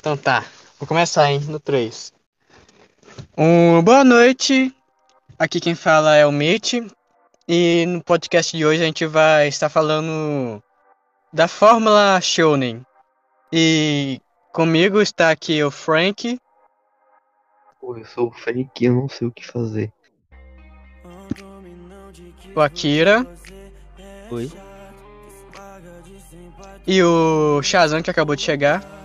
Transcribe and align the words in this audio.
Então 0.00 0.16
tá, 0.16 0.46
vou 0.78 0.88
começar, 0.88 1.30
hein, 1.30 1.40
no 1.40 1.60
3. 1.60 2.10
Um, 3.36 3.82
boa 3.82 4.02
noite, 4.02 4.74
aqui 5.38 5.60
quem 5.60 5.74
fala 5.74 6.16
é 6.16 6.24
o 6.24 6.32
Mitch, 6.32 6.76
e 7.46 7.84
no 7.84 8.02
podcast 8.02 8.56
de 8.56 8.64
hoje 8.64 8.82
a 8.82 8.86
gente 8.86 9.04
vai 9.04 9.48
estar 9.48 9.68
falando 9.68 10.62
da 11.30 11.46
Fórmula 11.46 12.18
Shonen. 12.18 12.80
E 13.52 14.22
comigo 14.54 15.02
está 15.02 15.30
aqui 15.30 15.62
o 15.62 15.70
Frank. 15.70 16.40
Pô, 17.78 17.98
eu 17.98 18.06
sou 18.06 18.28
o 18.28 18.32
Frank 18.32 18.70
e 18.80 18.86
eu 18.86 18.94
não 18.94 19.06
sei 19.06 19.28
o 19.28 19.32
que 19.32 19.46
fazer. 19.46 19.92
O 22.56 22.60
Akira. 22.62 23.26
Oi? 24.30 24.50
E 26.86 27.02
o 27.02 27.60
Shazam 27.62 28.02
que 28.02 28.10
acabou 28.10 28.34
de 28.34 28.40
chegar. 28.40 28.99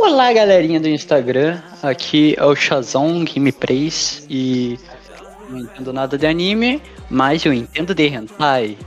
Olá, 0.00 0.32
galerinha 0.32 0.78
do 0.78 0.88
Instagram. 0.88 1.60
Aqui 1.82 2.34
é 2.38 2.44
o 2.44 2.54
Shazam 2.54 3.24
Gameplays 3.24 4.24
e 4.30 4.78
não 5.50 5.58
entendo 5.58 5.92
nada 5.92 6.16
de 6.16 6.24
anime, 6.24 6.80
mas 7.10 7.44
eu 7.44 7.52
entendo 7.52 7.94
de 7.94 8.06
hentai. 8.06 8.78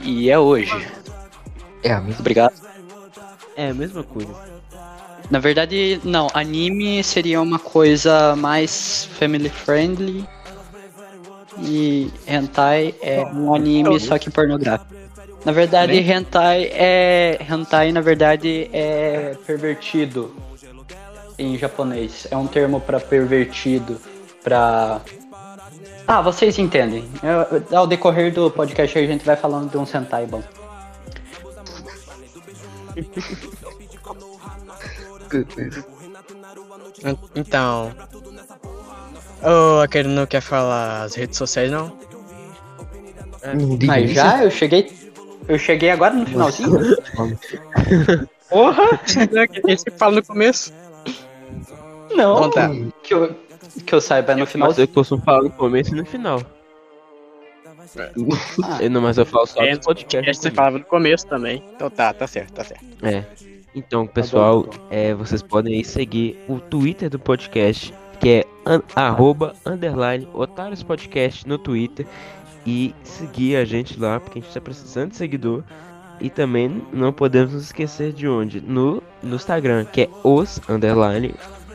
E 0.00 0.30
é 0.30 0.38
hoje. 0.38 0.86
É 1.82 1.90
a 1.90 2.00
mesma. 2.00 2.20
Obrigado. 2.20 2.54
É 3.56 3.70
a 3.70 3.74
mesma 3.74 4.04
coisa. 4.04 4.32
Na 5.30 5.38
verdade, 5.38 6.00
não. 6.04 6.28
Anime 6.34 7.02
seria 7.02 7.40
uma 7.40 7.58
coisa 7.58 8.36
mais 8.36 9.08
family 9.18 9.48
friendly. 9.48 10.24
E 11.62 12.10
hentai 12.26 12.94
é 13.00 13.24
um 13.24 13.54
anime 13.54 13.98
só 13.98 14.18
que 14.18 14.30
pornográfico. 14.30 14.94
Na 15.46 15.50
verdade, 15.50 15.94
hentai 15.98 16.70
é. 16.72 17.38
Hentai, 17.50 17.90
na 17.90 18.02
verdade, 18.02 18.68
é 18.72 19.34
pervertido 19.46 20.47
em 21.38 21.56
japonês. 21.56 22.26
É 22.30 22.36
um 22.36 22.46
termo 22.46 22.80
pra 22.80 23.00
pervertido, 23.00 24.00
pra. 24.42 25.00
Ah, 26.06 26.20
vocês 26.22 26.58
entendem. 26.58 27.08
Eu- 27.22 27.78
Ao 27.78 27.86
decorrer 27.86 28.32
do 28.32 28.50
podcast 28.50 28.98
a 28.98 29.06
gente 29.06 29.24
vai 29.24 29.36
falando 29.36 29.70
de 29.70 29.76
um 29.76 29.84
hentai 29.84 30.26
bom. 30.26 30.42
Então. 37.34 37.92
O 39.42 39.80
Akira 39.80 40.08
não 40.08 40.26
quer 40.26 40.40
falar 40.40 41.02
as 41.02 41.14
redes 41.14 41.38
sociais, 41.38 41.70
não? 41.70 41.92
Diga 43.78 43.86
Mas 43.86 44.10
já 44.10 44.42
eu 44.42 44.50
cheguei. 44.50 44.92
Eu 45.46 45.58
cheguei 45.58 45.90
agora 45.90 46.12
no 46.14 46.26
finalzinho. 46.26 46.78
Porra! 48.50 49.00
Esse 49.68 49.84
que 49.84 49.90
fala 49.92 50.16
no 50.16 50.24
começo. 50.24 50.72
Não, 52.14 52.36
Então 52.46 52.50
tá. 52.50 52.70
que, 53.02 53.14
eu, 53.14 53.34
que 53.86 53.94
eu 53.94 54.00
saiba 54.00 54.32
é 54.32 54.34
no 54.34 54.40
Mas 54.40 54.50
finalzinho. 54.52 54.84
eu 54.84 54.88
costumo 54.88 55.22
falar 55.22 55.42
no 55.42 55.50
começo 55.50 55.94
e 55.94 55.96
no 55.98 56.04
final. 56.06 56.40
Ah, 57.96 58.78
Eu 58.82 58.90
não, 58.90 59.00
mas 59.00 59.16
eu 59.18 59.24
falo 59.26 59.46
só 59.46 59.62
É, 59.62 59.74
no 59.74 59.80
podcast. 59.80 60.34
Você 60.36 60.50
falava 60.50 60.78
no 60.78 60.84
começo 60.84 61.26
também. 61.26 61.62
Então 61.74 61.88
tá, 61.90 62.12
tá 62.12 62.26
certo, 62.26 62.52
tá 62.52 62.64
certo. 62.64 62.84
É. 63.02 63.24
Então, 63.74 64.06
pessoal, 64.06 64.62
bom, 64.62 64.68
então. 64.72 64.86
é, 64.90 65.14
vocês 65.14 65.42
podem 65.42 65.74
aí 65.74 65.84
seguir 65.84 66.38
o 66.48 66.58
Twitter 66.58 67.08
do 67.08 67.18
podcast, 67.18 67.94
que 68.20 68.28
é 68.28 68.44
an- 68.66 68.82
arroba, 68.94 69.54
underline, 69.64 70.26
Otários 70.34 70.82
Podcast 70.82 71.46
no 71.48 71.56
Twitter. 71.58 72.06
E 72.66 72.94
seguir 73.02 73.56
a 73.56 73.64
gente 73.64 73.98
lá, 73.98 74.20
porque 74.20 74.38
a 74.38 74.42
gente 74.42 74.52
tá 74.52 74.60
precisando 74.60 75.10
de 75.10 75.16
seguidor. 75.16 75.62
E 76.20 76.28
também 76.28 76.82
não 76.92 77.12
podemos 77.12 77.54
nos 77.54 77.62
esquecer 77.64 78.12
de 78.12 78.26
onde? 78.28 78.60
No, 78.60 79.02
no 79.22 79.36
Instagram, 79.36 79.84
que 79.86 80.02
é 80.02 80.08
os, 80.24 80.60
underline, 80.68 81.32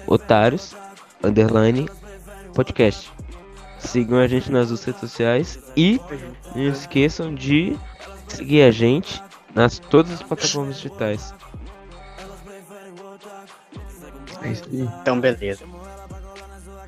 Otários, 0.07 0.75
underline, 1.23 1.89
podcast. 2.53 3.11
Sigam 3.79 4.19
a 4.19 4.27
gente 4.27 4.51
nas 4.51 4.69
redes 4.69 4.99
sociais 5.01 5.59
e 5.75 5.99
não 6.55 6.63
esqueçam 6.69 7.33
de 7.33 7.77
seguir 8.27 8.63
a 8.63 8.71
gente 8.71 9.21
nas 9.53 9.79
todas 9.79 10.13
as 10.13 10.23
plataformas 10.23 10.77
digitais. 10.77 11.33
É. 14.41 14.49
Então, 15.01 15.19
beleza. 15.19 15.63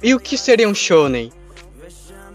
E 0.02 0.14
o 0.14 0.20
que 0.20 0.38
seria 0.38 0.68
um 0.68 0.76
shonen? 0.76 1.32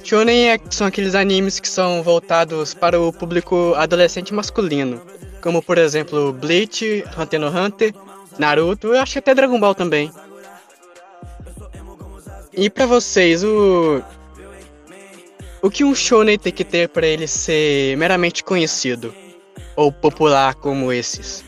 Shonen 0.02 0.48
é- 0.48 0.60
são 0.70 0.86
aqueles 0.86 1.14
animes 1.14 1.60
que 1.60 1.68
são 1.68 2.02
voltados 2.02 2.74
para 2.74 2.98
o 3.00 3.12
público 3.12 3.74
adolescente 3.76 4.32
masculino, 4.32 5.00
como 5.42 5.62
por 5.62 5.78
exemplo 5.78 6.32
Bleach, 6.32 7.04
Hunter 7.16 7.40
x 7.42 7.54
Hunter, 7.54 7.94
Naruto, 8.38 8.88
eu 8.88 9.00
acho 9.00 9.12
que 9.12 9.18
até 9.18 9.34
Dragon 9.34 9.60
Ball 9.60 9.74
também. 9.74 10.10
E 12.60 12.68
pra 12.68 12.84
vocês, 12.84 13.42
o 13.42 14.02
o 15.62 15.70
que 15.70 15.82
um 15.82 15.94
shonen 15.94 16.38
tem 16.38 16.52
que 16.52 16.62
ter 16.62 16.90
para 16.90 17.06
ele 17.06 17.26
ser 17.26 17.96
meramente 17.96 18.44
conhecido 18.44 19.14
ou 19.74 19.90
popular 19.90 20.54
como 20.56 20.92
esses? 20.92 21.42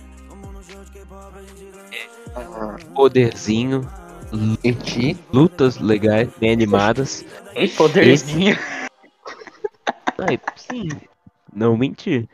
Poderzinho, 2.94 3.86
Eti, 4.64 5.14
lutas 5.30 5.76
legais, 5.76 6.30
bem 6.40 6.50
animadas. 6.50 7.26
Tem 7.52 7.68
poderzinho. 7.68 8.58
Ai, 10.16 10.40
sim, 10.56 10.88
não 11.54 11.76
mentir. 11.76 12.26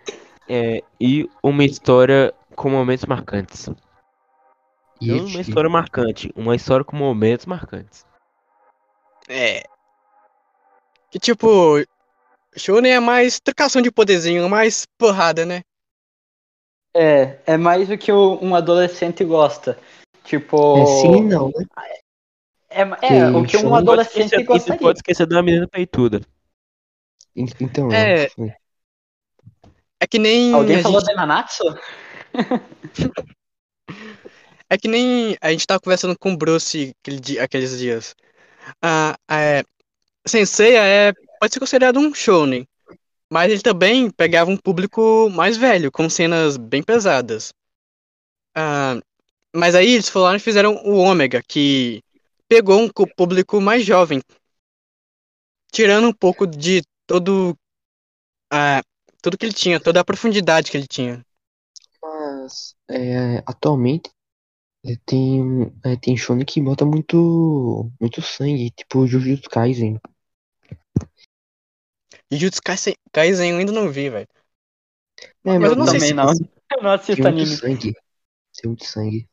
É, 0.49 0.85
e 1.01 1.29
uma 1.43 1.65
história 1.65 2.33
com 2.55 2.71
momentos 2.71 3.07
marcantes. 3.07 3.69
Não 5.03 5.27
uma 5.27 5.41
história 5.41 5.69
marcante, 5.69 6.33
uma 6.37 6.55
história 6.55 6.85
com 6.85 6.97
momentos 6.97 7.45
marcantes. 7.45 8.07
É. 9.29 9.63
Que 11.11 11.19
tipo, 11.19 11.77
Shonen 12.57 12.93
é 12.93 13.01
mais 13.01 13.39
trocação 13.41 13.81
de 13.83 13.91
poderzinho, 13.91 14.49
mais 14.49 14.85
porrada, 14.99 15.45
né? 15.47 15.63
É, 16.95 17.39
é 17.47 17.57
mais 17.57 17.89
o 17.91 17.97
que 17.99 18.11
o- 18.11 18.39
um 18.43 18.55
adolescente 18.55 19.25
gosta. 19.25 19.79
Tipo. 20.25 20.79
É 20.83 20.87
sim 20.87 21.17
e 21.17 21.21
não, 21.23 21.49
né? 21.49 21.65
É, 22.71 22.81
é, 22.83 23.31
o 23.31 23.47
que 23.47 23.57
um 23.57 23.75
adolescente 23.75 24.25
esquecer, 24.27 24.45
gostaria. 24.45 24.81
pode 24.81 24.99
esquecer 24.99 25.27
da 25.27 25.43
menina 25.43 25.67
peituda. 25.69 26.21
En- 27.35 27.47
Então, 27.61 27.91
É. 27.93 28.25
é. 28.25 28.31
É 30.01 30.07
que 30.07 30.19
nem. 30.19 30.53
Alguém 30.53 30.83
falou 30.83 31.01
gente- 31.01 31.11
de 31.11 31.15
Nanatsu? 31.17 31.65
É 34.71 34.77
que 34.77 34.87
nem 34.87 35.35
a 35.41 35.51
gente 35.51 35.67
tava 35.67 35.81
conversando 35.81 36.15
com 36.19 36.33
o 36.33 36.37
Bruce 36.37 36.95
aquele 37.01 37.19
dia- 37.19 37.43
aqueles 37.43 37.79
dias. 37.79 38.15
Ah, 38.83 39.17
é, 39.31 39.65
Senseiya 40.27 40.83
é, 40.85 41.13
pode 41.41 41.53
ser 41.53 41.61
considerado 41.61 41.99
um 41.99 42.15
shonen, 42.15 42.67
mas 43.31 43.51
ele 43.51 43.63
também 43.63 44.11
pegava 44.11 44.51
um 44.51 44.57
público 44.57 45.29
mais 45.31 45.57
velho, 45.57 45.91
com 45.91 46.09
cenas 46.09 46.57
bem 46.57 46.83
pesadas. 46.83 47.53
Ah, 48.55 48.99
mas 49.55 49.75
aí 49.75 49.95
eles 49.95 50.09
falaram 50.09 50.37
e 50.37 50.41
fizeram 50.41 50.75
o 50.85 50.97
Ômega, 50.97 51.43
que 51.47 52.03
pegou 52.49 52.81
um 52.81 52.89
público 52.89 53.61
mais 53.61 53.85
jovem, 53.85 54.21
tirando 55.73 56.09
um 56.09 56.13
pouco 56.13 56.47
de 56.47 56.83
todo, 57.07 57.57
ah, 58.51 58.83
tudo 59.23 59.37
que 59.37 59.47
ele 59.47 59.53
tinha, 59.53 59.81
toda 59.81 60.01
a 60.01 60.05
profundidade 60.05 60.71
que 60.71 60.77
ele 60.77 60.87
tinha. 60.87 61.25
Mas 62.03 62.75
é, 62.89 63.43
atualmente 63.47 64.11
tem, 64.97 65.73
é, 65.85 65.97
tem 65.97 66.17
shonen 66.17 66.45
que 66.45 66.61
bota 66.61 66.85
muito, 66.85 67.91
muito 68.01 68.23
sangue, 68.23 68.71
tipo 68.71 69.07
Jujutsu 69.07 69.49
Kaisen. 69.51 69.99
Jujutsu 72.31 72.61
Kaisen, 72.63 72.95
Kaisen 73.13 73.51
eu 73.51 73.59
ainda 73.59 73.73
não 73.73 73.91
vi, 73.91 74.11
velho. 74.11 74.29
É, 75.45 75.59
Mas 75.59 75.71
eu 75.71 75.77
não 75.77 75.87
sei 75.87 75.95
Também 75.99 76.09
se- 76.09 76.15
não. 76.15 76.33
Eu 76.33 76.83
não 76.83 76.91
tem 76.91 76.91
assisto 76.91 77.23
muito 77.23 77.27
anime. 77.27 77.57
sangue. 77.57 77.93
Tem 78.61 78.69
muito 78.69 78.85
sangue. 78.85 79.29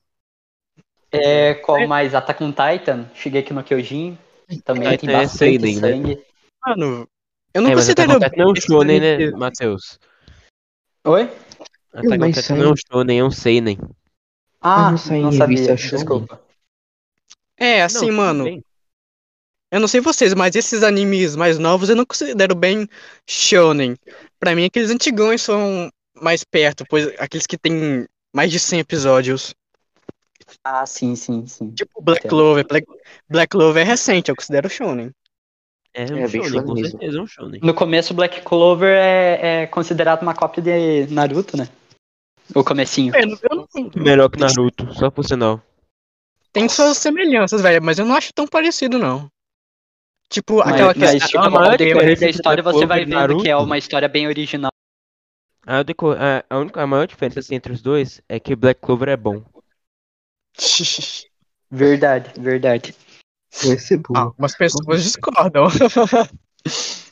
É, 1.11 1.53
qual 1.55 1.87
mais? 1.87 2.13
Attack 2.13 2.43
on 2.43 2.51
Titan, 2.51 3.09
Shigeki 3.13 3.53
no 3.53 3.63
Kyojin. 3.63 4.17
Também 4.63 4.89
tem 4.89 4.97
Titan 4.99 5.11
é 5.11 5.21
bastante 5.21 5.59
né? 5.59 5.71
sangue. 5.79 6.25
Mano, 6.65 7.07
eu 7.53 7.61
não 7.61 7.71
é, 7.71 7.75
mas 7.75 7.89
Attack 7.89 8.09
on 8.09 8.13
considero. 8.13 8.31
Titan 8.31 8.43
não 8.43 8.49
é 8.49 8.51
um 8.51 8.55
shonen, 8.55 8.99
né, 8.99 9.31
Matheus? 9.31 9.99
Oi? 11.05 11.23
Attack 11.93 12.13
on 12.13 12.17
mas 12.19 12.35
Titan 12.35 12.55
não 12.55 12.65
é 12.65 12.71
um 12.71 12.75
shonen, 12.75 13.19
é 13.19 13.23
um 13.23 13.31
seinen. 13.31 13.77
Ah, 14.61 14.91
não 14.91 15.21
não 15.21 15.31
sabia. 15.31 15.75
Desculpa. 15.75 16.41
É, 17.57 17.81
assim, 17.83 18.07
Não, 18.07 18.17
mano, 18.17 18.43
bem. 18.45 18.63
eu 19.71 19.79
não 19.79 19.87
sei 19.87 20.01
vocês, 20.01 20.33
mas 20.33 20.55
esses 20.55 20.83
animes 20.83 21.35
mais 21.35 21.57
novos 21.57 21.89
eu 21.89 21.95
não 21.95 22.05
considero 22.05 22.55
bem 22.55 22.87
shonen. 23.27 23.95
Pra 24.39 24.55
mim, 24.55 24.65
aqueles 24.65 24.89
antigões 24.91 25.41
são 25.41 25.89
mais 26.21 26.43
perto, 26.43 26.85
pois 26.89 27.07
aqueles 27.19 27.45
que 27.47 27.57
têm 27.57 28.05
mais 28.33 28.51
de 28.51 28.59
100 28.59 28.79
episódios. 28.79 29.53
Ah, 30.63 30.85
sim, 30.85 31.15
sim, 31.15 31.45
sim. 31.45 31.71
Tipo 31.71 32.01
Black. 32.01 32.27
Clover. 32.27 32.67
Black, 32.67 32.87
Black 33.29 33.49
Clover 33.49 33.81
é 33.81 33.85
recente, 33.85 34.29
eu 34.29 34.35
considero 34.35 34.69
shonen. 34.69 35.11
É 35.93 36.03
um 36.13 36.17
É, 36.17 36.27
shonen, 36.27 36.49
shonen 36.49 36.65
com 36.65 36.77
certeza 36.77 37.17
é 37.17 37.21
um 37.21 37.27
shonen. 37.27 37.59
No 37.63 37.73
começo, 37.73 38.13
Black 38.13 38.41
Clover 38.41 38.95
é, 38.97 39.63
é 39.63 39.67
considerado 39.67 40.21
uma 40.21 40.35
cópia 40.35 40.61
de 40.61 41.13
Naruto, 41.13 41.57
né? 41.57 41.67
O 42.53 42.63
comecinho. 42.63 43.15
É, 43.15 43.23
eu 43.23 43.55
não- 43.55 43.67
Melhor 43.95 44.29
que 44.29 44.39
Naruto, 44.39 44.93
só 44.93 45.09
por 45.09 45.23
sinal. 45.25 45.61
Tem 46.53 46.69
suas 46.69 46.97
semelhanças, 46.97 47.61
velho, 47.61 47.83
mas 47.83 47.99
eu 47.99 48.05
não 48.05 48.15
acho 48.15 48.31
tão 48.33 48.47
parecido, 48.47 48.97
não. 48.97 49.29
Tipo, 50.29 50.57
Mas, 50.57 50.73
aquela 50.73 50.93
mas 50.95 51.11
questão. 51.23 51.43
tipo, 51.43 51.59
decorrer 51.59 51.77
diferença 51.77 52.21
da 52.21 52.29
história 52.29 52.63
você 52.63 52.85
vai 52.85 53.05
vendo 53.05 53.41
que 53.41 53.49
é 53.49 53.55
uma 53.55 53.77
história 53.77 54.07
bem 54.07 54.27
original. 54.27 54.71
A, 55.67 55.79
a, 55.79 55.83
a 56.49 56.57
única, 56.59 56.81
a 56.81 56.87
maior 56.87 57.07
diferença 57.07 57.39
assim, 57.39 57.55
entre 57.55 57.73
os 57.73 57.81
dois 57.81 58.21
é 58.29 58.39
que 58.39 58.55
Black 58.55 58.79
Clover 58.81 59.09
é 59.09 59.17
bom. 59.17 59.43
Verdade, 61.71 62.31
verdade. 62.39 62.95
Vai 63.63 63.77
ser 63.77 63.97
boa. 63.97 64.19
Algumas 64.19 64.55
pessoas 64.55 65.03
discordam. 65.03 65.65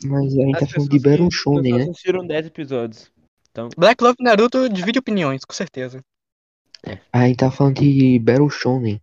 Mas 0.05 0.37
a 0.37 0.41
gente 0.41 0.51
tá 0.59 0.65
As 0.65 0.71
falando 0.71 0.89
de 0.89 0.99
que- 0.99 1.31
Shonen, 1.31 1.73
né? 1.77 1.83
assistiram 1.83 2.25
10 2.25 2.45
episódios. 2.47 3.11
Então, 3.53 3.69
Black 3.77 4.03
Love 4.03 4.15
e 4.19 4.23
Naruto 4.23 4.67
divide 4.67 4.97
opiniões, 4.97 5.45
com 5.45 5.53
certeza. 5.53 6.03
A 7.13 7.27
gente 7.27 7.37
tá 7.37 7.51
falando 7.51 7.75
de 7.75 8.17
Battle 8.17 8.49
Shonen, 8.49 8.99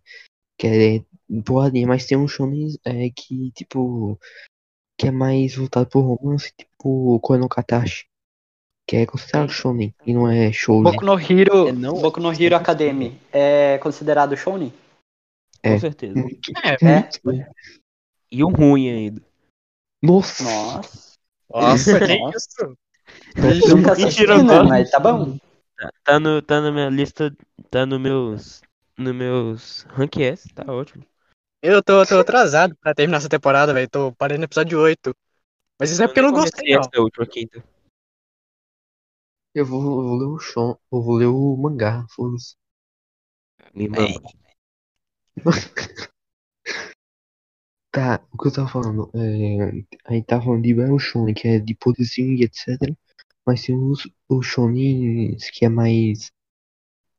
que 0.59 0.67
é 0.67 1.41
porradinha, 1.41 1.87
mas 1.87 2.05
tem 2.05 2.17
um 2.17 2.27
shonen 2.27 2.75
é, 2.83 3.09
que, 3.09 3.49
tipo, 3.53 4.19
que 4.99 5.07
é 5.07 5.11
mais 5.11 5.55
voltado 5.55 5.87
pro 5.87 6.01
romance, 6.01 6.51
tipo 6.55 7.17
Kono 7.21 7.47
Katashi, 7.47 8.05
que 8.85 8.97
é 8.97 9.05
considerado 9.05 9.49
shonen 9.49 9.95
e 10.05 10.13
não 10.13 10.29
é 10.29 10.51
shoujo. 10.51 10.83
Boku 10.83 11.05
no 11.05 11.17
Hero, 11.17 11.69
É, 11.69 11.71
não- 11.71 12.01
Boku 12.01 12.19
no 12.19 12.33
Hero 12.33 12.55
Academy 12.57 13.17
é 13.31 13.77
considerado 13.77 14.35
shounen? 14.35 14.73
É. 15.63 15.75
com 15.75 15.79
certeza. 15.79 16.19
É, 16.61 16.85
É. 16.85 17.09
E 18.29 18.43
um 18.43 18.51
ruim 18.51 18.89
ainda. 18.89 19.21
Nossa! 20.03 20.43
Nossa. 20.43 21.17
Nossa, 21.49 21.99
que 22.05 22.17
Nossa. 22.19 22.37
isso? 22.37 22.77
Nunca 23.69 23.93
assisti, 23.93 24.25
né? 24.27 24.37
não. 24.37 24.65
Mas 24.65 24.89
tá 24.89 24.99
bom. 24.99 25.37
Tá, 25.77 25.91
tá 26.03 26.19
no, 26.19 26.41
tá 26.41 26.61
na 26.61 26.71
minha 26.71 26.89
lista, 26.89 27.35
tá 27.69 27.85
no 27.85 27.99
meus, 27.99 28.61
no 28.97 29.13
meus 29.13 29.83
rank 29.89 30.17
S, 30.17 30.47
tá 30.53 30.71
ótimo. 30.71 31.05
Eu 31.61 31.83
tô, 31.83 32.05
tô 32.05 32.19
atrasado 32.19 32.75
pra 32.81 32.93
terminar 32.93 33.17
essa 33.17 33.29
temporada, 33.29 33.73
velho. 33.73 33.89
Tô 33.89 34.11
parando 34.13 34.39
no 34.39 34.45
episódio 34.45 34.79
8. 34.79 35.15
Mas 35.79 35.91
isso 35.91 36.03
é 36.03 36.07
porque 36.07 36.19
eu 36.19 36.23
não 36.23 36.31
gostei, 36.31 36.51
comecei 36.51 36.75
não. 36.75 36.81
essa 36.81 37.01
última 37.01 37.25
quinta. 37.27 37.63
Eu 39.53 39.65
vou, 39.65 39.81
eu 39.81 40.07
vou 40.07 40.17
ler 40.17 40.25
o 40.25 40.39
shon, 40.39 40.75
eu 40.91 41.01
vou 41.01 41.15
ler 41.15 41.25
o 41.25 41.57
mangá, 41.57 42.05
foda-se. 42.09 42.55
Me 43.73 43.87
manda. 43.87 44.21
Tá, 47.93 48.25
o 48.31 48.37
que 48.37 48.47
eu 48.47 48.53
tava 48.53 48.69
falando, 48.69 49.11
é, 49.13 49.83
a 50.05 50.13
gente 50.13 50.25
tá 50.25 50.41
falando 50.41 50.63
de 50.63 50.73
Shonen, 50.97 51.33
que 51.33 51.45
é 51.45 51.59
de 51.59 51.75
poderzinho 51.75 52.37
e 52.37 52.43
etc. 52.45 52.77
Mas 53.45 53.63
tem 53.63 53.75
os, 53.75 54.07
os 54.29 54.45
shonen 54.45 55.35
que 55.53 55.65
é 55.65 55.69
mais 55.69 56.31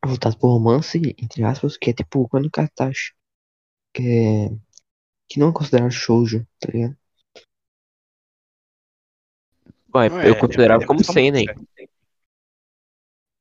voltado 0.04 0.38
pro 0.38 0.48
romance, 0.50 0.98
entre 1.18 1.44
aspas, 1.44 1.76
que 1.76 1.90
é 1.90 1.92
tipo 1.94 2.28
Kono 2.28 2.50
Katashi, 2.50 3.12
que 3.94 4.02
é 4.02 4.50
que 5.28 5.40
não 5.40 5.50
é 5.50 5.52
considerado 5.52 5.90
shoujo, 5.90 6.46
tá 6.60 6.70
ligado? 6.72 6.96
Ué, 9.94 10.08
Não 10.08 10.20
eu 10.28 10.34
é, 10.34 10.38
considerava 10.38 10.82
é 10.82 10.86
como 10.86 11.04
seinen. 11.04 11.46
música. 11.46 11.88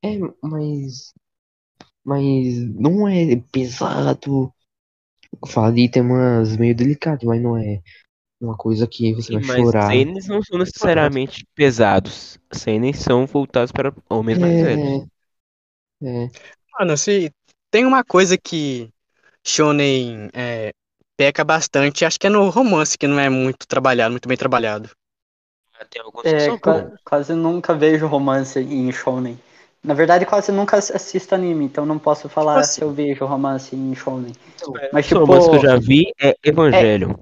É, 0.04 0.18
mas 0.42 1.14
mas 2.04 2.58
não 2.76 3.08
é 3.08 3.38
pesado. 3.52 4.54
Fala 5.48 5.72
de 5.74 5.90
temas 5.90 6.58
meio 6.58 6.76
delicados, 6.76 7.26
mas 7.26 7.42
não 7.42 7.58
é 7.58 7.82
uma 8.42 8.58
coisa 8.58 8.88
que 8.88 9.14
você 9.14 9.32
Sim, 9.32 9.40
vai 9.40 9.42
mas 9.42 9.70
chorar. 9.70 9.86
seinens 9.86 10.28
não 10.28 10.42
são 10.44 10.58
necessariamente 10.60 11.46
pesados. 11.56 12.38
Seinens 12.52 13.00
são 13.00 13.26
voltados 13.26 13.72
para 13.72 13.94
homens 14.10 14.38
mais 14.38 14.60
velhos. 14.60 14.92
É, 16.02 16.08
é, 16.08 16.32
Mano, 16.80 16.98
se 16.98 17.32
tem 17.70 17.86
uma 17.86 18.04
coisa 18.04 18.38
que 18.38 18.90
Shonen 19.46 20.30
é, 20.34 20.74
peca 21.18 21.44
bastante, 21.44 22.06
acho 22.06 22.20
que 22.20 22.28
é 22.28 22.30
no 22.30 22.50
romance, 22.50 22.98
que 22.98 23.08
não 23.08 23.20
é 23.20 23.30
muito 23.30 23.68
trabalhado, 23.68 24.12
muito 24.12 24.28
bem 24.28 24.38
trabalhado. 24.38 24.90
Tem 25.92 26.02
alguns 26.02 26.32
que 26.34 26.42
É, 26.42 26.42
são 26.42 26.58
qua- 26.60 26.86
bons. 26.86 27.00
quase 27.04 27.34
nunca 27.34 27.74
vejo 27.74 28.06
romance 28.08 28.60
em 28.60 28.92
shounen. 28.92 29.38
Na 29.84 29.94
verdade, 29.94 30.26
quase 30.26 30.52
nunca 30.52 30.78
ass- 30.78 30.92
assisto 30.92 31.34
anime, 31.34 31.66
então 31.66 31.86
não 31.86 31.98
posso 31.98 32.30
falar 32.30 32.64
assim? 32.64 32.70
se 32.70 32.84
eu 32.84 32.92
vejo 32.94 33.26
romance 33.26 33.76
em 33.76 33.96
shounen. 33.96 34.36
Mas 34.92 34.92
Mas, 34.92 35.14
o 35.16 35.20
tipo, 35.20 35.20
romance 35.20 35.50
que 35.50 35.56
eu 35.56 35.60
já 35.60 35.78
vi 35.78 36.12
é 36.22 36.36
Evangelho. 36.44 37.18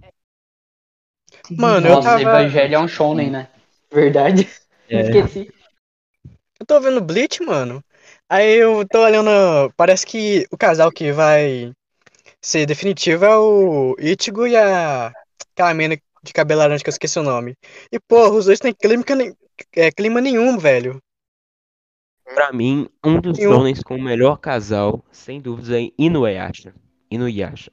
Mano, 1.57 1.87
eu 1.87 1.95
Nossa, 1.95 2.09
tava- 2.09 2.21
Evangelho 2.21 2.75
é 2.75 2.79
um 2.79 2.87
shounen, 2.87 3.29
né? 3.29 3.47
Verdade. 3.91 4.47
É. 4.91 5.01
Esqueci. 5.01 5.53
Eu 6.59 6.65
tô 6.65 6.79
vendo 6.81 6.99
Bleach, 6.99 7.43
mano. 7.43 7.83
Aí 8.27 8.55
eu 8.55 8.83
tô 8.87 9.03
olhando. 9.03 9.29
Parece 9.77 10.03
que 10.03 10.47
o 10.49 10.57
casal 10.57 10.91
que 10.91 11.11
vai 11.11 11.71
ser 12.41 12.65
definitivo 12.65 13.23
é 13.23 13.37
o 13.37 13.95
Ichigo 13.99 14.47
e 14.47 14.57
a. 14.57 15.13
Aquela 15.53 15.75
mina 15.75 15.95
de 16.23 16.33
cabelo 16.33 16.61
laranja 16.61 16.83
que 16.83 16.89
eu 16.89 16.91
esqueci 16.91 17.19
o 17.19 17.23
nome. 17.23 17.55
E, 17.91 17.99
porra, 17.99 18.31
os 18.31 18.45
dois 18.45 18.59
têm 18.59 18.73
clima, 18.73 19.03
é, 19.75 19.91
clima 19.91 20.19
nenhum, 20.19 20.57
velho. 20.57 20.99
Pra 22.23 22.51
mim, 22.51 22.89
um 23.05 23.21
dos 23.21 23.37
shonens 23.37 23.83
com 23.83 23.95
o 23.95 24.01
melhor 24.01 24.37
casal, 24.37 25.05
sem 25.11 25.39
dúvida, 25.39 25.79
é 25.79 25.91
Inuyasha. 25.99 26.73
Inuyasha. 27.11 27.71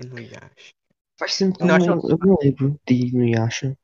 Inuyasha. 0.00 0.74
Faz 1.22 1.38
tempo 1.38 1.56
que 1.56 1.62
eu 1.62 1.66
Não, 1.68 1.78
eu 1.78 2.18
não 2.18 2.36
lembro 2.42 2.80
de 2.84 2.94
Inuyasha. 3.06 3.78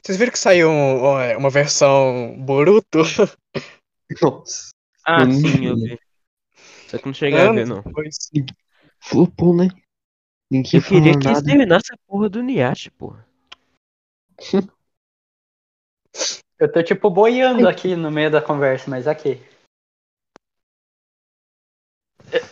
Vocês 0.00 0.16
viram 0.16 0.30
que 0.30 0.38
saiu 0.38 0.70
um- 0.70 1.36
uma 1.38 1.50
versão 1.50 2.36
Boruto? 2.38 3.00
Nossa. 4.22 4.70
Ah, 5.04 5.28
sim, 5.28 5.66
eu 5.66 5.74
vi. 5.74 5.98
Só 6.86 6.98
que 6.98 7.06
não 7.06 7.12
cheguei 7.12 7.40
a 7.40 7.50
ver, 7.50 7.66
não. 7.66 7.82
depois. 7.82 8.30
Flopou, 9.00 9.56
né? 9.56 9.70
Ninguém 10.48 10.70
Eu 10.80 10.82
queria 10.84 11.18
que 11.18 11.26
eles 11.26 11.38
nada. 11.38 11.42
terminassem 11.46 11.96
a 11.96 11.98
porra 12.06 12.28
do 12.28 12.38
Inuyasha, 12.38 12.92
porra. 12.96 13.26
Eu 16.60 16.70
tô 16.70 16.80
tipo 16.84 17.10
boiando 17.10 17.66
aqui 17.66 17.96
no 17.96 18.08
meio 18.08 18.30
da 18.30 18.40
conversa, 18.40 18.88
mas 18.88 19.08
aqui. 19.08 19.42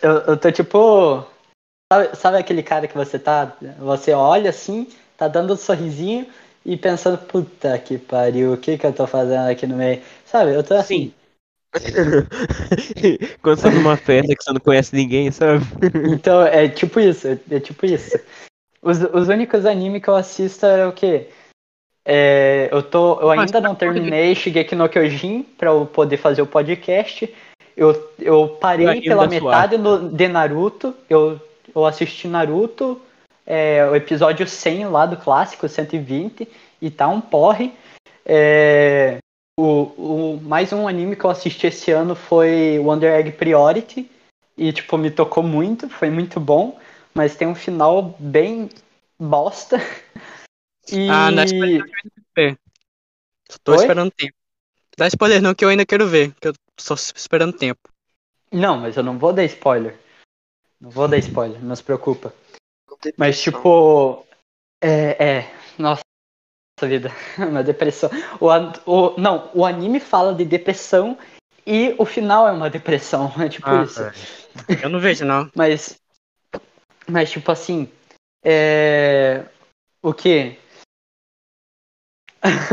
Eu, 0.01 0.11
eu 0.27 0.37
tô 0.37 0.51
tipo. 0.51 1.38
Sabe, 1.91 2.15
sabe 2.15 2.37
aquele 2.37 2.61
cara 2.61 2.87
que 2.87 2.95
você 2.95 3.17
tá. 3.17 3.51
Você 3.79 4.13
olha 4.13 4.51
assim, 4.51 4.87
tá 5.17 5.27
dando 5.27 5.53
um 5.53 5.57
sorrisinho 5.57 6.27
e 6.63 6.77
pensando, 6.77 7.17
puta 7.17 7.77
que 7.79 7.97
pariu, 7.97 8.53
o 8.53 8.57
que 8.57 8.77
que 8.77 8.85
eu 8.85 8.93
tô 8.93 9.07
fazendo 9.07 9.49
aqui 9.49 9.65
no 9.65 9.75
meio? 9.75 10.01
Sabe, 10.25 10.53
eu 10.53 10.63
tô 10.63 10.75
assim. 10.75 11.11
Quando 13.41 13.57
você 13.59 13.63
tá 13.63 13.71
numa 13.71 13.97
festa 13.97 14.35
que 14.35 14.43
você 14.43 14.53
não 14.53 14.59
conhece 14.59 14.95
ninguém, 14.95 15.31
sabe? 15.31 15.63
Então, 16.05 16.41
é 16.43 16.67
tipo 16.67 16.99
isso, 16.99 17.27
é, 17.27 17.39
é 17.49 17.59
tipo 17.59 17.85
isso. 17.85 18.19
Os, 18.81 19.01
os 19.01 19.27
únicos 19.27 19.65
animes 19.65 20.01
que 20.01 20.09
eu 20.09 20.15
assisto 20.15 20.65
é 20.65 20.87
o 20.87 20.91
quê? 20.91 21.29
É, 22.05 22.69
eu, 22.71 22.81
tô, 22.81 23.19
eu 23.19 23.29
ainda 23.29 23.59
não 23.59 23.75
terminei 23.75 24.33
Shigeki 24.35 24.75
no 24.75 24.87
Kyojin 24.89 25.43
pra 25.57 25.69
eu 25.69 25.85
poder 25.85 26.17
fazer 26.17 26.41
o 26.41 26.47
podcast. 26.47 27.33
Eu, 27.75 28.11
eu 28.19 28.57
parei 28.59 28.87
Anime 28.87 29.07
pela 29.07 29.27
metade 29.27 29.77
no- 29.77 30.09
de 30.09 30.27
Naruto. 30.27 30.95
Eu, 31.09 31.39
eu 31.75 31.85
assisti 31.85 32.27
Naruto, 32.27 33.01
é, 33.45 33.85
o 33.85 33.95
episódio 33.95 34.47
100 34.47 34.87
lá 34.87 35.05
do 35.05 35.17
clássico, 35.17 35.67
120, 35.67 36.47
e 36.81 36.91
tá 36.91 37.07
um 37.07 37.19
porre. 37.19 37.73
É, 38.25 39.17
o, 39.59 39.63
o, 39.97 40.41
mais 40.41 40.71
um 40.71 40.87
anime 40.87 41.15
que 41.15 41.23
eu 41.23 41.29
assisti 41.29 41.67
esse 41.67 41.91
ano 41.91 42.15
foi 42.15 42.79
Wonder 42.79 43.13
Egg 43.13 43.31
Priority. 43.31 44.09
E, 44.57 44.71
tipo, 44.71 44.97
me 44.97 45.09
tocou 45.09 45.43
muito, 45.43 45.89
foi 45.89 46.09
muito 46.09 46.39
bom. 46.39 46.79
Mas 47.13 47.35
tem 47.35 47.47
um 47.47 47.55
final 47.55 48.15
bem 48.19 48.69
bosta. 49.19 49.77
E... 50.91 51.07
Ah, 51.07 51.29
não 51.29 51.43
é 51.43 51.45
spoiler, 51.45 52.57
Tô 53.63 53.73
Oi? 53.73 53.77
esperando 53.77 54.09
tempo. 54.09 54.33
Dá 54.97 55.07
spoiler 55.07 55.39
não, 55.39 55.53
que 55.53 55.63
eu 55.63 55.69
ainda 55.69 55.85
quero 55.85 56.07
ver, 56.07 56.33
que 56.41 56.47
eu 56.47 56.53
tô 56.53 56.93
esperando 56.95 57.53
tempo. 57.53 57.89
Não, 58.51 58.77
mas 58.77 58.97
eu 58.97 59.03
não 59.03 59.17
vou 59.17 59.31
dar 59.31 59.43
spoiler. 59.43 59.95
Não 60.79 60.89
vou 60.89 61.07
dar 61.07 61.17
spoiler, 61.17 61.63
não 61.63 61.75
se 61.75 61.83
preocupa. 61.83 62.33
Mas, 63.17 63.41
tipo. 63.41 64.25
É. 64.81 65.37
é 65.39 65.51
nossa 65.77 66.01
vida. 66.83 67.11
Uma 67.37 67.63
depressão. 67.63 68.09
O, 68.39 68.49
an- 68.49 68.73
o, 68.85 69.19
não, 69.19 69.49
o 69.53 69.65
anime 69.65 69.99
fala 69.99 70.33
de 70.33 70.45
depressão 70.45 71.17
e 71.65 71.93
o 71.97 72.05
final 72.05 72.47
é 72.47 72.51
uma 72.51 72.69
depressão. 72.69 73.31
É 73.39 73.49
tipo 73.49 73.69
Ah, 73.69 73.83
isso. 73.83 74.01
Eu 74.81 74.89
não 74.89 74.99
vejo, 74.99 75.25
não. 75.25 75.49
Mas. 75.55 75.99
Mas, 77.07 77.31
tipo 77.31 77.51
assim. 77.51 77.89
É. 78.43 79.45
O 80.01 80.13
que? 80.13 80.57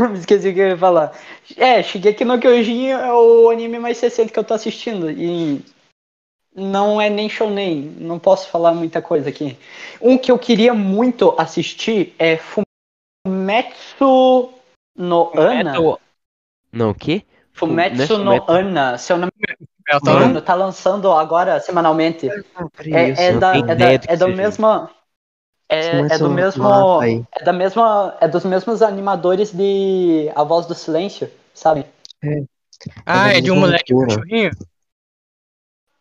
Me 0.09 0.17
esqueci 0.17 0.49
o 0.49 0.53
que 0.53 0.59
eu 0.61 0.69
ia 0.69 0.77
falar. 0.77 1.13
É, 1.57 1.83
Shigeki 1.83 2.23
no 2.23 2.39
Kyojin 2.39 2.87
é 2.87 3.11
o 3.11 3.49
anime 3.49 3.77
mais 3.79 3.99
recente 3.99 4.31
que 4.31 4.39
eu 4.39 4.43
tô 4.43 4.53
assistindo. 4.53 5.11
E. 5.11 5.61
Não 6.57 6.99
é 6.99 7.07
nem 7.07 7.29
shounen. 7.29 7.95
Não 7.99 8.17
posso 8.17 8.49
falar 8.49 8.73
muita 8.73 8.99
coisa 8.99 9.29
aqui. 9.29 9.55
Um 10.01 10.17
que 10.17 10.31
eu 10.31 10.39
queria 10.39 10.73
muito 10.73 11.35
assistir 11.37 12.15
é 12.17 12.39
Fumetsu 13.27 14.49
no 14.95 15.31
Ana. 15.39 15.75
Não, 16.71 16.89
o 16.89 16.95
quê? 16.95 17.23
Fumetsu 17.53 18.07
Fumetsu 18.07 18.23
no. 18.23 18.43
Ana. 18.51 18.97
Seu 18.97 19.17
nome 19.17 19.31
É, 19.87 19.99
tá 19.99 20.13
Mano, 20.13 20.41
tá 20.41 20.55
lançando 20.55 21.11
agora 21.11 21.59
semanalmente. 21.59 22.27
Peraí, 22.75 22.93
É, 22.93 23.09
eu 23.09 23.11
é 23.11 23.15
sei. 23.15 23.39
da, 23.39 23.55
é 23.55 23.75
da, 23.75 23.93
é 23.93 24.17
da 24.17 24.27
mesma. 24.27 24.89
É, 25.69 25.99
é 25.99 26.17
do 26.17 26.29
mesmo. 26.31 26.99
aí. 26.99 27.23
É 27.33 27.43
da 27.43 27.53
mesma. 27.53 28.17
É 28.19 28.27
dos 28.27 28.43
mesmos 28.45 28.81
animadores 28.81 29.51
de 29.51 30.31
A 30.35 30.43
Voz 30.43 30.65
do 30.65 30.73
Silêncio, 30.73 31.29
sabe? 31.53 31.85
Ah, 33.05 33.31
é 33.31 33.41
de 33.41 33.51
um 33.51 33.59
moleque 33.59 33.93
cachorrinho? 33.93 34.51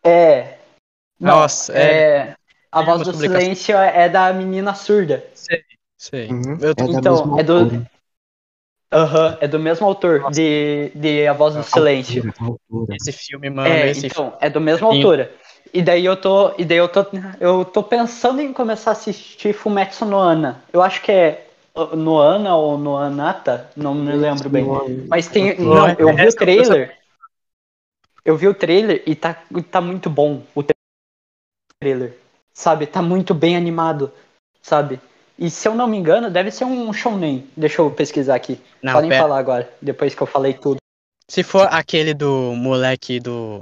É. 0.07 0.59
Não, 1.19 1.41
Nossa, 1.41 1.73
é. 1.77 2.35
A 2.71 2.79
Tem 2.79 2.87
Voz 2.87 3.03
do. 3.03 3.15
Silêncio 3.15 3.77
é 3.77 4.09
da 4.09 4.33
menina 4.33 4.75
surda. 4.75 5.25
Sei. 5.99 6.29
Uhum, 6.31 6.59
Eu 6.61 6.75
tô- 6.75 6.85
é 6.85 6.87
Então, 6.91 7.39
é 7.39 7.43
do- 7.43 7.63
autora. 7.63 7.91
Aham, 8.93 9.39
é 9.41 9.49
do 9.49 9.59
mesmo 9.59 9.87
autor 9.87 10.31
de, 10.31 10.93
de 10.95 11.27
A 11.27 11.33
Voz 11.33 11.55
do 11.55 11.63
Silêncio. 11.65 12.23
Autora. 12.39 12.95
Esse 12.95 13.11
filme, 13.13 13.51
mano, 13.51 13.69
É, 13.69 13.91
esse 13.91 14.07
então, 14.07 14.37
é 14.41 14.49
do 14.49 14.61
mesmo 14.61 14.91
Sim. 14.91 14.97
autora. 14.99 15.33
E 15.75 15.83
daí 15.83 16.05
eu 16.05 16.17
tô. 16.17 16.55
E 16.57 16.65
daí 16.65 16.79
eu 16.79 16.89
tô. 16.89 17.05
Eu 17.41 17.65
tô 17.65 17.83
pensando 17.83 18.41
em 18.41 18.53
começar 18.53 18.91
a 18.91 18.93
assistir 18.93 19.53
Fumetsu 19.53 20.05
no 20.05 20.17
Ana. 20.19 20.63
Eu 20.73 20.83
acho 20.83 21.03
que 21.03 21.11
é 21.11 21.47
uh, 21.75 21.97
no 21.97 22.19
Ana 22.19 22.55
ou 22.57 22.79
no 22.79 22.97
Anata, 22.97 23.69
não 23.77 23.95
me 23.95 24.13
lembro 24.15 24.49
bem. 24.49 24.65
Mas 25.09 25.27
tem. 25.27 25.59
Não, 25.59 25.89
eu 25.99 26.15
vi 26.15 26.29
o 26.29 26.33
trailer. 26.37 26.97
Eu 28.27 28.37
vi 28.37 28.49
o 28.49 28.55
trailer 28.55 29.03
e 29.07 29.15
tá, 29.15 29.41
tá 29.71 29.81
muito 29.81 30.11
bom 30.11 30.43
o 30.53 30.65
trailer. 31.81 32.19
Sabe? 32.53 32.87
Tá 32.87 33.01
muito 33.01 33.33
bem 33.33 33.57
animado. 33.57 34.13
Sabe? 34.61 35.01
E 35.39 35.49
se 35.49 35.69
eu 35.69 35.75
não 35.75 35.87
me 35.87 35.97
engano, 35.97 36.31
deve 36.31 36.51
ser 36.51 36.65
um 36.65 36.93
shounen. 36.93 37.49
Deixa 37.57 37.81
eu 37.81 37.91
pesquisar 37.91 38.35
aqui. 38.35 38.61
Não, 38.83 38.95
Podem 38.95 39.11
pera. 39.11 39.23
falar 39.23 39.39
agora, 39.39 39.73
depois 39.81 40.15
que 40.15 40.21
eu 40.23 40.27
falei 40.27 40.55
tudo. 40.55 40.79
Se 41.29 41.43
for 41.43 41.69
aquele 41.71 42.13
do 42.15 42.53
moleque 42.57 43.21
do. 43.21 43.61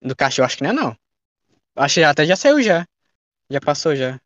Do 0.00 0.16
cachorro, 0.16 0.46
acho 0.46 0.56
que 0.56 0.64
não 0.64 0.70
é 0.70 0.72
não. 0.72 0.96
Acho 1.76 1.94
que 2.00 2.04
até 2.04 2.26
já 2.26 2.34
saiu 2.34 2.60
já. 2.60 2.84
Já 3.48 3.60
passou 3.60 3.94
já. 3.94 4.18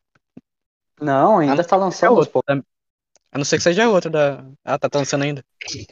Não, 0.99 1.37
ainda 1.37 1.55
não 1.55 1.63
tá 1.63 1.69
seja 1.69 1.75
lançando 1.75 2.09
aos 2.09 2.17
outro. 2.19 2.31
poucos. 2.33 2.55
da- 2.55 2.63
A 3.31 3.37
não 3.37 3.45
ser 3.45 3.57
que 3.57 3.63
seja 3.63 3.87
outro 3.89 4.09
da. 4.09 4.43
Ah, 4.65 4.79
tá, 4.79 4.89
tá 4.89 4.97
lançando 4.97 5.23
ainda. 5.23 5.43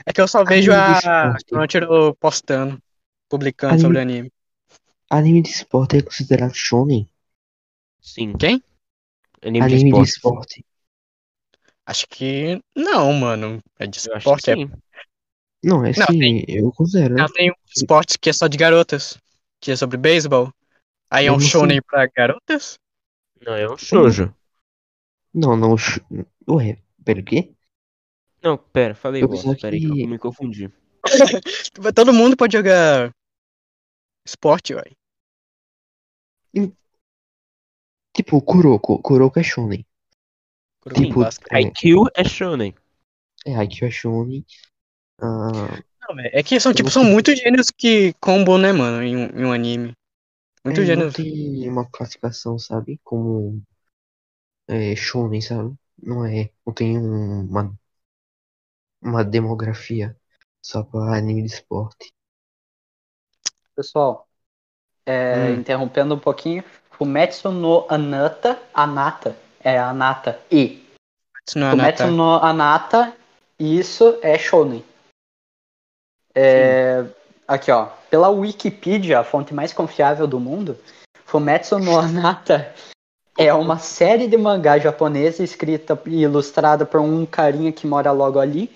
É 0.05 0.11
que 0.11 0.19
eu 0.21 0.27
só 0.27 0.43
vejo 0.43 0.71
de 0.71 0.77
a 0.77 0.93
esporte. 1.37 1.45
Crunchyroll 1.45 2.15
postando, 2.15 2.79
publicando 3.29 3.73
Anime- 3.73 3.81
sobre 3.83 3.99
anime. 3.99 4.31
Anime 5.09 5.41
de 5.41 5.49
esporte 5.49 5.97
é 5.97 6.01
considerado 6.01 6.53
shonen? 6.53 7.09
Sim. 8.01 8.33
Quem? 8.37 8.63
Anime, 9.41 9.65
Anime 9.65 9.91
de 9.91 9.97
de 10.03 10.09
esporte. 10.09 10.59
esporte. 10.59 10.65
Acho 11.85 12.07
que 12.07 12.59
não, 12.75 13.13
mano. 13.13 13.59
É 13.77 13.85
de 13.85 13.99
Eu 14.09 14.17
esporte. 14.17 14.49
É... 14.51 14.55
Não, 15.63 15.83
é 15.85 15.91
Não, 15.97 16.07
sim, 16.07 16.43
eu 16.47 16.71
considero. 16.71 17.19
Ah, 17.21 17.27
tem 17.33 17.49
um 17.51 17.55
esporte 17.75 18.17
que 18.19 18.29
é 18.29 18.33
só 18.33 18.47
de 18.47 18.57
garotas, 18.57 19.17
que 19.59 19.71
é 19.71 19.75
sobre 19.75 19.97
beisebol. 19.97 20.51
Aí 21.09 21.27
é 21.27 21.31
um 21.31 21.35
assim? 21.37 21.47
shonen 21.47 21.81
pra 21.81 22.07
garotas? 22.07 22.77
Não, 23.41 23.53
é 23.53 23.71
um 23.71 23.77
shoujo. 23.77 24.33
Não, 25.33 25.55
não. 25.55 25.77
sh- 25.77 25.99
Ué, 26.47 26.77
pera, 27.03 27.19
o 27.21 27.23
quê? 27.23 27.51
Não, 28.43 28.57
pera, 28.57 28.93
falei 28.95 29.23
Eu 29.23 29.27
bosta. 29.27 29.55
Pera 29.55 29.75
aí 29.75 29.79
que 29.79 29.87
eu 29.87 29.93
que- 29.95 30.07
me 30.07 30.19
confundi. 30.19 30.71
Todo 31.95 32.13
mundo 32.13 32.35
pode 32.37 32.57
jogar 32.57 33.11
esporte, 34.25 34.73
uai. 34.75 34.91
Tipo, 38.13 38.41
Kuroko. 38.41 38.99
Kuroko 39.01 39.39
é 39.39 39.43
shonen. 39.43 39.85
Tipo, 40.93 41.21
Basquete. 41.21 41.53
é, 41.55 41.61
IQ 41.61 42.05
é 42.15 42.23
shonen. 42.23 42.73
é 43.45 43.55
Haikyuu 43.55 43.87
é 43.87 43.91
shonen. 43.91 44.45
Ah, 45.21 45.67
Não, 46.09 46.19
é 46.19 46.43
que 46.43 46.59
são, 46.59 46.73
tipo, 46.73 46.89
são 46.89 47.03
muitos 47.03 47.37
gêneros 47.39 47.71
que 47.71 48.13
combam, 48.19 48.57
né, 48.57 48.71
mano, 48.71 49.03
em 49.03 49.15
um, 49.17 49.25
em 49.39 49.45
um 49.45 49.51
anime. 49.51 49.93
Muitos 50.63 50.83
é, 50.83 50.87
não 50.87 50.87
gêneros. 50.87 51.15
tem 51.15 51.69
uma 51.69 51.89
classificação, 51.89 52.57
sabe? 52.59 52.99
Como 53.03 53.61
é, 54.67 54.95
shonen, 54.95 55.41
sabe? 55.41 55.75
Não 56.01 56.25
é. 56.25 56.49
Não 56.65 56.73
tem 56.73 56.97
um- 56.97 57.41
uma, 57.47 57.73
uma 59.01 59.23
demografia 59.23 60.17
só 60.65 60.81
pra 60.81 61.15
anime 61.15 61.43
de 61.43 61.53
esporte. 61.53 62.11
Pessoal, 63.75 64.27
é, 65.05 65.51
Hum. 65.51 65.59
interrompendo 65.59 66.15
um 66.15 66.19
pouquinho, 66.19 66.63
Fumetsu 66.89 67.51
no 67.51 67.85
Anata, 67.87 68.59
Anata, 68.73 69.37
é 69.59 69.77
Anata, 69.77 70.41
e 70.51 70.83
é 71.55 71.69
Fumetsu 71.69 72.05
nada. 72.05 72.15
no 72.15 72.31
Anata, 72.37 73.15
isso 73.59 74.17
é 74.23 74.39
Shonen. 74.39 74.83
É, 76.33 77.05
aqui 77.47 77.69
ó, 77.69 77.85
pela 78.09 78.29
Wikipedia, 78.29 79.19
a 79.19 79.23
fonte 79.23 79.53
mais 79.53 79.71
confiável 79.71 80.25
do 80.25 80.39
mundo, 80.39 80.79
Fumetsu 81.25 81.77
no 81.77 81.99
Anata 81.99 82.73
é 83.37 83.53
uma 83.53 83.77
série 83.77 84.27
de 84.27 84.37
mangá 84.37 84.79
japonesa 84.79 85.43
escrita 85.43 86.01
e 86.07 86.23
ilustrada 86.23 86.87
por 86.87 87.01
um 87.01 87.23
carinha 87.23 87.71
que 87.71 87.85
mora 87.85 88.11
logo 88.11 88.39
ali. 88.39 88.73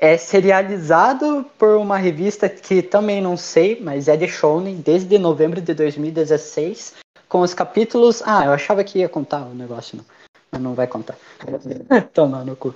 É 0.00 0.16
serializado 0.16 1.44
por 1.58 1.76
uma 1.76 1.98
revista 1.98 2.48
que 2.48 2.80
também 2.82 3.20
não 3.20 3.36
sei, 3.36 3.80
mas 3.80 4.06
é 4.06 4.16
de 4.16 4.28
Shonen 4.28 4.76
desde 4.76 5.18
novembro 5.18 5.60
de 5.60 5.74
2016, 5.74 6.94
com 7.28 7.40
os 7.40 7.52
capítulos. 7.52 8.22
Ah, 8.24 8.44
eu 8.44 8.52
achava 8.52 8.84
que 8.84 9.00
ia 9.00 9.08
contar 9.08 9.42
o 9.42 9.54
negócio, 9.54 9.96
não. 9.96 10.04
Mas 10.52 10.60
não 10.62 10.72
vai 10.74 10.86
contar. 10.86 11.16
Toma 12.14 12.44
no 12.44 12.54
cu. 12.54 12.72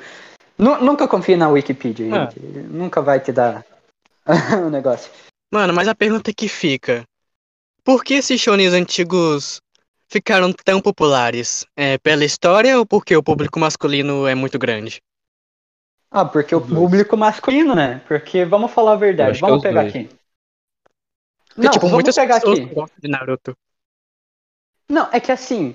Nu- 0.58 0.80
nunca 0.80 1.06
confie 1.06 1.36
na 1.36 1.48
Wikipedia, 1.48 2.06
Ah. 2.12 2.24
gente. 2.30 2.40
Nunca 2.40 3.00
vai 3.00 3.20
te 3.20 3.30
dar 3.32 3.64
o 4.66 4.68
negócio. 4.68 5.10
Mano, 5.52 5.72
mas 5.72 5.86
a 5.86 5.94
pergunta 5.94 6.32
que 6.34 6.48
fica: 6.48 7.04
Por 7.84 8.02
que 8.02 8.14
esses 8.14 8.40
shonens 8.40 8.72
antigos 8.72 9.60
ficaram 10.08 10.52
tão 10.52 10.80
populares? 10.80 11.64
É 11.76 11.98
pela 11.98 12.24
história 12.24 12.78
ou 12.78 12.84
porque 12.84 13.16
o 13.16 13.22
público 13.22 13.60
masculino 13.60 14.26
é 14.26 14.34
muito 14.34 14.58
grande? 14.58 15.00
Ah, 16.12 16.24
porque 16.24 16.54
o 16.54 16.60
público 16.60 17.16
masculino, 17.16 17.74
né? 17.74 18.00
Porque 18.06 18.44
vamos 18.44 18.70
falar 18.70 18.92
a 18.92 18.96
verdade. 18.96 19.38
é 19.38 19.40
Vamos 19.40 19.56
os 19.56 19.62
pegar 19.62 19.80
dois. 19.80 19.88
aqui. 19.88 20.08
Porque, 21.48 21.62
Não, 21.62 21.70
tipo, 21.72 21.86
vamos 21.86 21.94
muitas 21.94 22.14
pegar 22.14 22.36
pessoas 22.36 22.58
aqui. 22.58 22.74
gostam 22.74 22.98
de 23.00 23.08
Naruto. 23.08 23.56
Não, 24.88 25.08
é 25.12 25.20
que 25.20 25.32
assim. 25.32 25.74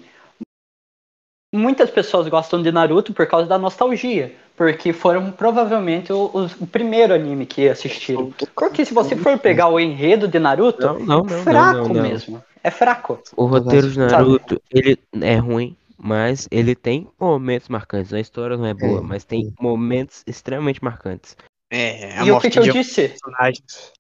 Muitas 1.53 1.89
pessoas 1.89 2.27
gostam 2.27 2.61
de 2.61 2.71
Naruto 2.71 3.13
por 3.13 3.25
causa 3.25 3.47
da 3.47 3.57
nostalgia. 3.57 4.35
Porque 4.55 4.91
foram 4.91 5.31
provavelmente 5.31 6.11
o, 6.11 6.29
os- 6.33 6.53
o 6.59 6.67
primeiro 6.67 7.13
anime 7.13 7.45
que 7.45 7.69
assistiram. 7.69 8.31
Porque 8.55 8.83
se 8.85 8.93
você 8.93 9.15
for 9.15 9.37
pegar 9.39 9.67
o 9.69 9.79
enredo 9.79 10.27
de 10.27 10.39
Naruto, 10.39 10.87
Não, 10.87 10.99
não, 10.99 11.19
é 11.23 11.29
não, 11.29 11.43
fraco 11.43 11.73
não, 11.73 11.89
não, 11.89 11.93
não. 11.93 12.03
mesmo. 12.03 12.43
É 12.63 12.71
fraco. 12.71 13.19
O 13.37 13.45
roteiro 13.45 13.89
de 13.89 13.97
Sabe? 13.97 14.11
Naruto, 14.11 14.61
ele 14.71 14.97
é 15.21 15.35
ruim, 15.35 15.75
mas 15.97 16.47
ele 16.51 16.75
tem 16.75 17.09
momentos 17.19 17.69
marcantes. 17.69 18.13
A 18.13 18.19
história 18.19 18.55
não 18.55 18.65
é 18.65 18.73
boa, 18.73 18.99
É, 18.99 19.01
mas 19.01 19.25
tem 19.25 19.53
momentos 19.59 20.23
extremamente 20.27 20.83
marcantes. 20.83 21.35
É, 21.69 22.17
a 22.19 22.25
e 22.25 22.31
o 22.31 22.33
morte 22.35 22.49
que, 22.49 22.51
que 22.51 22.59
eu 22.59 22.63
de 22.63 22.71
disse? 22.71 23.09
personagens. 23.09 23.91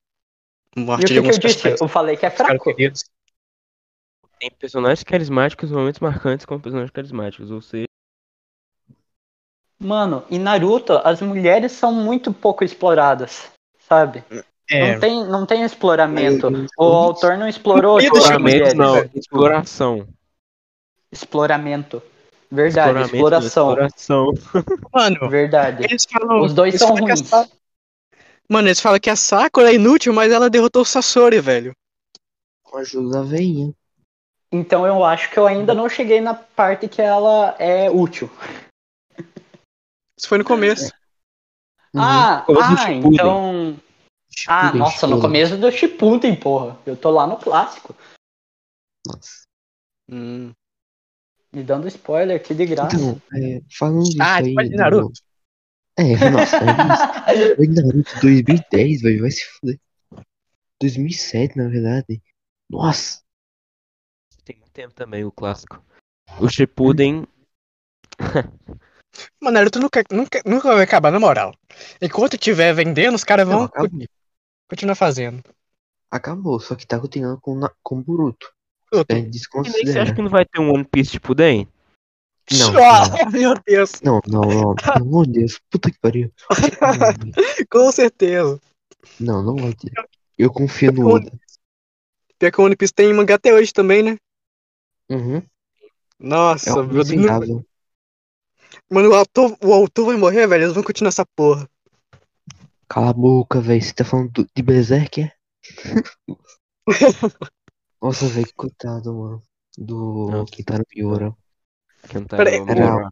E 0.75 0.79
o 0.79 0.83
Morte 0.85 1.05
que, 1.07 1.13
de 1.13 1.21
que 1.21 1.27
eu 1.27 1.39
disse? 1.39 1.75
Eu 1.81 1.87
falei 1.87 2.15
que 2.15 2.25
é 2.25 2.29
fraco. 2.29 2.73
Tem 4.39 4.51
personagens 4.59 5.03
carismáticos 5.03 5.71
e 5.71 5.73
momentos 5.73 5.99
marcantes 5.99 6.45
com 6.45 6.59
personagens 6.59 6.91
carismáticos. 6.91 7.49
Ou 7.49 7.61
seja, 7.61 7.87
Mano, 9.79 10.23
em 10.29 10.39
Naruto, 10.39 10.93
as 11.03 11.21
mulheres 11.21 11.71
são 11.71 11.91
muito 11.91 12.33
pouco 12.33 12.63
exploradas, 12.63 13.51
sabe? 13.79 14.23
É, 14.69 14.93
Não, 14.93 14.99
tem, 14.99 15.27
não 15.27 15.45
tem 15.45 15.63
exploramento. 15.63 16.47
Aí, 16.47 16.67
O 16.77 16.83
autor 16.83 17.37
não 17.37 17.47
explorou 17.47 17.99
exploramento 17.99 18.75
não, 18.75 19.03
exploração. 19.13 20.07
Exploramento. 21.17 22.01
Verdade, 22.49 23.01
exploração. 23.03 23.71
exploração. 23.71 24.33
mano, 24.93 25.29
Verdade. 25.29 25.83
eles 25.83 26.05
falam. 26.05 26.41
Os 26.41 26.53
dois 26.53 26.73
eles 26.73 26.81
são 26.87 26.95
a 26.95 26.99
ruins. 26.99 27.27
Sa- 27.27 27.47
Mano, 28.49 28.69
eles 28.69 28.79
falam 28.79 28.99
que 28.99 29.09
a 29.09 29.15
Sakura 29.15 29.69
é 29.69 29.75
inútil, 29.75 30.13
mas 30.13 30.31
ela 30.31 30.49
derrotou 30.49 30.81
o 30.83 30.85
Sasori, 30.85 31.41
velho. 31.41 31.73
Com 32.63 32.77
a 32.77 32.79
ajuda 32.81 33.17
da 33.17 33.23
veinha. 33.23 33.73
Então 34.49 34.87
eu 34.87 35.03
acho 35.03 35.29
que 35.29 35.37
eu 35.37 35.45
ainda 35.45 35.73
não 35.73 35.89
cheguei 35.89 36.21
na 36.21 36.33
parte 36.33 36.87
que 36.87 37.01
ela 37.01 37.55
é 37.59 37.89
útil. 37.91 38.29
Isso 40.17 40.29
foi 40.29 40.37
no 40.37 40.45
começo. 40.45 40.85
Uhum. 41.93 42.01
Ah, 42.01 42.45
ah, 42.47 42.77
Shippuden. 42.77 43.13
então. 43.13 43.79
Ah, 44.47 44.61
Shippuden, 44.61 44.79
nossa, 44.79 45.07
no 45.07 45.19
começo 45.19 45.57
do 45.57 45.69
Shippuden, 45.69 46.35
porra. 46.35 46.77
Eu 46.85 46.95
tô 46.95 47.11
lá 47.11 47.27
no 47.27 47.35
clássico. 47.37 47.93
Nossa. 49.05 49.43
Hum. 50.09 50.53
Me 51.57 51.63
dando 51.63 51.87
spoiler 51.87 52.35
aqui 52.39 52.53
de 52.53 52.67
graça. 52.67 52.95
Então, 52.95 53.19
é, 53.33 53.61
falando 53.75 54.03
disso 54.03 54.21
Ah, 54.21 54.35
aí. 54.35 54.43
depois 54.49 54.69
de 54.69 54.75
Naruto. 54.75 55.21
É, 55.97 56.29
nossa, 56.29 56.57
é 56.57 57.33
isso. 57.33 57.55
Foi 57.55 57.67
Naruto 57.67 58.19
2010, 58.21 59.01
velho, 59.01 59.21
vai 59.21 59.31
se 59.31 59.43
fuder. 59.43 59.79
2007, 60.79 61.57
na 61.57 61.67
verdade. 61.67 62.21
Nossa, 62.69 63.23
Tem 64.45 64.55
muito 64.57 64.71
tempo 64.71 64.93
também 64.93 65.25
o 65.25 65.31
clássico. 65.31 65.83
O 66.39 66.47
Shippuden, 66.47 67.25
Mano, 69.41 69.55
Naruto 69.55 69.79
nunca, 69.79 70.03
nunca, 70.11 70.39
nunca 70.45 70.75
vai 70.75 70.83
acabar, 70.83 71.11
na 71.11 71.19
moral. 71.19 71.55
Enquanto 71.99 72.37
tiver 72.37 72.71
vendendo, 72.71 73.15
os 73.15 73.23
caras 73.23 73.47
vão 73.47 73.67
continuar 74.69 74.93
fazendo. 74.93 75.41
Acabou, 76.11 76.59
só 76.59 76.75
que 76.75 76.85
tá 76.85 76.99
continuando 76.99 77.41
com, 77.41 77.59
com 77.81 78.03
Boruto. 78.03 78.53
É 79.09 79.17
E 79.17 79.19
nem 79.19 79.85
você 79.85 79.99
acha 79.99 80.13
que 80.13 80.21
não 80.21 80.29
vai 80.29 80.45
ter 80.45 80.59
um 80.59 80.71
One 80.73 80.85
Piece 80.85 81.11
tipo 81.11 81.35
Den? 81.35 81.67
Não, 82.51 82.77
Ah, 82.79 83.29
meu 83.31 83.53
Deus, 83.65 84.01
não, 84.01 84.21
não, 84.27 84.41
não, 84.41 84.75
pelo 84.75 84.95
amor 85.05 85.25
de 85.27 85.39
Deus, 85.39 85.59
puta 85.69 85.91
que 85.91 85.99
pariu. 85.99 86.31
com 87.69 87.91
certeza. 87.91 88.59
Não, 89.19 89.43
não 89.43 89.55
vai 89.55 89.73
ter. 89.73 89.91
Eu 90.37 90.51
confio 90.51 90.91
no 90.93 91.07
Oda. 91.09 91.31
Pior 92.39 92.51
que 92.51 92.61
o 92.61 92.63
One 92.63 92.75
Piece 92.75 92.93
tem 92.93 93.13
mangá 93.13 93.35
até 93.35 93.53
hoje 93.53 93.73
também, 93.73 94.03
né? 94.03 94.17
Uhum. 95.09 95.41
Nossa, 96.19 96.69
É 96.69 96.73
um 96.73 96.87
meu. 96.87 97.65
Mano, 98.89 99.09
o 99.09 99.15
autor, 99.15 99.57
o 99.63 99.73
autor 99.73 100.05
vai 100.05 100.17
morrer, 100.17 100.47
velho. 100.47 100.63
Eles 100.63 100.73
vão 100.73 100.83
continuar 100.83 101.09
essa 101.09 101.25
porra. 101.25 101.69
Cala 102.87 103.09
a 103.09 103.13
boca, 103.13 103.59
velho. 103.59 103.81
Você 103.81 103.93
tá 103.93 104.05
falando 104.05 104.31
do- 104.31 104.49
de 104.55 104.61
Berserk, 104.61 105.21
é? 105.21 105.33
Nossa, 108.01 108.27
velho, 108.27 108.53
coitado, 108.55 109.13
mano. 109.13 109.43
Do 109.77 110.29
Nossa. 110.31 110.51
Kintaro 110.51 110.83
Miura. 110.95 111.35
Que 112.09 112.15
não 112.15 112.25
tá 112.25 112.37
Peraí, 112.37 112.59
Era- 112.67 113.09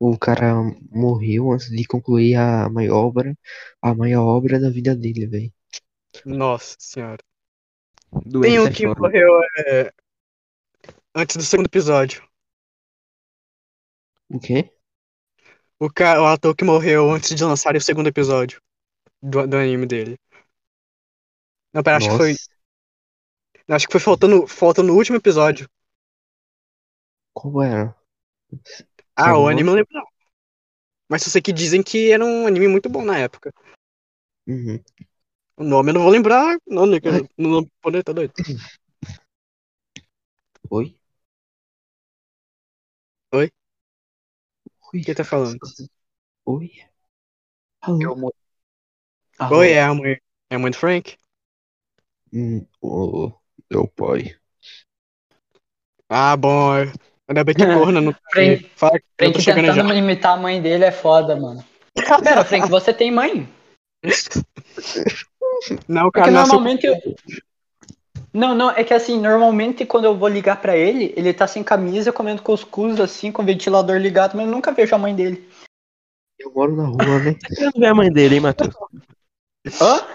O 0.00 0.16
cara 0.16 0.54
morreu 0.92 1.50
antes 1.50 1.68
de 1.70 1.84
concluir 1.84 2.36
a 2.36 2.68
maior 2.68 3.06
obra, 3.06 3.36
a 3.82 3.92
maior 3.92 4.24
obra 4.26 4.60
da 4.60 4.70
vida 4.70 4.94
dele, 4.94 5.26
velho. 5.26 5.52
Nossa 6.24 6.76
senhora. 6.78 7.22
Doença 8.24 8.48
Tem 8.48 8.60
um 8.60 8.72
que 8.72 9.00
morreu 9.00 9.40
é, 9.66 9.92
antes 11.14 11.36
do 11.36 11.42
segundo 11.42 11.66
episódio. 11.66 12.22
O 14.30 14.38
quê? 14.38 14.72
O, 15.80 15.90
ca... 15.90 16.22
o 16.22 16.26
ator 16.26 16.54
que 16.54 16.64
morreu 16.64 17.10
antes 17.10 17.34
de 17.34 17.44
lançar 17.44 17.74
o 17.74 17.80
segundo 17.80 18.08
episódio 18.08 18.62
do, 19.20 19.46
do 19.46 19.56
anime 19.56 19.86
dele. 19.86 20.18
Não, 21.72 21.82
pera, 21.82 21.96
acho 21.96 22.10
que 22.10 22.16
foi. 22.16 22.32
Nossa, 22.32 22.48
Acho 23.76 23.86
que 23.86 23.92
foi 23.92 24.00
faltando, 24.00 24.46
faltando 24.46 24.88
no 24.88 24.96
último 24.96 25.16
episódio. 25.16 25.68
qual 27.34 27.62
era? 27.62 27.94
Ah, 29.14 29.38
o 29.38 29.46
anime 29.46 29.62
eu 29.62 29.66
não 29.66 29.74
lembro 29.74 29.92
não. 29.92 30.06
Mas 31.08 31.24
eu 31.24 31.30
sei 31.30 31.40
que 31.40 31.52
dizem 31.52 31.82
que 31.82 32.12
era 32.12 32.24
um 32.24 32.46
anime 32.46 32.68
muito 32.68 32.88
bom 32.88 33.04
na 33.04 33.18
época. 33.18 33.52
Uhum. 34.46 34.82
O 35.56 35.64
nome 35.64 35.90
eu 35.90 35.94
não 35.94 36.02
vou 36.02 36.10
lembrar. 36.10 36.56
Não, 36.66 36.86
né, 36.86 36.98
não 37.36 37.50
não 37.50 37.66
poder, 37.82 38.02
tá 38.02 38.12
doido. 38.12 38.32
Oi? 40.70 40.98
Oi? 43.32 43.50
Oi? 44.92 45.02
Quem 45.02 45.14
tá 45.14 45.24
falando? 45.24 45.58
Oi? 46.44 46.70
Alô? 47.80 48.32
Ah, 49.38 49.54
Oi, 49.54 49.72
é 49.72 49.82
a 49.82 49.94
mãe. 49.94 50.20
É 50.50 50.56
a 50.56 50.58
mãe 50.58 50.70
do 50.70 50.76
Frank? 50.76 51.16
Hum, 52.32 52.66
ô, 52.80 53.32
meu 53.70 53.86
pai. 53.88 54.34
Ah, 56.08 56.36
bom. 56.36 56.74
é. 56.76 56.92
Ainda 57.28 57.44
bem 57.44 57.54
que 57.54 57.64
corna 57.66 58.00
não 58.00 58.14
Frank- 58.32 58.70
Fala 58.76 58.98
que 58.98 59.04
eu 59.18 59.32
tô 59.32 59.40
Frank 59.40 59.42
chegando 59.42 59.66
já. 59.66 59.72
tentando 59.82 59.94
imitar 59.94 60.38
a 60.38 60.40
mãe 60.40 60.60
dele 60.60 60.84
é 60.84 60.92
foda, 60.92 61.36
mano. 61.36 61.64
Pera, 62.22 62.44
Frank, 62.44 62.68
você 62.70 62.92
tem 62.92 63.10
mãe? 63.10 63.48
Não, 65.88 66.06
o 66.06 66.12
Porque 66.12 66.20
cara 66.20 66.30
nasceu. 66.30 66.58
normalmente 66.60 66.86
eu... 66.86 66.94
Não, 68.32 68.54
não, 68.54 68.70
é 68.70 68.84
que 68.84 68.94
assim, 68.94 69.18
normalmente 69.20 69.84
quando 69.84 70.04
eu 70.04 70.16
vou 70.16 70.28
ligar 70.28 70.60
pra 70.60 70.76
ele, 70.76 71.12
ele 71.16 71.32
tá 71.34 71.46
sem 71.46 71.64
camisa, 71.64 72.12
comendo 72.12 72.42
cuscuz 72.42 73.00
assim, 73.00 73.32
com 73.32 73.42
o 73.42 73.44
ventilador 73.44 73.96
ligado, 73.96 74.36
mas 74.36 74.46
eu 74.46 74.52
nunca 74.52 74.70
vejo 74.70 74.94
a 74.94 74.98
mãe 74.98 75.14
dele. 75.14 75.48
Eu 76.38 76.52
moro 76.52 76.76
na 76.76 76.86
rua, 76.86 77.18
né? 77.20 77.34
Você 77.42 77.70
quer 77.72 77.80
ver 77.80 77.86
a 77.86 77.94
mãe 77.94 78.12
dele, 78.12 78.36
hein, 78.36 78.40
Matheus? 78.40 78.74
Hã? 79.80 80.06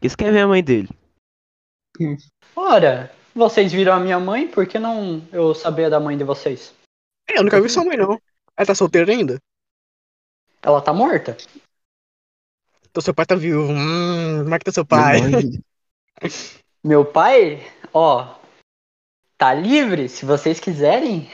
Você 0.00 0.16
quer 0.16 0.32
ver 0.32 0.40
a 0.40 0.48
mãe 0.48 0.62
dele? 0.62 0.88
Ora, 2.56 3.14
vocês 3.34 3.72
viram 3.72 3.92
a 3.94 4.00
minha 4.00 4.18
mãe, 4.18 4.48
por 4.48 4.66
que 4.66 4.78
não 4.78 5.26
eu 5.32 5.54
saber 5.54 5.88
da 5.90 6.00
mãe 6.00 6.16
de 6.16 6.24
vocês? 6.24 6.74
É, 7.28 7.38
eu 7.38 7.44
nunca 7.44 7.60
vi 7.60 7.68
sua 7.68 7.84
mãe, 7.84 7.96
não. 7.96 8.20
Ela 8.56 8.66
tá 8.66 8.74
solteira 8.74 9.10
ainda? 9.10 9.38
Ela 10.62 10.80
tá 10.80 10.92
morta? 10.92 11.36
Então 12.90 13.02
seu 13.02 13.14
pai 13.14 13.26
tá 13.26 13.34
vivo. 13.34 13.62
Hum, 13.62 14.44
como 14.44 14.54
é 14.54 14.58
que 14.58 14.64
tá 14.64 14.72
seu 14.72 14.84
Meu 14.84 14.88
pai? 14.88 15.20
pai- 15.20 15.62
Meu 16.84 17.04
pai, 17.04 17.60
ó, 17.92 18.38
tá 19.38 19.54
livre, 19.54 20.08
se 20.08 20.26
vocês 20.26 20.60
quiserem. 20.60 21.28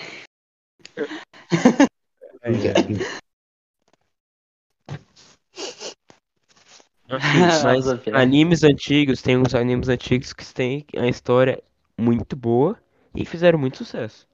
mas 7.65 7.87
animes 8.15 8.63
antigos, 8.63 9.23
tem 9.23 9.37
uns 9.37 9.55
animes 9.55 9.89
antigos 9.89 10.33
que 10.33 10.45
têm 10.55 10.87
a 10.97 11.07
história 11.07 11.63
muito 11.99 12.37
boa 12.37 12.79
e 13.15 13.25
fizeram 13.25 13.59
muito 13.59 13.79
sucesso. 13.79 14.29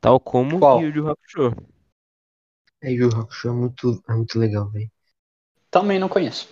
Tal 0.00 0.20
como 0.20 0.58
Qual? 0.58 0.80
Yu 0.80 0.90
Yu 0.90 1.08
Hakusho. 1.08 1.56
É, 2.82 2.90
Yu 2.90 3.10
Yu 3.10 3.16
Hakusho 3.20 3.48
é 3.48 3.52
muito, 3.52 4.02
é 4.08 4.12
muito 4.14 4.38
legal, 4.38 4.68
velho. 4.70 4.90
Também 5.70 5.98
não 5.98 6.08
conheço. 6.08 6.48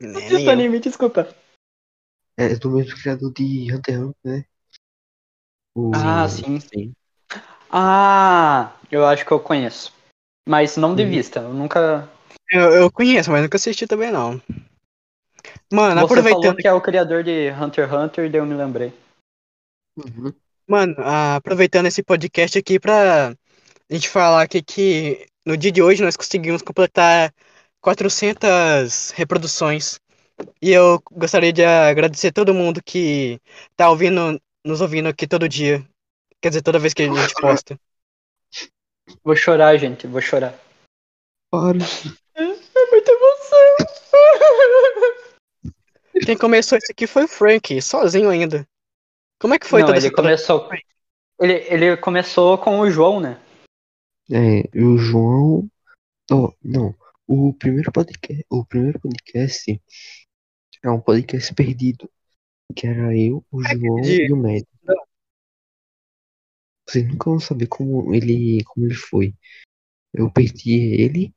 Assista 0.00 0.50
eu. 0.50 0.52
anime, 0.52 0.80
desculpa. 0.80 1.34
É 2.36 2.54
do 2.56 2.70
mesmo 2.70 2.96
criador 2.96 3.32
de 3.32 3.72
Hunter 3.72 3.94
x 3.94 4.04
Hunter, 4.04 4.14
né? 4.24 4.44
O... 5.74 5.90
Ah, 5.94 6.28
sim. 6.28 6.60
Sim. 6.60 6.94
Ah, 7.70 8.76
eu 8.90 9.04
acho 9.06 9.26
que 9.26 9.32
eu 9.32 9.40
conheço. 9.40 9.92
Mas 10.48 10.76
não 10.76 10.94
de 10.94 11.02
Uhum. 11.02 11.10
vista, 11.10 11.40
eu 11.40 11.52
nunca. 11.52 12.08
Eu, 12.50 12.72
eu 12.72 12.90
conheço, 12.90 13.30
mas 13.30 13.42
nunca 13.42 13.56
assisti 13.56 13.86
também, 13.86 14.10
não. 14.10 14.40
Mano, 15.72 16.00
Você 16.00 16.04
aproveitando. 16.04 16.42
falou 16.42 16.56
que 16.56 16.68
é 16.68 16.72
o 16.72 16.80
criador 16.80 17.22
de 17.22 17.50
Hunter 17.50 17.88
x 17.88 17.92
Hunter, 17.92 18.30
daí 18.30 18.40
eu 18.40 18.46
me 18.46 18.54
lembrei. 18.54 18.92
Uhum. 19.96 20.32
Mano, 20.66 20.94
ah, 20.98 21.36
aproveitando 21.36 21.86
esse 21.86 22.02
podcast 22.02 22.58
aqui 22.58 22.80
pra 22.80 23.28
a 23.28 23.94
gente 23.94 24.08
falar 24.08 24.42
aqui 24.42 24.62
que 24.62 25.26
no 25.44 25.56
dia 25.56 25.70
de 25.70 25.82
hoje 25.82 26.02
nós 26.02 26.16
conseguimos 26.16 26.62
completar 26.62 27.32
400 27.80 29.10
reproduções. 29.10 30.00
E 30.60 30.70
eu 30.70 31.00
gostaria 31.12 31.52
de 31.52 31.64
agradecer 31.64 32.32
todo 32.32 32.54
mundo 32.54 32.82
que 32.82 33.38
tá 33.76 33.90
ouvindo, 33.90 34.40
nos 34.64 34.80
ouvindo 34.80 35.08
aqui 35.08 35.26
todo 35.26 35.48
dia. 35.48 35.84
Quer 36.40 36.48
dizer, 36.48 36.62
toda 36.62 36.78
vez 36.78 36.92
que 36.92 37.02
a 37.02 37.06
gente 37.06 37.34
posta. 37.34 37.78
Vou 39.22 39.36
chorar, 39.36 39.76
gente, 39.76 40.06
vou 40.06 40.20
chorar. 40.20 40.58
Para. 41.50 41.78
Quem 46.24 46.36
começou 46.36 46.78
isso 46.78 46.90
aqui 46.90 47.06
foi 47.06 47.24
o 47.24 47.28
Frank, 47.28 47.80
sozinho 47.82 48.30
ainda. 48.30 48.66
Como 49.40 49.54
é 49.54 49.58
que 49.58 49.66
foi 49.66 49.80
não, 49.80 49.88
toda 49.88 49.98
ele 49.98 50.06
essa 50.06 50.16
começou. 50.16 50.68
Ele, 51.40 51.54
ele 51.68 51.96
começou 51.96 52.56
com 52.58 52.80
o 52.80 52.90
João, 52.90 53.20
né? 53.20 53.40
É, 54.30 54.68
e 54.72 54.82
o 54.82 54.96
João. 54.96 55.68
Oh, 56.30 56.52
não. 56.62 56.94
O 57.26 57.52
primeiro 57.54 57.90
podcast. 57.92 58.46
O 58.48 58.64
primeiro 58.64 59.00
podcast 59.00 59.82
é 60.82 60.90
um 60.90 61.00
podcast 61.00 61.54
perdido. 61.54 62.10
Que 62.74 62.86
era 62.86 63.16
eu, 63.16 63.44
o 63.50 63.62
João 63.62 64.00
de- 64.00 64.26
e 64.26 64.32
o 64.32 64.36
Médio. 64.36 64.66
Vocês 66.88 67.06
nunca 67.06 67.30
vão 67.30 67.40
saber 67.40 67.66
como 67.66 68.14
ele, 68.14 68.62
como 68.64 68.86
ele 68.86 68.94
foi. 68.94 69.34
Eu 70.12 70.30
perdi 70.30 70.72
ele. 70.72 71.34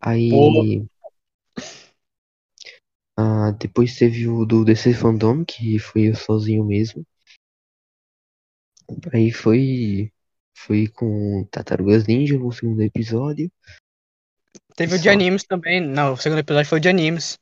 Aí. 0.00 0.30
Ah, 3.22 3.52
depois 3.52 3.96
teve 3.96 4.26
o 4.26 4.44
do 4.44 4.64
DC 4.64 4.94
Fandom, 4.94 5.44
que 5.44 5.78
foi 5.78 6.08
eu 6.08 6.16
sozinho 6.16 6.64
mesmo. 6.64 7.06
Aí 9.12 9.30
foi. 9.30 10.12
Foi 10.54 10.86
com 10.88 11.46
Tartarugas 11.50 12.06
Ninja 12.06 12.36
no 12.38 12.52
segundo 12.52 12.82
episódio. 12.82 13.50
Teve 14.76 14.96
o 14.96 14.98
de 14.98 15.04
Só. 15.04 15.10
animes 15.10 15.44
também. 15.44 15.80
Não, 15.80 16.12
o 16.12 16.16
segundo 16.16 16.40
episódio 16.40 16.68
foi 16.68 16.78
o 16.78 16.80
de 16.80 16.88
animes. 16.88 17.38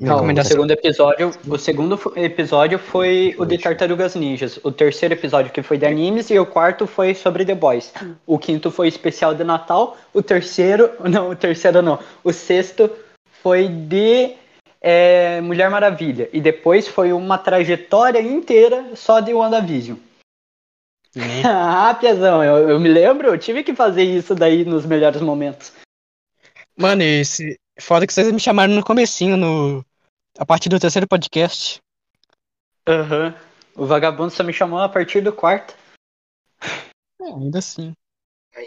Não, 0.00 0.24
o 0.24 0.44
segundo 0.44 0.70
episódio, 0.70 1.32
o 1.48 1.58
segundo 1.58 2.00
episódio 2.14 2.78
foi 2.78 3.34
o 3.38 3.44
de 3.44 3.58
Tartarugas 3.58 4.14
Ninjas. 4.14 4.60
O 4.62 4.70
terceiro 4.70 5.14
episódio 5.14 5.52
que 5.52 5.62
foi 5.62 5.78
de 5.78 5.86
animes 5.86 6.30
e 6.30 6.38
o 6.38 6.46
quarto 6.46 6.86
foi 6.86 7.14
sobre 7.14 7.44
The 7.44 7.54
Boys. 7.54 7.92
O 8.24 8.38
quinto 8.38 8.70
foi 8.70 8.86
especial 8.88 9.34
de 9.34 9.42
Natal. 9.42 9.96
O 10.12 10.22
terceiro, 10.22 10.92
não, 11.08 11.30
o 11.30 11.36
terceiro 11.36 11.82
não. 11.82 11.98
O 12.22 12.32
sexto 12.32 12.90
foi 13.42 13.68
de 13.68 14.36
é, 14.80 15.40
Mulher 15.40 15.70
Maravilha. 15.70 16.28
E 16.32 16.40
depois 16.40 16.88
foi 16.88 17.12
uma 17.12 17.38
trajetória 17.38 18.20
inteira 18.20 18.94
só 18.94 19.20
de 19.20 19.34
WandaVision. 19.34 19.98
Né? 21.14 21.42
ah, 21.44 21.94
Piazão, 21.94 22.42
eu, 22.42 22.68
eu 22.68 22.80
me 22.80 22.88
lembro, 22.88 23.28
eu 23.28 23.38
tive 23.38 23.62
que 23.62 23.74
fazer 23.74 24.02
isso 24.02 24.34
daí 24.34 24.64
nos 24.64 24.86
melhores 24.86 25.20
momentos. 25.20 25.72
Mano, 26.76 27.02
esse. 27.02 27.58
Foda 27.80 28.06
que 28.06 28.12
vocês 28.12 28.30
me 28.30 28.40
chamaram 28.40 28.74
no 28.74 28.84
comecinho, 28.84 29.36
no. 29.36 29.84
A 30.38 30.46
partir 30.46 30.68
do 30.68 30.78
terceiro 30.78 31.08
podcast. 31.08 31.80
Aham. 32.86 33.34
O 33.76 33.86
vagabundo 33.86 34.30
só 34.30 34.42
me 34.42 34.52
chamou 34.52 34.80
a 34.80 34.88
partir 34.88 35.20
do 35.20 35.32
quarto. 35.32 35.74
É, 37.20 37.26
ainda 37.26 37.58
assim. 37.58 37.92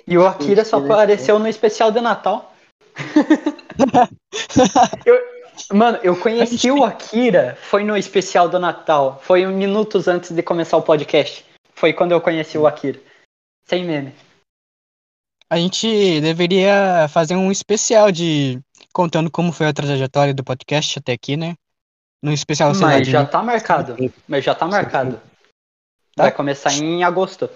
E 0.08 0.18
o 0.18 0.26
Akira 0.26 0.64
só 0.64 0.78
apareceu 0.78 1.38
no 1.40 1.48
especial 1.48 1.92
de 1.92 2.00
Natal. 2.00 2.54
Mano, 5.72 6.00
eu 6.04 6.20
conheci 6.20 6.72
o 6.72 6.84
Akira, 6.84 7.58
foi 7.62 7.84
no 7.84 7.98
especial 7.98 8.48
do 8.50 8.60
Natal. 8.60 9.20
Foi 9.24 9.46
minutos 9.46 10.08
antes 10.08 10.32
de 10.32 10.42
começar 10.44 10.78
o 10.78 10.82
podcast. 10.82 11.46
Foi 11.74 11.94
quando 11.94 12.12
eu 12.12 12.22
conheci 12.22 12.58
o 12.58 12.68
Akira. 12.68 13.00
Sem 13.66 13.86
meme. 13.86 14.14
A 15.50 15.58
gente 15.58 16.22
deveria 16.22 17.08
fazer 17.10 17.36
um 17.36 17.52
especial 17.52 18.12
de 18.12 18.60
contando 18.94 19.30
como 19.30 19.52
foi 19.52 19.68
a 19.68 19.74
trajetória 19.74 20.34
do 20.34 20.44
podcast 20.44 21.00
até 21.00 21.12
aqui, 21.14 21.36
né? 21.36 21.56
No 22.24 22.32
especial, 22.32 22.72
Mas 22.76 23.06
de- 23.06 23.12
já 23.12 23.26
tá 23.26 23.42
marcado. 23.42 23.96
Mas 24.28 24.44
já 24.44 24.54
tá 24.56 24.68
marcado. 24.68 25.20
Vai 26.16 26.32
começar 26.32 26.72
em 26.74 27.04
agosto. 27.04 27.50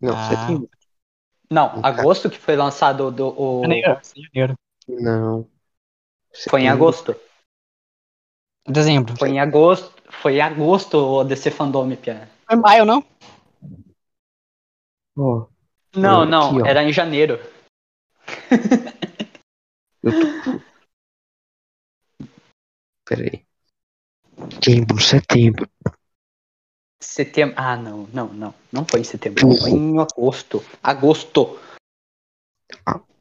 Não, 0.00 0.14
Ah. 0.16 0.28
setembro. 0.28 0.68
Não, 1.50 1.80
agosto 1.82 2.28
que 2.28 2.38
foi 2.38 2.56
lançado 2.56 3.10
do, 3.12 3.28
o... 3.28 3.62
janeiro. 3.62 4.00
janeiro. 4.34 4.54
Não. 4.88 5.46
Foi 6.48 6.62
em 6.62 6.68
agosto. 6.68 7.14
Dezembro. 8.68 9.16
Foi 9.16 9.30
em 9.30 9.40
agosto. 9.40 9.94
Foi 10.10 10.36
em 10.36 10.40
agosto 10.40 10.96
o 10.96 11.24
DC 11.24 11.50
Fandom, 11.50 11.94
Pia. 11.96 12.28
Foi 12.46 12.56
maio, 12.56 12.84
não? 12.84 13.04
Ó, 15.18 15.48
Não, 15.94 16.22
Aqui, 16.22 16.30
não, 16.30 16.56
ó. 16.62 16.66
era 16.66 16.82
em 16.82 16.92
janeiro. 16.92 17.38
eu 20.02 20.12
tô. 20.12 20.60
Pera 23.04 23.22
aí. 23.22 23.46
Setembro, 24.52 25.00
setembro. 25.00 25.70
Setembro. 27.00 27.54
Ah, 27.56 27.76
não, 27.76 28.06
não, 28.08 28.28
não. 28.32 28.54
Não 28.72 28.84
foi 28.84 29.00
em 29.00 29.04
setembro. 29.04 29.40
Foi 29.40 29.70
em 29.70 29.98
agosto. 29.98 30.60
Agosto. 30.82 31.58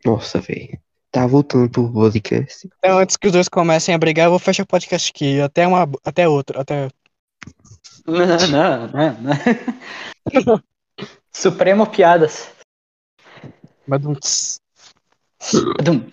Nossa, 0.03 0.41
velho. 0.41 0.79
Tá 1.15 1.25
voltando 1.25 1.69
pro 1.69 1.89
podcast. 1.93 2.67
Então, 2.77 2.99
antes 2.99 3.15
que 3.15 3.27
os 3.27 3.31
dois 3.31 3.47
comecem 3.47 3.95
a 3.95 3.97
brigar, 3.97 4.25
eu 4.25 4.31
vou 4.31 4.37
fechar 4.37 4.63
o 4.63 4.67
podcast 4.67 5.11
aqui. 5.15 5.39
Até, 5.39 5.65
uma, 5.65 5.89
até 6.03 6.27
outro. 6.27 6.59
Até... 6.59 6.89
Não, 8.05 8.17
não, 8.17 8.87
não, 8.89 9.17
não. 10.45 10.63
Supremo 11.31 11.87
Piadas. 11.89 12.49
Badum-ts. 13.87 14.59
Dum. 15.81 16.11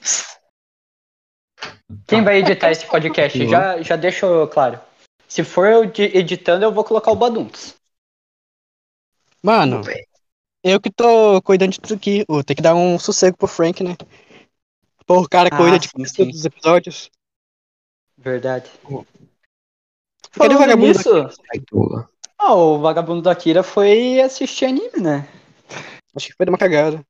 Quem 2.06 2.22
vai 2.22 2.38
editar 2.38 2.70
esse 2.70 2.86
podcast? 2.86 3.48
Já, 3.48 3.82
já 3.82 3.96
deixo 3.96 4.46
claro. 4.52 4.78
Se 5.26 5.42
for 5.42 5.66
eu 5.66 5.82
editando, 5.82 6.64
eu 6.64 6.72
vou 6.72 6.84
colocar 6.84 7.10
o 7.10 7.16
Baduntos. 7.16 7.74
Mano, 9.42 9.80
eu 10.62 10.80
que 10.80 10.92
tô 10.92 11.42
cuidando 11.42 11.72
de 11.72 11.80
tudo 11.80 11.94
aqui. 11.94 12.24
Ô, 12.28 12.44
tem 12.44 12.54
que 12.54 12.62
dar 12.62 12.76
um 12.76 13.00
sossego 13.00 13.36
pro 13.36 13.48
Frank, 13.48 13.82
né? 13.82 13.96
O 15.20 15.28
cara 15.28 15.48
Ah, 15.52 15.56
cuida 15.56 15.78
de 15.78 15.88
sim, 16.08 16.16
todos 16.16 16.36
os 16.40 16.44
episódios. 16.44 17.10
Verdade. 18.16 18.70
Cadê 20.32 20.54
o 20.54 20.58
vagabundo 20.58 20.86
nisso, 20.88 21.10
tola. 21.70 22.08
ah, 22.38 22.54
o 22.54 22.78
vagabundo 22.80 23.20
da 23.22 23.34
Kira 23.34 23.62
foi 23.62 24.20
assistir 24.20 24.64
anime, 24.66 25.00
né? 25.00 25.28
Acho 26.14 26.28
que 26.28 26.34
foi 26.34 26.46
uma 26.46 26.56
cagada. 26.58 27.04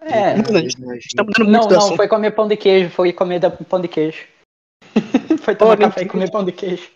É. 0.00 0.34
Mano, 0.36 0.58
a 0.58 0.60
gente 0.62 1.14
tá 1.14 1.22
muito 1.22 1.44
Não, 1.44 1.68
não, 1.68 1.78
assunto. 1.78 1.96
foi 1.96 2.08
comer 2.08 2.32
pão 2.32 2.48
de 2.48 2.56
queijo, 2.56 2.90
foi 2.90 3.12
comer 3.12 3.38
da- 3.38 3.50
pão 3.50 3.80
de 3.80 3.86
queijo. 3.88 4.26
foi 5.44 5.54
tomar 5.54 5.78
nem 5.78 5.88
café 5.88 6.02
e 6.02 6.08
comer 6.08 6.30
pão 6.30 6.44
de 6.44 6.50
queijo. 6.52 6.90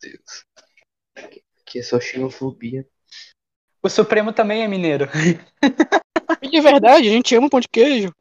Deus. 0.00 0.44
Aqui 1.60 1.78
é 1.78 1.82
só 1.82 2.00
xenofobia. 2.00 2.86
O 3.82 3.88
Supremo 3.90 4.32
também 4.32 4.62
é 4.62 4.68
mineiro. 4.68 5.06
De 6.54 6.60
verdade, 6.60 7.08
a 7.08 7.10
gente 7.10 7.34
ama 7.34 7.50
pão 7.50 7.58
de 7.58 7.66
queijo. 7.66 8.14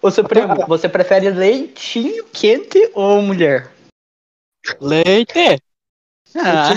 O 0.00 0.10
Supremo, 0.10 0.66
você 0.66 0.88
prefere 0.88 1.28
leitinho 1.28 2.26
quente 2.30 2.90
ou 2.94 3.20
mulher? 3.20 3.70
Leite! 4.80 5.62
Ah, 6.34 6.70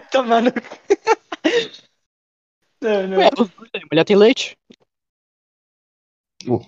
tomando. 0.10 0.50
Não, 2.80 3.06
não. 3.06 3.18
Ué, 3.18 3.30
mulher 3.92 4.04
tem 4.04 4.16
leite. 4.16 4.56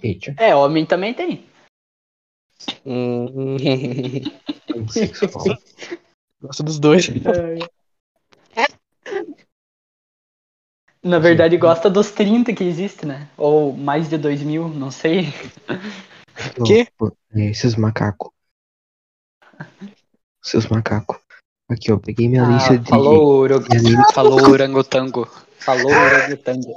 Eita. 0.01 0.37
É, 0.39 0.55
homem 0.55 0.87
também 0.87 1.13
tem. 1.13 1.45
Hum, 2.87 3.57
gosto 6.41 6.63
dos 6.63 6.79
dois. 6.79 7.09
Na 11.05 11.19
verdade, 11.19 11.59
gosta 11.59 11.91
dos 11.91 12.11
30 12.11 12.55
que 12.55 12.65
existe, 12.65 13.05
né? 13.05 13.29
Ou 13.37 13.77
mais 13.77 14.09
de 14.09 14.17
2 14.17 14.41
mil, 14.43 14.69
não 14.69 14.91
sei. 14.91 15.35
Quê? 16.65 16.89
Pô, 16.97 17.15
é, 17.37 17.53
seus 17.53 17.77
macacos. 17.77 18.31
Seus 20.43 20.67
macacos. 20.67 21.19
Aqui, 21.69 21.93
ó. 21.93 21.99
Peguei 21.99 22.27
minha 22.27 22.43
lista 22.45 22.79
de. 22.79 22.91
Ah, 22.91 22.91
falou, 22.91 23.47
lista- 23.47 24.13
falou 24.15 24.51
orangotango. 24.51 25.29
Falou 25.61 25.93
orangotango. 25.93 26.75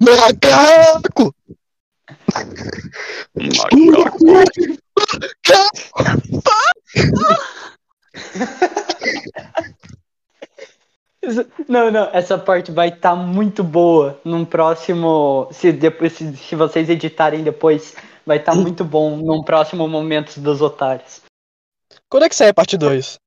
Macaco! 0.00 1.34
Não, 11.68 11.90
não, 11.90 12.10
essa 12.12 12.38
parte 12.38 12.70
vai 12.72 12.88
estar 12.88 13.14
muito 13.14 13.62
boa 13.64 14.20
num 14.24 14.44
próximo. 14.44 15.48
Se, 15.52 15.72
depois, 15.72 16.12
se, 16.12 16.36
se 16.36 16.54
vocês 16.54 16.88
editarem 16.88 17.42
depois, 17.42 17.94
vai 18.24 18.38
estar 18.38 18.54
muito 18.54 18.84
bom 18.84 19.16
num 19.16 19.42
próximo 19.42 19.86
momento 19.88 20.40
dos 20.40 20.60
otários. 20.60 21.22
Quando 22.10 22.24
é 22.24 22.28
que 22.28 22.34
sai 22.36 22.48
a 22.48 22.54
parte 22.54 22.76
2? 22.76 23.18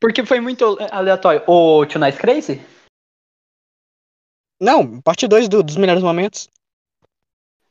Porque 0.00 0.24
foi 0.24 0.40
muito 0.40 0.78
aleatório. 0.90 1.42
O 1.46 1.84
Too 1.86 2.00
Nice 2.00 2.18
Crazy? 2.18 2.60
Não, 4.60 5.00
parte 5.00 5.26
2 5.28 5.48
do- 5.48 5.62
dos 5.62 5.76
melhores 5.76 6.02
momentos. 6.02 6.48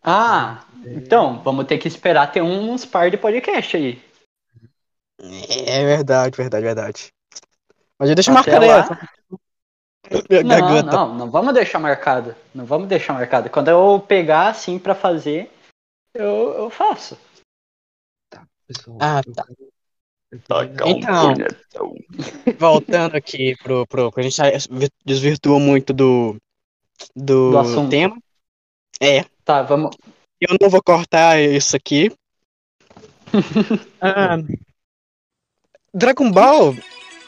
Ah, 0.01 0.65
então, 0.86 1.41
vamos 1.43 1.65
ter 1.65 1.77
que 1.77 1.88
esperar 1.88 2.32
ter 2.32 2.41
uns 2.41 2.86
par 2.86 3.12
de 3.12 3.17
podcast 3.17 3.75
aí. 3.75 4.01
É 5.19 5.84
verdade, 5.84 6.38
verdade, 6.38 6.63
verdade. 6.63 7.13
Mas 7.99 8.10
já 8.10 8.15
deixa 8.15 8.32
aí, 8.32 8.67
lá. 8.67 9.10
Minha 10.30 10.43
Não, 10.43 10.50
garganta. 10.50 10.91
não, 10.91 11.15
não 11.15 11.32
vamos 11.32 11.54
deixar 11.54 11.80
marcado. 11.80 12.36
Não 12.54 12.65
vamos 12.65 12.88
deixar 12.88 13.13
marcado. 13.13 13.50
Quando 13.50 13.70
eu 13.70 14.00
pegar 14.08 14.48
assim 14.50 14.78
pra 14.80 14.96
fazer, 14.96 15.52
eu, 16.13 16.54
eu 16.58 16.70
faço. 16.70 17.17
Pessoal, 18.67 18.98
Ah, 19.00 19.22
tá. 19.24 19.46
quero- 19.46 20.98
Então, 20.98 21.96
voltando 22.58 23.15
aqui 23.15 23.56
pro, 23.63 23.86
pro. 23.88 24.12
A 24.15 24.22
gente 24.22 24.41
desvirtuou 25.06 25.60
muito 25.60 25.93
do. 25.93 26.36
Do, 27.15 27.52
Do 27.52 27.60
assunto. 27.60 27.89
tema. 27.89 28.17
É. 29.00 29.24
Tá, 29.46 29.62
vamos. 29.62 29.96
Eu 30.41 30.56
não 30.60 30.70
vou 30.70 30.82
cortar 30.84 31.39
isso 31.39 31.76
aqui. 31.76 32.12
Ah, 34.02 34.38
Dragon 35.93 36.32
Ball 36.32 36.76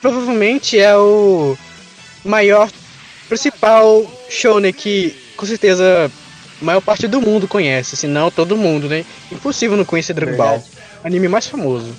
provavelmente 0.02 0.78
é 0.80 0.96
o 0.96 1.56
maior, 2.24 2.70
principal 3.28 4.06
shonen 4.30 4.74
que 4.74 5.16
com 5.36 5.46
certeza 5.46 6.12
a 6.62 6.66
maior 6.66 6.82
parte 6.82 7.08
do 7.08 7.22
mundo 7.22 7.48
conhece, 7.48 7.96
se 7.96 8.08
não 8.08 8.30
todo 8.30 8.58
mundo, 8.58 8.90
né? 8.90 9.06
Impossível 9.32 9.78
não 9.78 9.86
conhecer 9.86 10.14
Dragon 10.14 10.32
Verdade. 10.32 10.64
Ball. 10.64 10.70
Anime 11.04 11.28
mais 11.28 11.48
famoso. 11.48 11.96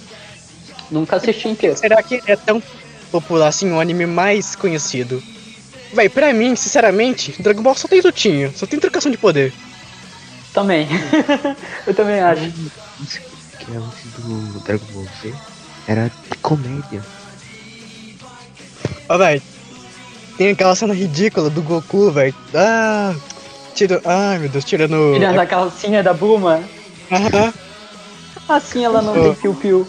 Nunca 0.90 1.16
assisti 1.16 1.48
inteiro. 1.48 1.76
Será 1.76 2.02
que 2.02 2.20
é 2.26 2.36
tão 2.36 2.62
popular 3.10 3.48
assim, 3.48 3.70
o 3.70 3.80
anime 3.80 4.06
mais 4.06 4.54
conhecido? 4.54 5.22
Véi, 5.92 6.08
pra 6.08 6.32
mim, 6.32 6.54
sinceramente, 6.54 7.40
Dragon 7.42 7.62
Ball 7.62 7.74
só 7.74 7.88
tem 7.88 8.00
lutinha, 8.00 8.52
só 8.54 8.66
tem 8.66 8.78
trocação 8.78 9.10
de 9.10 9.18
poder. 9.18 9.52
Também. 10.52 10.86
eu 11.86 11.94
também 11.94 12.20
acho. 12.20 12.52
Que 13.58 13.72
antes 13.72 14.12
do 14.18 14.60
Dragon 14.60 14.86
Ball 14.92 15.06
Z 15.22 15.34
era 15.86 16.10
de 16.30 16.38
comédia. 16.38 17.02
Ó, 19.08 19.18
véi, 19.18 19.42
tem 20.40 20.52
aquela 20.52 20.74
cena 20.74 20.94
ridícula 20.94 21.50
do 21.50 21.60
Goku, 21.60 22.10
véi. 22.10 22.34
Ah, 22.54 23.14
tira. 23.74 24.00
Ai, 24.06 24.38
meu 24.38 24.48
Deus, 24.48 24.64
tirando. 24.64 25.12
Tirando 25.12 25.38
a 25.38 25.44
calcinha 25.44 26.02
da 26.02 26.14
Buma. 26.14 26.62
Aham, 27.12 27.52
Assim 28.48 28.82
ela 28.82 29.02
não 29.02 29.12
Oh. 29.12 29.22
tem 29.22 29.34
piu-piu. 29.34 29.86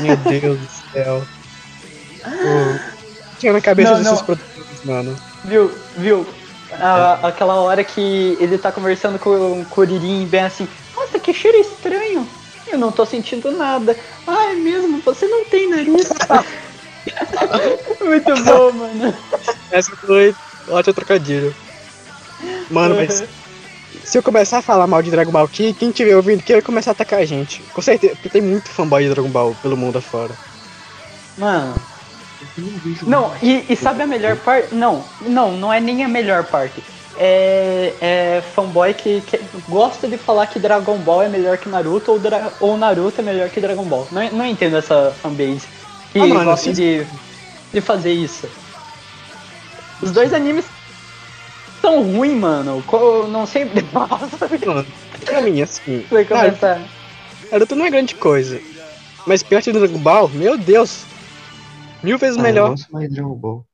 meu 0.00 0.16
Deus 0.16 0.58
do 0.58 0.68
céu. 0.92 1.22
Ô, 2.26 2.76
Tinha 3.38 3.52
na 3.52 3.60
cabeça 3.60 3.90
Não, 3.92 3.98
desses 3.98 4.18
não. 4.18 4.24
produtores, 4.24 4.84
mano. 4.84 5.16
Viu? 5.44 5.70
Viu? 5.96 6.26
A- 6.72 7.20
aquela 7.28 7.54
hora 7.60 7.84
que 7.84 8.36
ele 8.40 8.58
tá 8.58 8.72
conversando 8.72 9.16
com 9.16 9.30
o 9.60 9.64
Kuririn 9.70 10.26
bem 10.26 10.40
assim, 10.42 10.66
nossa, 10.96 11.20
que 11.20 11.32
cheiro 11.32 11.58
estranho. 11.58 12.26
Eu 12.66 12.78
não 12.78 12.90
tô 12.90 13.06
sentindo 13.06 13.52
nada. 13.52 13.96
Ah, 14.26 14.50
é 14.50 14.54
mesmo? 14.56 15.00
Você 15.04 15.24
não 15.28 15.44
tem 15.44 15.70
nariz. 15.70 16.08
Muito 18.00 18.44
bom, 18.44 18.72
mano. 18.72 19.14
Essa 19.72 19.96
foi 19.96 20.34
ótimo 20.68 20.94
trocadilho. 20.94 21.54
Mano, 22.70 22.94
mas 22.96 23.24
Se 24.04 24.16
eu 24.18 24.22
começar 24.22 24.58
a 24.58 24.62
falar 24.62 24.86
mal 24.86 25.02
de 25.02 25.10
Dragon 25.10 25.30
Ball 25.30 25.44
aqui, 25.44 25.74
quem 25.74 25.90
estiver 25.90 26.16
ouvindo 26.16 26.40
aqui 26.40 26.52
vai 26.52 26.62
começar 26.62 26.90
a 26.90 26.92
atacar 26.92 27.20
a 27.20 27.24
gente. 27.24 27.62
Com 27.72 27.82
certeza, 27.82 28.14
porque 28.14 28.28
tem 28.30 28.40
muito 28.40 28.70
fanboy 28.70 29.02
de 29.04 29.10
Dragon 29.10 29.28
Ball 29.28 29.54
pelo 29.56 29.76
mundo 29.76 29.98
afora. 29.98 30.34
Mano, 31.36 31.74
Eu 32.56 32.64
não 32.64 32.78
vejo 32.78 33.06
não, 33.08 33.28
muito. 33.30 33.44
e, 33.44 33.72
e 33.72 33.76
sabe 33.76 34.02
a 34.02 34.06
melhor 34.06 34.36
parte? 34.38 34.74
Não, 34.74 35.04
não, 35.20 35.56
não 35.56 35.72
é 35.72 35.78
nem 35.80 36.02
a 36.04 36.08
melhor 36.08 36.44
parte. 36.44 36.82
É, 37.14 37.92
é 38.00 38.42
fanboy 38.54 38.94
que, 38.94 39.20
que 39.20 39.38
gosta 39.68 40.08
de 40.08 40.16
falar 40.16 40.46
que 40.46 40.58
Dragon 40.58 40.96
Ball 40.98 41.22
é 41.22 41.28
melhor 41.28 41.58
que 41.58 41.68
Naruto 41.68 42.12
ou, 42.12 42.18
Dra- 42.18 42.54
ou 42.58 42.76
Naruto 42.78 43.20
é 43.20 43.24
melhor 43.24 43.50
que 43.50 43.60
Dragon 43.60 43.84
Ball. 43.84 44.08
Não, 44.10 44.30
não 44.32 44.46
entendo 44.46 44.76
essa 44.76 45.12
fanbase 45.22 45.68
que 46.10 46.18
Ah, 46.18 46.26
mano, 46.26 46.44
gosta 46.46 46.70
assim- 46.70 46.72
de, 46.72 47.06
de 47.72 47.80
fazer 47.82 48.12
isso. 48.12 48.48
Os 50.02 50.10
dois 50.12 50.32
animes 50.32 50.64
são 51.80 52.02
ruins, 52.02 52.38
mano. 52.38 52.82
Co- 52.82 53.26
Não 53.28 53.46
sei. 53.46 53.64
Nossa, 53.92 54.48
Mano, 54.66 54.86
pra 55.24 55.40
mim, 55.42 55.62
assim, 55.62 56.00
vai 56.10 56.24
começar. 56.24 56.80
Naruto 57.50 57.76
não 57.76 57.86
é 57.86 57.90
grande 57.90 58.14
coisa. 58.14 58.60
Mas 59.26 59.42
perto 59.42 59.72
do 59.72 59.78
Dragon 59.78 59.98
Ball, 59.98 60.28
meu 60.30 60.58
Deus! 60.58 61.04
Mil 62.02 62.18
vezes 62.18 62.38
Ah, 62.38 62.42
melhor. 62.42 62.74
Mais 62.90 63.08
de 63.08 63.14
Dragon 63.14 63.34
Ball. 63.34 63.64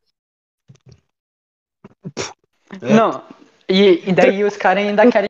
É. 2.82 2.94
Não, 2.94 3.22
e, 3.68 4.02
e 4.06 4.12
daí 4.12 4.44
os 4.44 4.56
caras 4.56 4.84
ainda 4.84 5.10
querem 5.10 5.28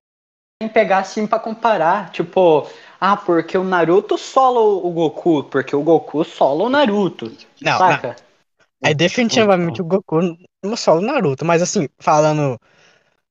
pegar 0.72 0.98
assim 0.98 1.26
pra 1.26 1.38
comparar. 1.38 2.10
Tipo, 2.10 2.66
ah, 3.00 3.16
porque 3.16 3.56
o 3.56 3.62
Naruto 3.62 4.18
sola 4.18 4.60
o 4.60 4.90
Goku, 4.90 5.44
porque 5.44 5.76
o 5.76 5.82
Goku 5.82 6.24
sola 6.24 6.64
o 6.64 6.68
Naruto. 6.68 7.32
Não, 7.60 7.78
saca? 7.78 8.16
É 8.82 8.94
definitivamente 8.94 9.82
o 9.82 9.84
Goku 9.84 10.20
no 10.62 10.76
solo 10.76 11.00
Naruto, 11.00 11.44
mas 11.44 11.62
assim, 11.62 11.88
falando 11.98 12.58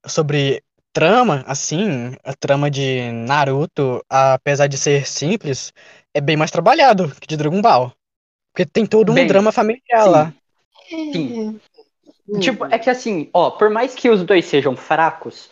sobre 0.05 0.62
trama, 0.93 1.43
assim, 1.47 2.15
a 2.23 2.33
trama 2.33 2.69
de 2.69 3.12
Naruto, 3.12 4.03
apesar 4.10 4.67
de 4.67 4.77
ser 4.77 5.07
simples, 5.07 5.71
é 6.13 6.19
bem 6.19 6.36
mais 6.36 6.51
trabalhado 6.51 7.13
que 7.19 7.27
de 7.27 7.38
Dragon 7.38 7.62
Ball. 7.62 7.91
Porque 8.53 8.65
tem 8.65 8.86
todo 8.86 9.12
um 9.12 9.15
Bem, 9.15 9.27
drama 9.27 9.51
familiar 9.51 10.03
sim. 10.03 10.10
lá. 10.10 10.33
Sim. 10.89 11.60
Tipo, 12.39 12.65
é 12.65 12.79
que 12.79 12.89
assim, 12.89 13.29
ó, 13.33 13.51
por 13.51 13.69
mais 13.69 13.93
que 13.93 14.10
os 14.10 14.23
dois 14.23 14.45
sejam 14.45 14.75
fracos, 14.75 15.49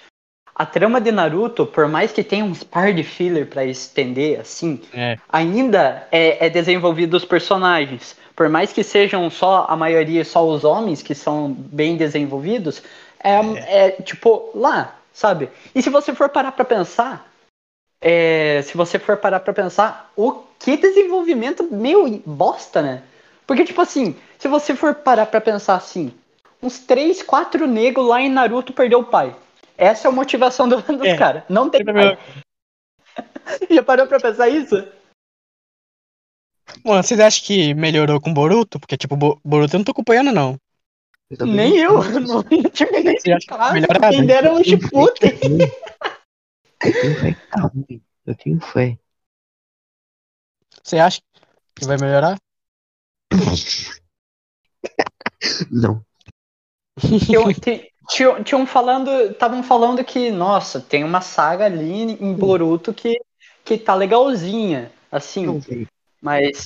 a 0.55 0.65
trama 0.65 0.99
de 0.99 1.12
Naruto, 1.12 1.65
por 1.65 1.88
mais 1.88 2.12
que 2.12 2.23
tenha 2.23 2.43
uns 2.43 2.63
par 2.63 2.93
de 2.93 3.03
filler 3.03 3.47
pra 3.47 3.65
estender, 3.65 4.39
assim, 4.39 4.81
É. 4.93 5.17
ainda 5.29 6.08
é, 6.12 6.47
é 6.47 6.49
desenvolvido 6.49 7.15
os 7.15 7.25
personagens. 7.25 8.17
Por 8.36 8.50
mais 8.50 8.74
que 8.74 8.84
sejam 8.84 9.30
só, 9.30 9.65
a 9.69 9.76
maioria, 9.78 10.26
só 10.26 10.45
os 10.45 10.63
homens 10.63 11.02
que 11.02 11.15
são 11.15 11.52
bem 11.52 11.95
desenvolvidos, 11.95 12.84
é, 13.24 13.86
é 13.86 13.91
tipo, 13.91 14.50
lá, 14.54 14.95
sabe? 15.13 15.50
E 15.74 15.82
se 15.82 15.89
você 15.89 16.13
for 16.13 16.28
parar 16.30 16.52
pra 16.52 16.65
pensar, 16.65 17.26
é, 18.02 18.62
se 18.63 18.76
você 18.76 19.00
for 19.00 19.17
parar 19.17 19.39
pra 19.39 19.54
pensar, 19.54 20.12
o 20.17 20.43
que 20.60 20.76
desenvolvimento 20.76 21.63
meio 21.71 22.21
bosta, 22.26 22.82
né? 22.82 23.04
Porque, 23.48 23.63
tipo 23.63 23.82
assim, 23.82 24.15
se 24.38 24.48
você 24.48 24.76
for 24.76 24.93
parar 24.95 25.28
pra 25.28 25.39
pensar 25.39 25.76
assim, 25.76 26.12
uns 26.62 26.80
3, 26.80 27.24
4 27.24 27.65
negros 27.67 28.06
lá 28.08 28.21
em 28.21 28.30
Naruto 28.30 28.74
perdeu 28.74 29.00
o 29.00 29.04
pai. 29.06 29.34
Essa 29.78 30.08
é 30.08 30.10
a 30.10 30.13
motivação 30.13 30.67
do- 30.67 30.82
dos 30.82 31.08
É. 31.08 31.15
caras. 31.15 31.43
Não 31.48 31.69
tem 31.69 31.86
pai. 31.86 32.17
Já 33.69 33.84
parou 33.84 34.08
pra 34.08 34.19
pensar 34.19 34.50
isso? 34.50 34.86
Mano, 36.84 37.04
vocês 37.04 37.19
acham 37.19 37.43
que 37.45 37.73
melhorou 37.73 38.19
com 38.19 38.34
Boruto? 38.34 38.80
Porque, 38.80 38.97
tipo, 38.97 39.15
Bo- 39.15 39.39
Boruto 39.43 39.75
eu 39.75 39.80
não 39.80 39.84
tô 39.86 39.91
acompanhando, 39.91 40.32
não. 40.32 40.58
Eu 41.30 41.45
Nem 41.47 41.78
eu. 41.78 42.04
não 42.19 42.43
Não 42.43 42.43
tinha 42.71 42.91
nem 42.91 43.15
claro. 43.47 43.75
Quem 44.10 44.25
dera 44.25 44.54
um 44.54 44.63
Shippuden. 44.63 45.32
Eu 46.84 46.93
tenho 47.01 47.15
fé 47.19 47.34
que 47.34 47.47
tá 47.47 47.62
ruim. 47.62 48.01
Eu 48.25 48.36
tenho 48.36 48.60
fé. 48.60 48.97
Você 50.84 50.97
acha 50.99 51.21
que 51.75 51.86
vai 51.86 51.97
melhorar? 51.97 52.38
Não. 55.71 56.06
Tinham- 57.25 57.54
ti- 57.54 57.91
Tinham 58.08 58.43
tinham 58.43 58.67
falando, 58.67 59.10
estavam 59.32 59.63
falando 59.63 60.04
que, 60.04 60.30
nossa, 60.30 60.80
tem 60.80 61.04
uma 61.04 61.21
saga 61.21 61.65
ali 61.65 62.12
em 62.21 62.34
Boruto 62.34 62.93
que, 62.93 63.19
que 63.63 63.80
tá 63.80 63.95
legalzinha, 63.95 64.91
assim. 65.12 65.60
Mas 66.25 66.65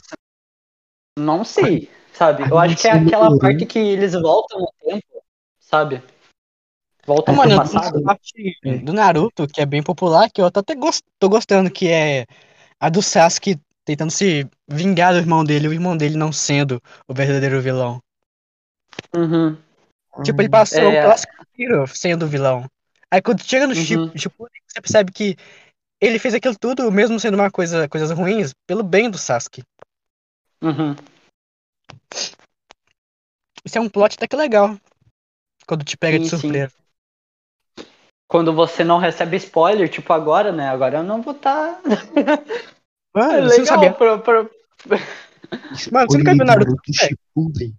não 1.18 1.44
sei, 1.44 1.90
sabe? 2.14 2.50
Eu 2.50 2.58
acho 2.58 2.78
que 2.78 2.88
é 2.88 2.92
aquela 2.92 3.26
melhorou. 3.26 3.40
parte 3.40 3.66
que 3.66 3.78
eles 3.78 4.14
voltam 4.14 4.62
no 4.62 4.72
tempo, 4.82 5.22
sabe? 5.60 6.02
Voltam 7.06 7.36
Mano, 7.36 7.56
pro 7.56 7.68
eu 7.68 7.72
passado. 7.74 8.84
do 8.86 8.94
Naruto, 8.94 9.48
que 9.48 9.60
é 9.60 9.66
bem 9.66 9.84
popular, 9.84 10.30
que 10.32 10.40
eu 10.40 10.46
até 10.46 10.76
gost- 10.76 11.04
tô 11.20 11.28
gostando, 11.28 11.70
que 11.70 11.90
é 11.90 12.26
a 12.80 12.88
do 12.90 13.02
Sasuke 13.02 13.60
tentando 13.84 14.12
se 14.12 14.48
vingar 14.68 15.12
do 15.14 15.20
irmão 15.20 15.44
dele, 15.44 15.68
o 15.68 15.74
irmão 15.74 15.98
dele 15.98 16.16
não 16.16 16.32
sendo 16.32 16.82
o 17.08 17.14
verdadeiro 17.14 17.62
vilão. 17.62 18.00
Uhum. 19.14 19.58
Tipo, 20.24 20.42
ele 20.42 20.50
passou 20.50 20.80
É. 20.80 21.00
o 21.00 21.04
clássico 21.04 21.34
inteiro 21.42 21.88
sendo 21.88 22.26
o 22.26 22.30
vilão. 22.30 22.66
Aí 23.12 23.22
quando 23.22 23.44
chega 23.44 23.66
no 23.66 23.74
Uhum. 23.74 23.84
Ship- 23.84 24.18
Shippuden, 24.20 24.62
você 24.68 24.82
percebe 24.82 25.12
que 25.12 25.36
ele 26.02 26.20
fez 26.20 26.34
aquilo 26.34 26.58
tudo, 26.58 26.92
mesmo 26.92 27.20
sendo 27.20 27.36
uma 27.36 27.52
coisa, 27.52 27.88
coisas 27.90 28.12
ruins, 28.12 28.54
pelo 28.68 28.84
bem 28.84 29.10
do 29.10 29.18
Sasuke. 29.18 29.64
Uhum. 30.62 30.96
Isso 33.66 33.78
é 33.78 33.82
um 33.82 33.90
plot 33.90 34.16
até 34.16 34.28
que 34.28 34.36
legal. 34.36 34.78
Quando 35.68 35.84
te 35.84 35.98
pega 35.98 36.18
de 36.18 36.30
Sim, 36.30 36.38
sim. 36.38 36.42
surpresa. 36.42 36.74
Quando 38.28 38.54
você 38.54 38.84
não 38.84 39.00
recebe 39.00 39.38
spoiler, 39.38 39.90
tipo 39.90 40.14
agora, 40.14 40.52
né? 40.52 40.70
Agora 40.70 41.00
eu 41.00 41.04
não 41.04 41.22
vou 41.22 41.34
estar. 41.34 41.82
Mano, 43.14 43.34
É 43.34 43.50
você 43.50 43.58
não 43.60 43.66
sabia. 43.66 43.90
legal 43.90 43.98
pra, 43.98 44.18
pra- 44.20 44.50
Mano, 45.92 46.08
você 46.08 46.18
nunca 46.18 46.36
viu 46.36 46.46
Naruto? 46.46 46.82
Naruto. 47.36 47.76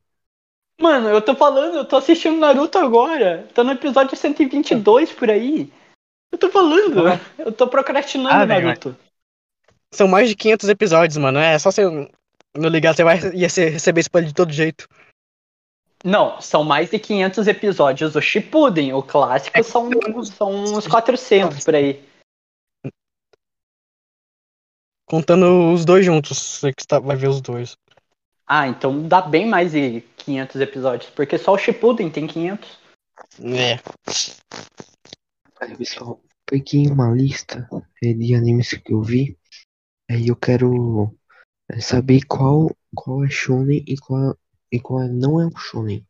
Mano, 0.80 1.08
eu 1.08 1.22
tô 1.22 1.36
falando, 1.36 1.76
eu 1.76 1.84
tô 1.84 1.96
assistindo 1.96 2.38
Naruto 2.38 2.78
agora. 2.78 3.48
Tô 3.54 3.62
no 3.62 3.72
episódio 3.72 4.16
122 4.16 5.12
por 5.12 5.30
aí. 5.30 5.72
Eu 6.32 6.38
tô 6.38 6.50
falando. 6.50 7.02
Eu 7.38 7.52
tô 7.52 7.66
procrastinando 7.68 8.34
Ah, 8.34 8.46
Naruto. 8.46 8.96
São 9.92 10.06
mais 10.06 10.28
de 10.28 10.36
500 10.36 10.68
episódios, 10.68 11.16
mano. 11.16 11.38
É 11.38 11.58
só 11.58 11.70
você 11.70 11.84
não 11.84 12.68
ligar, 12.68 12.94
você 12.94 13.02
vai 13.02 13.18
ia 13.34 13.48
ser- 13.48 13.70
receber 13.70 14.00
spoiler 14.00 14.28
de 14.28 14.34
todo 14.34 14.52
jeito. 14.52 14.88
Não, 16.04 16.40
são 16.40 16.64
mais 16.64 16.90
de 16.90 16.98
500 16.98 17.46
episódios. 17.46 18.14
O 18.14 18.20
Shippuden, 18.22 18.94
o 18.94 19.02
clássico, 19.02 19.62
são, 19.64 19.90
são 20.24 20.50
uns 20.54 20.86
400 20.86 21.64
por 21.64 21.74
aí. 21.74 22.02
Contando 25.06 25.72
os 25.72 25.84
dois 25.84 26.04
juntos, 26.06 26.38
você 26.38 26.72
que 26.72 26.86
tá- 26.86 27.00
vai 27.00 27.16
ver 27.16 27.28
os 27.28 27.40
dois. 27.40 27.76
Ah, 28.46 28.66
então 28.68 29.06
dá 29.06 29.20
bem 29.20 29.46
mais 29.46 29.72
de 29.72 30.02
500 30.16 30.60
episódios. 30.60 31.10
Porque 31.10 31.36
só 31.36 31.52
o 31.52 31.58
Shippuden 31.58 32.10
tem 32.10 32.26
500. 32.26 32.78
É. 33.40 33.78
Aí, 35.60 35.76
pessoal, 35.76 36.22
peguei 36.46 36.86
uma 36.86 37.12
lista 37.12 37.68
é, 38.02 38.14
de 38.14 38.34
animes 38.34 38.70
que 38.70 38.94
eu 38.94 39.02
vi. 39.02 39.38
Aí 40.10 40.28
eu 40.28 40.36
quero 40.36 41.14
é, 41.70 41.80
saber 41.80 42.24
qual, 42.24 42.74
qual 42.94 43.22
é 43.24 43.28
shonen 43.28 43.84
e 43.86 43.96
qual, 43.98 44.36
e 44.72 44.80
qual 44.80 45.06
não 45.06 45.38
é 45.38 45.46
um 45.46 45.56
shonen. 45.56 46.06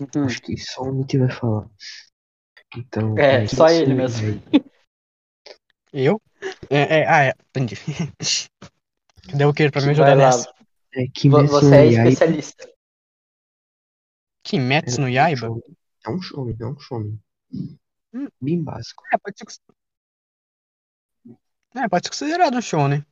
Hum. 0.00 0.24
Acho 0.24 0.40
que 0.40 0.56
só 0.56 0.82
o 0.82 0.92
Mitty 0.92 1.18
vai 1.18 1.30
falar. 1.30 1.68
Então, 2.76 3.18
É, 3.18 3.46
só 3.48 3.68
ele 3.68 3.92
mesmo. 3.92 4.40
Eu? 5.92 6.22
É, 6.70 7.00
é, 7.00 7.08
ah, 7.08 7.24
é, 7.24 7.34
entendi. 7.48 7.74
Deu 9.36 9.48
o 9.48 9.54
que 9.54 9.68
pra 9.68 9.82
me 9.82 9.90
ajudar 9.90 10.14
nessa? 10.14 10.54
É, 10.94 11.06
Kimetsu 11.08 11.52
Você 11.52 11.66
no 11.66 11.74
é 11.74 11.86
Yaiba 11.86 12.08
especialista. 12.08 12.72
Kimetsu 14.44 15.00
no 15.00 15.08
é 15.08 15.10
um 15.10 15.12
Yaiba? 15.12 15.48
É 16.06 16.10
um 16.10 16.22
shonen, 16.22 16.56
é 16.58 16.66
um 16.66 16.78
shonen. 16.78 17.20
Hum. 17.52 18.28
Bem 18.40 18.62
básico. 18.62 19.02
É, 19.12 19.18
pode 19.18 19.38
ser, 19.38 19.44
cons- 19.44 19.60
é, 21.74 21.88
pode 21.88 22.04
ser 22.06 22.10
considerado 22.10 22.56
um 22.56 22.62
show, 22.62 22.88
né? 22.88 23.04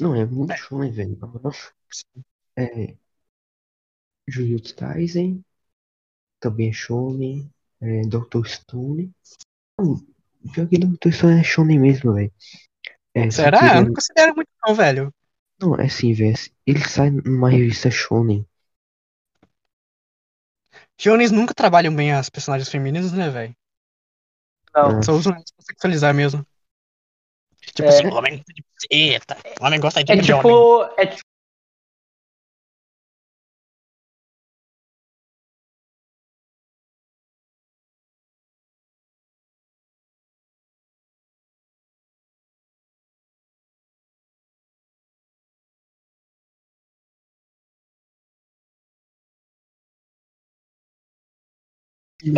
Não, 0.00 0.14
é 0.14 0.24
muito 0.24 0.56
shonen, 0.56 0.90
velho. 0.90 1.18
É. 2.56 2.96
Jujutsu 4.28 4.74
Kaisen. 4.76 5.44
Também 6.40 6.70
é 6.70 6.72
shonen. 6.72 7.50
É, 7.80 8.02
Dr. 8.02 8.46
Stone. 8.46 9.12
Não, 9.78 9.96
pior 10.52 10.68
que 10.68 10.78
Dr. 10.78 11.12
Stone 11.12 11.40
é 11.40 11.44
shonen 11.44 11.78
mesmo, 11.78 12.14
velho. 12.14 12.32
É, 13.14 13.30
só 13.30 13.50
que 13.50 13.58
Será? 13.58 13.58
Eu 13.76 13.76
ele- 13.78 13.84
não 13.86 13.94
considero 13.94 14.34
muito 14.34 14.50
não, 14.66 14.74
velho. 14.74 15.14
Não, 15.60 15.76
é 15.76 15.86
assim, 15.86 16.12
velho. 16.12 16.36
Ele 16.66 16.80
sai 16.88 17.10
numa 17.10 17.50
revista 17.50 17.90
shonen. 17.90 18.46
Shonens 20.98 21.30
nunca 21.30 21.54
trabalham 21.54 21.94
bem 21.94 22.12
as 22.12 22.30
personagens 22.30 22.68
femininas, 22.68 23.12
né, 23.12 23.28
velho? 23.30 23.54
Não. 24.74 25.02
Só 25.02 25.12
usam 25.12 25.32
elas 25.34 25.50
pra 25.52 25.64
sexualizar 25.66 26.14
mesmo. 26.14 26.44
Tipo 27.74 27.88
É. 27.88 27.88
assim, 27.88 28.06
o 28.06 28.14
homem 28.14 28.36
gosta 28.38 28.52
de 28.54 29.18
o 29.60 29.64
homem 29.64 29.80
gosta 29.80 30.04
de 30.04 30.12
É 30.12 30.16
de 30.16 30.32
homem. 30.32 30.42
tipo, 30.42 31.23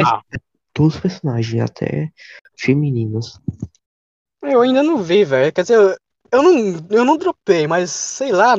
Ah, 0.05 0.23
Todos 0.73 0.97
os 0.97 1.01
personagens, 1.01 1.63
até 1.63 2.13
femininos. 2.59 3.41
eu 4.43 4.61
ainda 4.61 4.83
não 4.83 5.03
vi, 5.03 5.25
velho. 5.25 5.53
Quer 5.53 5.63
dizer, 5.63 5.75
eu, 5.77 5.97
eu 6.33 6.43
não, 6.43 6.87
eu 6.91 7.05
não 7.05 7.17
dropei, 7.17 7.67
mas 7.67 7.91
sei 7.91 8.33
lá. 8.33 8.55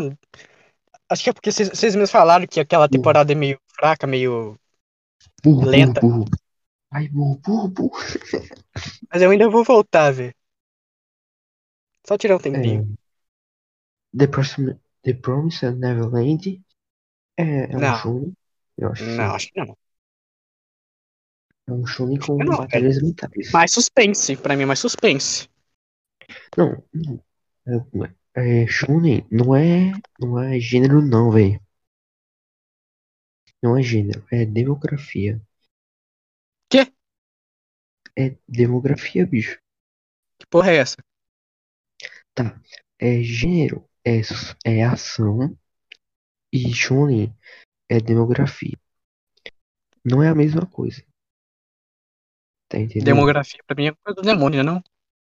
Acho 1.09 1.23
que 1.23 1.29
é 1.29 1.33
porque 1.33 1.51
vocês 1.51 1.95
mesmos 1.95 2.11
falaram 2.11 2.47
que 2.47 2.59
aquela 2.59 2.89
temporada 2.89 3.31
é 3.31 3.35
meio 3.35 3.59
fraca, 3.75 4.07
meio. 4.07 4.57
Burro, 5.43 5.65
Lenta. 5.65 6.01
burro, 6.01 6.25
burro. 6.25 6.31
Ai, 6.91 7.07
burro, 7.09 7.37
burro, 7.37 7.67
burro. 7.67 7.97
Mas 9.11 9.21
eu 9.21 9.29
ainda 9.29 9.49
vou 9.49 9.63
voltar, 9.63 10.11
velho. 10.11 10.33
Só 12.05 12.17
tirar 12.17 12.37
um 12.37 12.39
tempinho. 12.39 12.97
É, 14.13 14.17
The, 14.17 14.27
Promise, 14.27 14.79
The 15.03 15.13
Promised 15.13 15.75
Neverland 15.77 16.63
é, 17.37 17.71
é 17.71 17.77
um 17.77 17.79
Não. 17.79 18.33
Eu 18.77 18.91
acho 18.91 19.03
que 19.03 19.09
Não, 19.11 19.25
sim. 19.25 19.35
acho 19.35 19.51
que 19.51 19.59
não. 19.59 19.77
É 21.67 21.71
um 21.71 21.85
shonen 21.85 22.17
com 22.17 22.37
não, 22.37 22.57
batalhas 22.57 23.01
mentais. 23.01 23.51
Mais 23.51 23.71
suspense. 23.73 24.37
Pra 24.37 24.55
mim 24.55 24.63
é 24.63 24.65
mais 24.65 24.79
suspense. 24.79 25.49
Não, 26.57 26.83
não. 26.93 28.11
É, 28.35 28.63
é, 28.63 28.67
shonen 28.67 29.27
não 29.29 29.53
é, 29.53 29.91
não 30.19 30.39
é 30.39 30.59
gênero 30.59 31.01
não, 31.01 31.29
velho. 31.29 31.59
Não 33.61 33.77
é 33.77 33.81
gênero, 33.81 34.25
é 34.31 34.45
demografia. 34.45 35.41
Quê? 36.69 36.91
É 38.15 38.37
demografia, 38.47 39.25
bicho. 39.25 39.59
Que 40.39 40.45
porra 40.47 40.71
é 40.71 40.77
essa? 40.77 40.97
Tá. 42.33 42.61
É 42.99 43.21
gênero, 43.21 43.87
é, 44.05 44.21
é 44.63 44.83
ação 44.83 45.57
e 46.53 46.73
shonen 46.73 47.35
é 47.89 47.99
demografia. 47.99 48.77
Não 50.05 50.23
é 50.23 50.29
a 50.29 50.35
mesma 50.35 50.65
coisa. 50.65 51.03
Tá 52.69 52.77
entendendo? 52.77 53.05
Demografia 53.05 53.59
pra 53.65 53.75
mim 53.75 53.87
é 53.87 53.91
coisa 54.03 54.15
do 54.15 54.21
demônio, 54.21 54.63
né? 54.63 54.71
Não? 54.71 54.83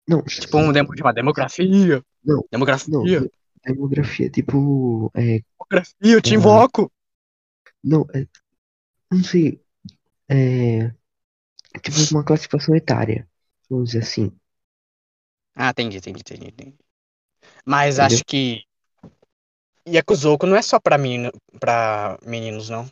Não, 0.08 0.24
Tipo 0.24 0.58
um 0.58 0.72
demônio 0.72 0.98
chamado 0.98 1.16
demografia. 1.16 2.04
Não, 2.24 2.44
Demografia. 2.52 2.94
não, 2.94 3.04
de- 3.04 3.32
demografia, 3.64 4.30
tipo, 4.30 5.12
é, 5.16 5.42
Demografia, 5.60 5.96
eu 6.02 6.22
te 6.22 6.34
invoco. 6.34 6.92
não, 7.84 8.06
é, 8.14 8.26
não 9.12 9.24
sei, 9.24 9.62
é, 10.28 10.90
tipo 11.82 11.98
uma 12.12 12.24
classificação 12.24 12.76
etária, 12.76 13.28
vamos 13.70 13.90
dizer 13.92 14.00
assim. 14.04 14.32
Ah, 15.56 15.70
entendi, 15.70 15.98
entendi, 15.98 16.20
entendi. 16.22 16.48
entendi. 16.48 16.76
Mas 17.66 18.00
Entendeu? 18.00 18.16
acho 18.18 18.26
que. 18.26 18.64
Yakuzoku 19.88 20.46
não 20.46 20.56
é 20.56 20.62
só 20.62 20.80
pra, 20.80 20.98
menino, 20.98 21.32
pra 21.60 22.18
meninos, 22.26 22.70
não. 22.70 22.88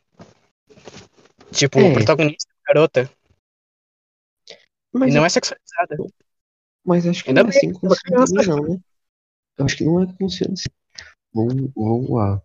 Tipo, 1.51 1.79
É. 1.79 1.89
o 1.89 1.93
protagonista 1.93 2.51
é 2.51 2.73
garota. 2.73 3.11
Mas, 4.93 5.13
e 5.13 5.17
não 5.17 5.25
é 5.25 5.29
sexualizada. 5.29 5.97
mas 6.85 7.05
acho 7.07 7.23
que 7.23 7.29
Ainda 7.29 7.43
não 7.43 7.49
é 7.49 7.57
assim 7.57 7.73
criança. 7.73 8.43
não, 8.47 8.63
né? 8.63 8.79
Eu 9.57 9.65
acho 9.65 9.77
que 9.77 9.83
não 9.85 10.01
é 10.01 10.05
assim. 10.05 10.69
Vamos, 11.33 11.71
vamos 11.75 12.09
lá. 12.09 12.41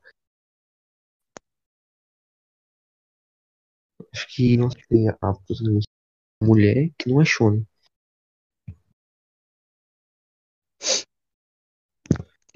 Acho 4.13 4.27
que 4.35 4.57
não 4.57 4.71
sei 4.71 5.09
a 5.09 5.15
protagonista 5.17 5.91
mulher 6.43 6.91
que 6.99 7.09
não 7.09 7.21
é 7.21 7.25
shonen. 7.25 7.67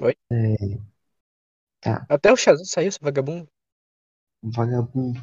Oi? 0.00 0.14
É, 0.30 0.56
tá, 1.80 2.06
Até 2.08 2.32
o 2.32 2.36
Shazam 2.36 2.64
saiu, 2.64 2.88
esse 2.88 2.98
vagabundo. 3.00 3.48
vagabundo. 4.42 5.20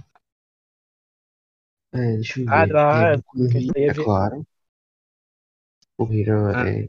É, 1.91 2.15
deixa 2.15 2.39
eu 2.41 2.45
ver. 2.45 2.51
ah, 2.75 3.13
É, 3.13 3.17
que 3.17 3.57
Hero, 3.57 3.73
eu 3.75 3.81
ia 3.83 3.91
é 3.91 3.93
ver. 3.93 4.03
claro. 4.03 4.47
Hero 5.97 6.47
Ah. 6.53 6.69
é, 6.69 6.87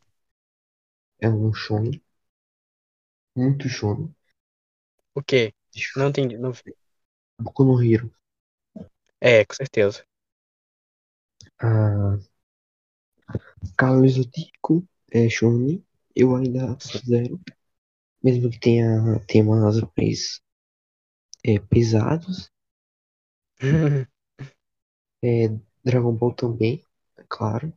é 1.19 1.29
um 1.29 1.53
shonen. 1.53 2.01
Muito 3.37 3.69
shonen. 3.69 4.13
O 5.15 5.23
quê? 5.23 5.53
Não 5.97 6.09
entendi. 6.09 6.37
Não... 6.39 6.53
vi. 6.53 6.75
Boku 7.39 7.65
no 7.65 7.83
Hero. 7.83 8.11
É, 9.21 9.45
com 9.45 9.55
certeza. 9.55 10.05
Ah, 11.59 12.19
Cavaleiro 13.77 14.15
Zodíaco 14.23 14.85
é 15.13 15.29
shonen. 15.29 15.85
Eu 16.15 16.35
ainda 16.35 16.75
considero. 16.75 17.41
Mesmo 18.23 18.51
que 18.51 18.61
tenha 18.61 19.21
temas 19.29 19.81
mais 19.97 20.41
é, 21.45 21.59
pesados. 21.59 22.51
É, 25.23 25.49
Dragon 25.85 26.13
Ball 26.15 26.35
também, 26.35 26.85
é 27.17 27.25
claro. 27.29 27.73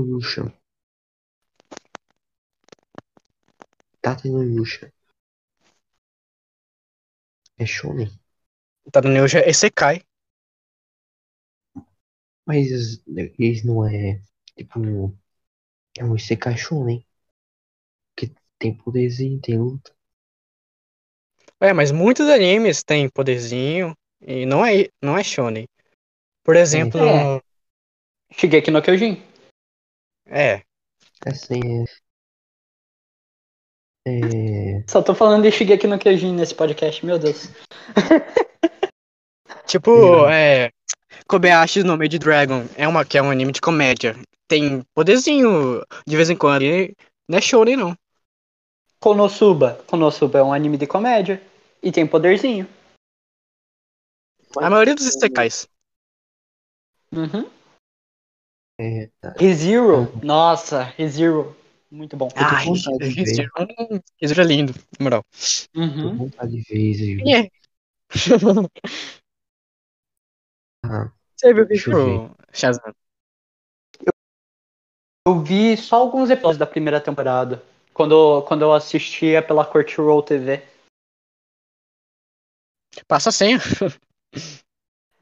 Yusha. 0.00 0.52
Tata 4.00 4.28
no 4.28 4.42
Yusha. 4.42 4.92
É 7.58 7.66
shonen. 7.66 8.10
tá 8.92 9.00
no 9.00 9.10
é 9.10 9.52
Sekai. 9.52 10.02
Mas 12.46 13.02
eles 13.38 13.64
não 13.64 13.84
é 13.84 14.20
tipo 14.56 14.78
é 15.98 16.04
um 16.04 16.14
Isekai 16.14 16.56
shonen. 16.56 17.04
Que 18.16 18.32
tem 18.58 18.76
poderzinho, 18.76 19.40
tem 19.40 19.58
luta. 19.58 19.94
É, 21.60 21.72
mas 21.72 21.90
muitos 21.90 22.28
animes 22.28 22.82
têm 22.84 23.08
poderzinho 23.08 23.96
e 24.20 24.44
não 24.46 24.64
é, 24.64 24.88
não 25.02 25.16
é 25.16 25.24
shonen. 25.24 25.66
Por 26.44 26.54
exemplo, 26.54 27.00
É. 27.00 27.42
Shigeki 28.32 28.70
no 28.70 28.82
Kyojin. 28.82 29.22
é. 30.26 30.62
Assim 31.26 31.84
é. 31.84 31.86
É. 34.08 34.84
Só 34.86 35.02
tô 35.02 35.14
falando 35.14 35.42
de 35.42 35.50
Shigeki 35.50 35.86
no 35.86 35.98
Kyojin 35.98 36.34
nesse 36.34 36.54
podcast, 36.54 37.04
meu 37.04 37.18
Deus. 37.18 37.48
Tipo, 39.66 40.28
é. 40.28 40.70
Kobayashi 41.28 41.82
no 41.82 41.98
Made 41.98 42.18
Dragon 42.20 42.66
é 42.76 42.86
uma 42.86 43.04
que 43.04 43.18
é 43.18 43.22
um 43.22 43.30
anime 43.30 43.50
de 43.50 43.60
comédia. 43.60 44.16
Tem 44.46 44.82
poderzinho 44.94 45.82
de 46.06 46.16
vez 46.16 46.30
em 46.30 46.36
quando. 46.36 46.62
E 46.62 46.94
não 47.28 47.38
é 47.38 47.40
shonen, 47.40 47.76
não. 47.76 47.98
Konosuba. 49.00 49.82
Konosuba 49.88 50.38
é 50.38 50.42
um 50.42 50.52
anime 50.52 50.78
de 50.78 50.86
comédia. 50.86 51.42
E 51.82 51.90
tem 51.90 52.06
poderzinho. 52.06 52.68
A 54.56 54.70
maioria 54.70 54.94
dos 54.94 55.06
Isekais. 55.06 55.68
Uhum. 57.12 57.50
É. 58.78 59.08
ReZero. 59.38 60.12
Nossa, 60.22 60.82
ReZero. 60.82 61.56
Muito 61.90 62.16
bom. 62.16 62.28
Tô 62.28 62.44
ver. 62.98 63.08
Rizero 63.14 63.50
hum, 63.58 64.00
é 64.42 64.44
lindo, 64.44 64.74
na 64.98 65.04
moral. 65.04 65.24
Tô 65.72 65.80
Uhum. 65.80 66.16
vontade 66.16 66.52
de 66.52 66.60
ver 66.62 66.78
é? 67.36 67.50
Ah, 70.84 71.10
Você 71.34 71.52
viu 71.52 71.64
o 71.64 71.66
eu 71.90 72.30
Shazam? 72.52 72.94
Eu 75.26 75.42
vi 75.42 75.76
só 75.76 75.96
alguns 75.96 76.30
episódios 76.30 76.58
da 76.58 76.66
primeira 76.66 77.00
temporada. 77.00 77.60
Quando, 77.92 78.42
quando 78.42 78.62
eu 78.62 78.72
assistia 78.72 79.42
pela 79.42 79.66
Crunchyroll 79.66 80.22
TV. 80.22 80.62
Passa 83.08 83.30
a 83.30 83.32
senha. 83.32 83.58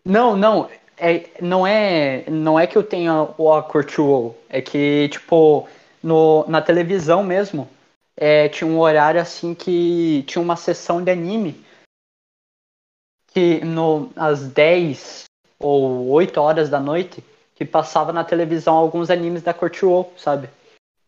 Não, 0.04 0.36
não. 0.36 0.68
É, 0.96 1.28
não 1.40 1.66
é 1.66 2.24
não 2.30 2.58
é 2.58 2.66
que 2.66 2.76
eu 2.76 2.82
tenha 2.82 3.28
o 3.36 3.52
a 3.52 3.62
Crunchyroll. 3.62 4.36
É 4.48 4.60
que, 4.60 5.08
tipo, 5.08 5.68
no, 6.02 6.44
na 6.48 6.62
televisão 6.62 7.22
mesmo, 7.22 7.68
é, 8.16 8.48
tinha 8.48 8.68
um 8.68 8.78
horário 8.78 9.20
assim 9.20 9.54
que 9.54 10.24
tinha 10.26 10.42
uma 10.42 10.56
sessão 10.56 11.02
de 11.02 11.10
anime. 11.10 11.64
Que 13.32 13.64
no, 13.64 14.10
às 14.14 14.46
10 14.46 15.24
ou 15.58 16.08
8 16.10 16.40
horas 16.40 16.68
da 16.68 16.78
noite, 16.78 17.24
que 17.54 17.64
passava 17.64 18.12
na 18.12 18.22
televisão 18.22 18.76
alguns 18.76 19.10
animes 19.10 19.42
da 19.42 19.54
Crunchyroll, 19.54 20.12
sabe? 20.16 20.48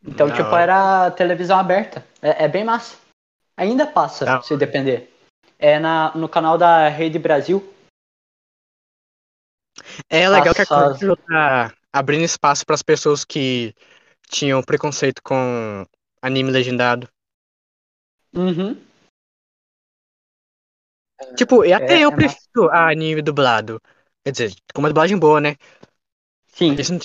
Então, 0.05 0.29
Da 0.29 0.35
tipo, 0.37 0.55
era 0.57 1.11
televisão 1.11 1.59
aberta. 1.59 2.05
É, 2.23 2.45
é 2.45 2.49
bem 2.49 2.65
massa. 2.65 2.97
Ainda 3.57 3.87
passa, 3.87 4.25
Da 4.25 4.43
se 4.43 4.57
depender. 4.57 5.13
É 5.59 5.79
na, 5.79 6.13
no 6.15 6.29
canal 6.29 6.59
da 6.59 6.89
Rede 6.89 7.19
Brasil. 7.19 7.67
É 10.09 10.29
legal 10.29 10.55
que 10.55 10.63
a 10.63 10.67
tá 10.67 11.75
abrindo 11.93 12.25
espaço 12.25 12.65
para 12.65 12.75
as 12.75 12.83
pessoas 12.83 13.25
que 13.25 13.75
tinham 14.29 14.63
preconceito 14.63 15.23
com 15.23 15.85
anime 16.23 16.51
legendado. 16.51 17.09
Uhum. 18.35 18.77
Tipo, 21.37 21.65
e 21.65 21.73
até 21.73 21.95
É- 21.95 22.03
eu 22.03 22.13
é 22.13 22.17
prefiro 22.17 22.71
a 22.71 22.91
anime 22.91 23.23
dublado. 23.23 23.81
Quer 24.25 24.33
dizer, 24.33 24.55
com 24.75 24.81
uma 24.81 24.89
dublagem 24.89 25.19
boa, 25.19 25.41
né? 25.41 25.57
Sim. 26.49 26.75
Isso 26.79 26.93
não- 26.93 27.01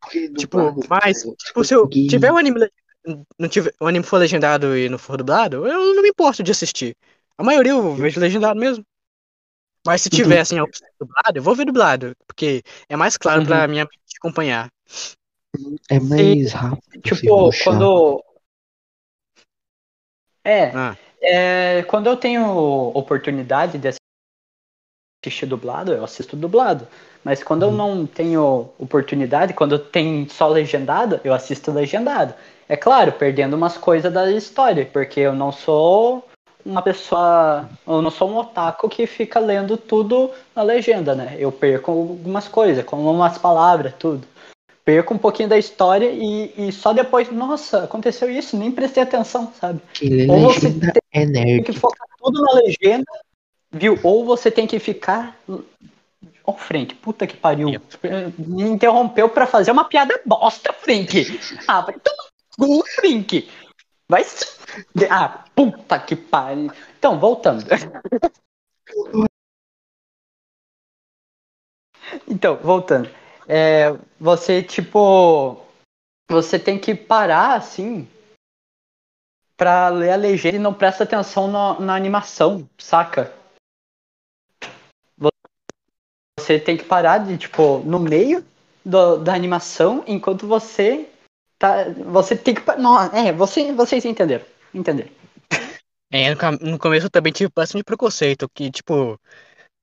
porque 0.00 0.28
tipo, 0.28 0.58
dublado, 0.58 0.86
mas, 0.88 1.24
eu 1.24 1.34
tipo, 1.36 1.64
se 1.64 1.74
eu 1.74 1.88
tiver 1.88 2.32
um 2.32 2.36
anime, 2.36 2.68
não 3.38 3.48
tiver, 3.48 3.72
um 3.80 3.86
anime 3.86 4.04
for 4.04 4.18
legendado 4.18 4.76
e 4.76 4.88
não 4.88 4.98
for 4.98 5.16
dublado, 5.16 5.66
eu 5.66 5.94
não 5.94 6.02
me 6.02 6.08
importo 6.08 6.42
de 6.42 6.50
assistir. 6.50 6.96
A 7.36 7.42
maioria 7.44 7.72
eu 7.72 7.94
vejo 7.94 8.20
legendado 8.20 8.58
mesmo. 8.58 8.84
Mas 9.86 10.02
se 10.02 10.08
Uhum. 10.12 10.16
tivessem 10.16 10.58
a 10.58 10.64
opção 10.64 10.86
dublado, 11.00 11.38
eu 11.38 11.42
vou 11.42 11.54
ver 11.56 11.64
dublado, 11.66 12.14
porque 12.26 12.62
é 12.88 12.96
mais 12.96 13.16
claro 13.16 13.40
Uhum. 13.40 13.46
pra 13.46 13.66
minha 13.68 13.84
mente 13.84 14.16
acompanhar. 14.16 14.68
É 15.90 15.98
mais 16.00 16.52
rápido. 16.52 16.82
você 17.04 17.14
Tipo, 17.16 17.50
quando. 17.64 18.24
É, 20.44 20.70
Ah, 20.74 20.96
é, 21.20 21.82
quando 21.84 22.06
eu 22.08 22.16
tenho 22.16 22.42
oportunidade 22.94 23.78
de 23.78 23.88
assistir 25.24 25.46
dublado, 25.46 25.92
eu 25.92 26.04
assisto 26.04 26.36
dublado. 26.36 26.86
Mas 27.24 27.42
quando 27.44 27.62
eu 27.62 27.70
não 27.72 28.04
tenho 28.06 28.70
oportunidade, 28.78 29.54
quando 29.54 29.78
tem 29.78 30.28
só 30.28 30.48
legendado, 30.48 31.20
eu 31.22 31.32
assisto 31.32 31.70
legendado. 31.70 32.34
É 32.68 32.76
claro, 32.76 33.12
perdendo 33.12 33.54
umas 33.54 33.78
coisas 33.78 34.12
da 34.12 34.30
história, 34.32 34.84
porque 34.86 35.20
eu 35.20 35.32
não 35.32 35.52
sou 35.52 36.26
uma 36.64 36.82
pessoa, 36.82 37.68
eu 37.86 38.00
não 38.02 38.10
sou 38.10 38.30
um 38.30 38.36
otaku 38.36 38.88
que 38.88 39.06
fica 39.06 39.38
lendo 39.38 39.76
tudo 39.76 40.30
na 40.54 40.62
legenda, 40.62 41.14
né? 41.14 41.36
Eu 41.38 41.50
perco 41.50 41.90
algumas 41.90 42.48
coisas, 42.48 42.84
como 42.84 43.10
umas 43.10 43.38
palavras, 43.38 43.94
tudo. 43.98 44.26
Perco 44.84 45.14
um 45.14 45.18
pouquinho 45.18 45.48
da 45.48 45.58
história 45.58 46.10
e, 46.10 46.52
e 46.56 46.72
só 46.72 46.92
depois, 46.92 47.30
nossa, 47.30 47.84
aconteceu 47.84 48.30
isso, 48.30 48.56
nem 48.56 48.70
prestei 48.70 49.02
atenção, 49.02 49.52
sabe? 49.60 49.80
Quem 49.92 50.08
lê 50.10 50.26
Ou 50.28 50.52
você 50.52 50.68
é 51.12 51.24
tem 51.24 51.26
nerd. 51.26 51.64
que 51.64 51.72
focar 51.72 52.06
tudo 52.18 52.40
na 52.42 52.52
legenda, 52.54 53.06
viu? 53.70 53.98
Ou 54.02 54.24
você 54.24 54.50
tem 54.50 54.66
que 54.66 54.78
ficar. 54.78 55.36
Ó, 56.44 56.52
Frank, 56.54 56.94
puta 56.96 57.26
que 57.26 57.36
pariu. 57.36 57.68
Me 58.38 58.62
interrompeu 58.62 59.28
pra 59.28 59.46
fazer 59.46 59.70
uma 59.70 59.84
piada 59.84 60.20
bosta, 60.26 60.72
Frank. 60.72 61.40
Ah, 61.68 61.80
vai 61.82 61.94
tomar 61.94 62.32
cu, 62.58 62.84
Frank. 62.86 63.48
Vai. 64.12 64.24
Ah, 65.10 65.42
puta 65.54 65.98
que 65.98 66.14
pariu. 66.14 66.70
Então, 66.98 67.18
voltando. 67.18 67.64
Então, 72.28 72.56
voltando. 72.56 73.08
É, 73.48 73.96
você, 74.20 74.62
tipo. 74.62 75.58
Você 76.30 76.58
tem 76.58 76.78
que 76.78 76.94
parar, 76.94 77.56
assim, 77.56 78.08
pra 79.56 79.88
ler 79.88 80.10
a 80.10 80.16
legenda 80.16 80.56
e 80.56 80.60
não 80.60 80.74
presta 80.74 81.04
atenção 81.04 81.48
na, 81.50 81.80
na 81.80 81.94
animação, 81.94 82.68
saca? 82.78 83.32
Você 86.38 86.58
tem 86.58 86.76
que 86.76 86.84
parar 86.84 87.18
de, 87.18 87.38
tipo, 87.38 87.78
no 87.78 87.98
meio 87.98 88.44
do- 88.84 89.18
da 89.18 89.34
animação, 89.34 90.02
enquanto 90.06 90.46
você 90.46 91.08
tá. 91.62 91.84
Você 92.18 92.36
tem 92.36 92.54
que. 92.54 92.62
Não, 92.78 92.94
é, 93.14 93.32
você, 93.32 93.72
vocês 93.72 94.04
entenderam. 94.04 94.44
Entenderam. 94.74 95.10
é, 96.10 96.34
no, 96.34 96.72
no 96.72 96.78
começo 96.78 97.06
eu 97.06 97.10
também 97.10 97.32
tive 97.32 97.50
bastante 97.54 97.84
preconceito, 97.84 98.48
que, 98.54 98.70
tipo, 98.70 99.18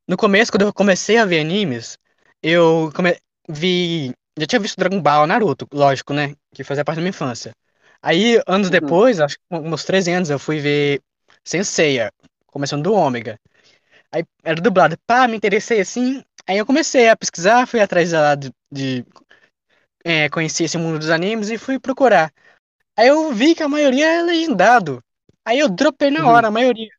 no 0.08 0.18
começo, 0.18 0.52
quando 0.52 0.64
eu 0.64 0.74
comecei 0.74 1.18
a 1.18 1.26
ver 1.26 1.42
animes, 1.42 1.98
eu 2.44 2.92
come- 2.96 3.18
vi. 3.50 4.14
Já 4.40 4.48
tinha 4.48 4.60
visto 4.62 4.78
Dragon 4.78 5.02
Ball, 5.02 5.28
Naruto, 5.28 5.68
lógico, 5.74 6.14
né? 6.14 6.36
Que 6.54 6.64
fazia 6.64 6.86
parte 6.86 6.98
da 6.98 7.02
minha 7.04 7.10
infância. 7.12 7.54
Aí, 8.02 8.42
anos 8.48 8.70
Uhum. 8.70 8.72
depois, 8.72 9.20
acho 9.22 9.38
que 9.38 9.44
uns 9.52 9.84
13 9.86 10.12
anos, 10.14 10.30
eu 10.30 10.40
fui 10.40 10.60
ver 10.60 11.02
Senseiya, 11.46 12.12
começando 12.48 12.84
do 12.84 12.94
Ômega. 12.94 13.40
Aí 14.12 14.24
era 14.44 14.62
dublado. 14.62 14.98
Pá, 15.08 15.28
me 15.28 15.38
interessei 15.38 15.82
assim. 15.82 16.24
Aí 16.48 16.58
eu 16.58 16.66
comecei 16.66 17.10
a 17.10 17.18
pesquisar, 17.18 17.68
fui 17.68 17.80
atrás 17.82 18.12
lá 18.12 18.36
de, 18.36 18.52
de 18.72 19.06
é, 20.04 20.30
conhecer 20.30 20.66
esse 20.66 20.78
mundo 20.78 21.00
dos 21.00 21.10
animes 21.10 21.50
e 21.50 21.58
fui 21.58 21.80
procurar. 21.80 22.32
Aí 22.98 23.08
eu 23.08 23.32
vi 23.34 23.56
que 23.56 23.64
a 23.64 23.70
maioria 23.70 24.08
é 24.08 24.22
legendado. 24.22 25.04
Aí 25.46 25.60
eu 25.60 25.70
dropei 25.70 26.12
na 26.12 26.22
Uhum. 26.22 26.30
hora, 26.30 26.48
a 26.48 26.52
maioria. 26.52 26.92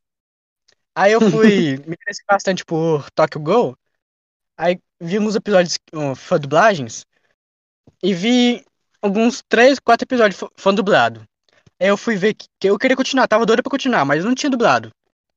Aí 0.95 1.11
eu 1.13 1.21
fui 1.21 1.77
me 1.87 1.93
interessei 1.93 2.25
bastante 2.27 2.65
por 2.65 3.09
Tokyo 3.11 3.39
Go. 3.41 3.77
Aí 4.57 4.79
vi 4.99 5.17
alguns 5.17 5.35
episódios 5.35 5.79
uh, 5.93 6.15
fã 6.15 6.37
dublagens 6.39 7.05
e 8.03 8.13
vi 8.13 8.63
alguns 9.01 9.41
três, 9.47 9.79
quatro 9.79 10.05
episódios 10.05 10.39
fã- 10.39 10.49
fã 10.55 10.73
dublado. 10.73 11.23
Aí 11.79 11.87
eu 11.87 11.97
fui 11.97 12.15
ver 12.15 12.33
que, 12.35 12.47
que 12.59 12.69
eu 12.69 12.77
queria 12.79 12.97
continuar, 12.97 13.27
tava 13.27 13.45
doido 13.45 13.63
pra 13.63 13.71
continuar, 13.71 14.05
mas 14.05 14.25
não 14.25 14.35
tinha 14.35 14.49
dublado. 14.49 14.91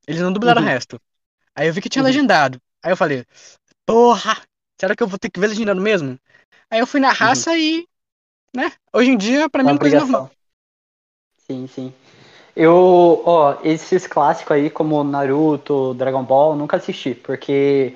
Eles 0.07 0.21
não 0.21 0.33
dublaram 0.33 0.61
Uhum. 0.61 0.67
o 0.67 0.69
resto. 0.71 0.99
Aí 1.55 1.67
eu 1.67 1.73
vi 1.73 1.81
que 1.81 1.89
tinha 1.89 2.03
Uhum. 2.03 2.09
legendado. 2.09 2.61
Aí 2.83 2.91
eu 2.91 2.97
falei, 2.97 3.25
porra, 3.85 4.41
será 4.79 4.95
que 4.95 5.03
eu 5.03 5.07
vou 5.07 5.19
ter 5.19 5.29
que 5.29 5.39
ver 5.39 5.47
legendado 5.47 5.81
mesmo? 5.81 6.19
Aí 6.75 6.81
eu 6.81 6.87
fui 6.87 6.99
na 6.99 7.13
raça 7.13 7.57
e, 7.57 7.87
né, 8.53 8.69
hoje 8.91 9.09
em 9.09 9.15
dia 9.15 9.49
pra 9.49 9.63
mim 9.63 9.69
é 9.69 9.71
Uma 9.71 9.75
uma 9.75 9.79
coisa 9.79 9.99
normal. 9.99 10.29
Sim, 11.47 11.67
sim. 11.67 11.93
Eu, 12.53 13.23
ó, 13.25 13.55
esses 13.63 14.05
clássicos 14.05 14.51
aí, 14.51 14.69
como 14.69 15.01
Naruto, 15.01 15.93
Dragon 15.93 16.21
Ball, 16.21 16.53
nunca 16.53 16.75
assisti, 16.75 17.15
porque 17.15 17.95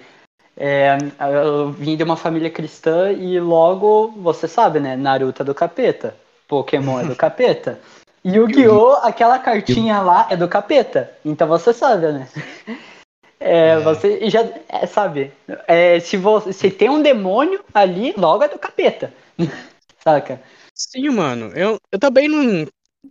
é, 0.55 0.97
eu 1.43 1.73
vim 1.73 1.97
de 1.97 2.03
uma 2.03 2.15
família 2.15 2.49
cristã 2.49 3.11
e 3.11 3.37
logo, 3.37 4.13
você 4.15 4.47
sabe, 4.47 4.79
né? 4.79 4.95
Naruto 4.95 5.41
é 5.41 5.45
do 5.45 5.53
capeta, 5.53 6.15
Pokémon 6.47 7.01
é 7.01 7.03
do 7.03 7.15
capeta. 7.19 7.81
Yu-Gi-Oh! 8.23 8.93
aquela 9.01 9.39
cartinha 9.39 9.99
lá 9.99 10.25
é 10.29 10.37
do 10.37 10.47
capeta. 10.47 11.11
Então 11.25 11.49
você 11.49 11.73
sabe, 11.73 12.13
né? 12.13 12.29
É, 13.39 13.79
É. 13.79 13.81
você 13.81 14.29
já 14.29 14.41
é, 14.67 14.85
sabe. 14.85 15.31
É, 15.67 15.99
se 15.99 16.17
você 16.17 16.51
se 16.53 16.69
tem 16.71 16.89
um 16.89 17.01
demônio 17.01 17.63
ali, 17.73 18.13
logo 18.17 18.43
é 18.43 18.49
do 18.49 18.59
capeta. 18.59 19.13
Saca? 20.03 20.41
Sim, 20.73 21.09
mano, 21.09 21.51
eu, 21.55 21.79
eu 21.91 21.99
também 21.99 22.27
não 22.27 22.65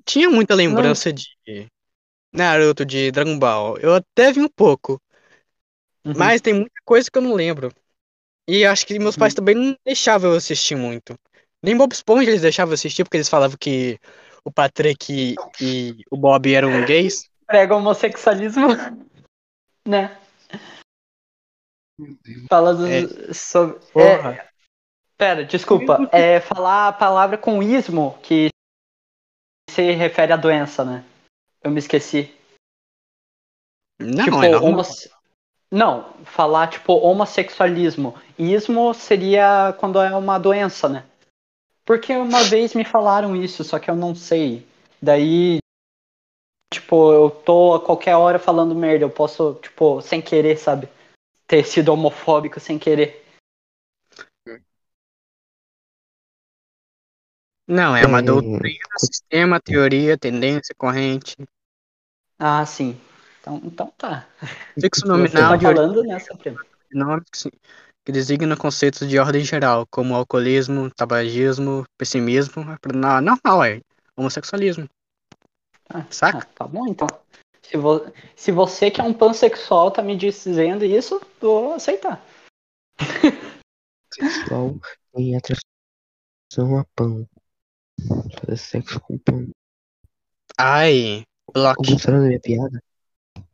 tinha 0.05 0.29
muita 0.31 0.55
lembrança 0.55 1.13
de 1.13 1.27
Naruto, 2.33 2.87
de 2.87 3.11
Dragon 3.13 3.39
Ball. 3.39 3.77
Eu 3.79 3.95
até 3.95 4.33
vi 4.33 4.41
um 4.41 4.49
pouco, 4.49 4.99
Uhum. 6.05 6.17
mas 6.17 6.41
tem 6.41 6.55
muita 6.55 6.81
coisa 6.85 7.11
que 7.11 7.19
eu 7.19 7.23
não 7.23 7.35
lembro. 7.35 7.71
E 8.49 8.65
acho 8.67 8.87
que 8.87 8.99
meus 8.99 9.17
pais 9.17 9.35
também 9.35 9.55
não 9.55 9.77
deixavam 9.87 10.33
eu 10.33 10.37
assistir 10.39 10.77
muito. 10.77 11.19
Nem 11.63 11.77
Bob 11.77 11.93
Esponja 11.93 12.31
eles 12.31 12.43
deixavam 12.43 12.73
eu 12.73 12.77
assistir 12.77 13.05
porque 13.05 13.17
eles 13.19 13.31
falavam 13.31 13.57
que 13.59 13.99
o 14.45 14.53
Patrick 14.53 15.41
e 15.61 15.97
o 16.11 16.17
Bob 16.17 16.53
eram 16.55 16.85
gays. 16.85 17.31
prega 17.47 17.75
homossexualismo, 17.77 18.69
né? 19.89 20.21
Fala 22.49 22.75
do- 22.75 22.87
É. 22.87 23.33
sobre. 23.33 23.79
Porra. 23.93 24.35
É, 24.35 24.49
pera, 25.17 25.45
desculpa. 25.45 26.09
É 26.13 26.41
falar 26.41 26.89
a 26.89 26.93
palavra 26.93 27.37
com 27.37 27.63
ismo 27.63 28.17
que 28.23 28.49
se 29.71 29.93
refere 29.93 30.33
à 30.33 30.37
doença, 30.37 30.85
né? 30.85 31.05
Eu 31.63 31.71
me 31.71 31.79
esqueci. 31.79 32.35
Não, 34.01 34.25
tipo, 34.25 34.43
é 34.43 34.57
homosse- 34.57 35.11
Não, 35.71 36.15
falar 36.25 36.69
tipo 36.69 36.93
homossexualismo. 36.95 38.15
Ismo 38.39 38.95
seria 38.95 39.75
quando 39.79 40.01
é 40.01 40.15
uma 40.17 40.39
doença, 40.39 40.89
né? 40.89 41.05
Porque 41.85 42.15
uma 42.17 42.45
vez 42.45 42.75
me 42.75 42.85
falaram 42.85 43.35
isso, 43.35 43.65
só 43.65 43.79
que 43.79 43.91
eu 43.91 43.97
não 43.97 44.15
sei. 44.15 44.67
Daí, 45.03 45.59
tipo, 46.73 47.13
eu 47.13 47.31
tô 47.31 47.75
a 47.75 47.81
qualquer 47.85 48.15
hora 48.17 48.39
falando 48.39 48.75
merda. 48.75 49.05
Eu 49.05 49.11
posso, 49.11 49.55
tipo, 49.63 50.01
sem 50.01 50.21
querer, 50.21 50.57
sabe? 50.59 50.89
Ter 51.47 51.65
sido 51.65 51.93
homofóbico 51.93 52.61
sem 52.61 52.79
querer. 52.79 53.25
Não, 57.67 57.95
é 57.95 58.07
uma 58.07 58.21
É, 58.21 58.23
doutrina, 58.23 58.79
sistema, 58.99 59.61
teoria, 59.61 60.17
tendência, 60.17 60.75
corrente. 60.75 61.37
Ah, 62.39 62.65
sim. 62.65 62.99
Então, 63.41 63.61
então 63.63 63.93
tá. 63.99 64.27
Fixo 64.81 65.03
Você 65.03 65.09
nominal 65.09 65.51
tá 65.51 65.57
de 65.57 65.65
falando 65.65 66.03
nessa 66.03 66.35
prima. 66.37 66.65
que, 68.05 68.13
designa 68.13 68.57
conceitos 68.57 69.07
de 69.07 69.19
ordem 69.19 69.45
geral, 69.45 69.87
como 69.91 70.15
alcoolismo, 70.15 70.91
tabagismo, 70.91 71.85
pessimismo. 71.99 72.65
Não, 72.95 73.21
normal, 73.21 73.65
é. 73.65 73.81
Homossexualismo. 74.17 74.89
Ah, 75.89 76.05
Saca? 76.11 76.39
ah, 76.39 76.45
tá 76.55 76.67
bom, 76.67 76.87
então. 76.87 77.07
Se, 77.63 77.77
vo- 77.77 78.13
se 78.37 78.53
você 78.53 78.91
que 78.91 79.01
é 79.01 79.05
um 79.05 79.13
pansexual 79.13 79.91
tá 79.91 80.03
me 80.03 80.17
dizendo 80.17 80.85
isso, 80.85 81.21
vou 81.41 81.75
aceitar. 81.75 82.25
sexual 84.13 84.77
tem 85.15 85.37
atração 85.37 86.79
a 86.79 86.85
pão. 86.95 87.27
Fazer 88.41 88.57
sexo 88.57 89.01
com 89.01 89.19
pão. 89.19 89.49
Ai, 90.59 91.23
bloco. 91.53 91.83
Gostaram 91.83 92.21
da 92.21 92.27
minha 92.27 92.41
piada? 92.41 92.83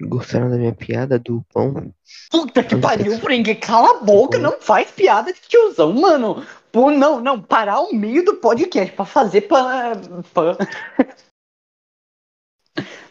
Gostaram 0.00 0.50
da 0.50 0.56
minha 0.56 0.74
piada 0.74 1.18
do 1.18 1.44
pão? 1.52 1.94
Puta 2.30 2.64
que 2.64 2.76
pariu, 2.76 3.18
Frank, 3.18 3.54
cala 3.56 3.98
a 3.98 4.02
boca, 4.02 4.38
não 4.38 4.60
faz 4.60 4.90
piada 4.90 5.32
de 5.32 5.40
tiozão, 5.40 5.92
mano. 5.92 6.44
Pô, 6.72 6.90
não, 6.90 7.20
não, 7.20 7.40
parar 7.40 7.80
o 7.80 7.94
meio 7.94 8.24
do 8.24 8.36
podcast 8.36 8.92
pra 8.94 9.04
fazer 9.04 9.42
pan... 9.42 9.92
pan... 10.32 10.56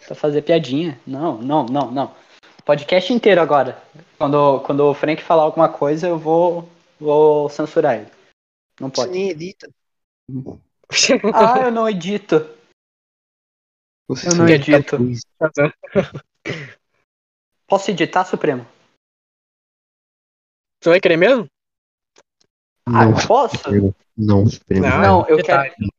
pra 0.06 0.16
fazer 0.16 0.42
piadinha. 0.42 1.00
Não, 1.06 1.38
não, 1.42 1.66
não, 1.66 1.92
não. 1.92 2.16
Podcast 2.66 3.12
inteiro 3.12 3.42
agora. 3.42 3.82
Quando, 4.18 4.60
quando 4.62 4.82
o 4.82 4.94
Frank 4.94 5.22
falar 5.22 5.44
alguma 5.44 5.70
coisa, 5.70 6.08
eu 6.08 6.18
vou, 6.18 6.70
vou 7.00 7.50
censurar 7.50 8.00
ele. 8.00 8.12
Não 8.80 8.90
Você 8.90 9.02
pode. 9.02 9.12
nem 9.12 9.30
edita. 9.30 9.70
Ah, 11.34 11.60
eu 11.64 11.72
não 11.72 11.90
edito. 11.90 12.36
Você 14.08 14.30
Eu 14.30 14.36
não 14.36 14.48
edito. 14.48 14.98
coisa. 14.98 15.22
Posso 17.68 17.90
editar, 17.90 18.24
Supremo? 18.26 18.68
Você 20.80 20.90
vai 20.90 21.00
querer 21.02 21.18
mesmo? 21.18 21.48
Ah, 22.86 23.06
Não, 23.06 23.14
posso? 23.28 23.58
Supremo. 23.58 23.96
Não, 24.16 24.46
Supremo. 24.46 24.86
Não, 24.86 25.02
Não, 25.02 25.28
eu 25.28 25.38
detalhe. 25.38 25.74
quero. 25.76 25.90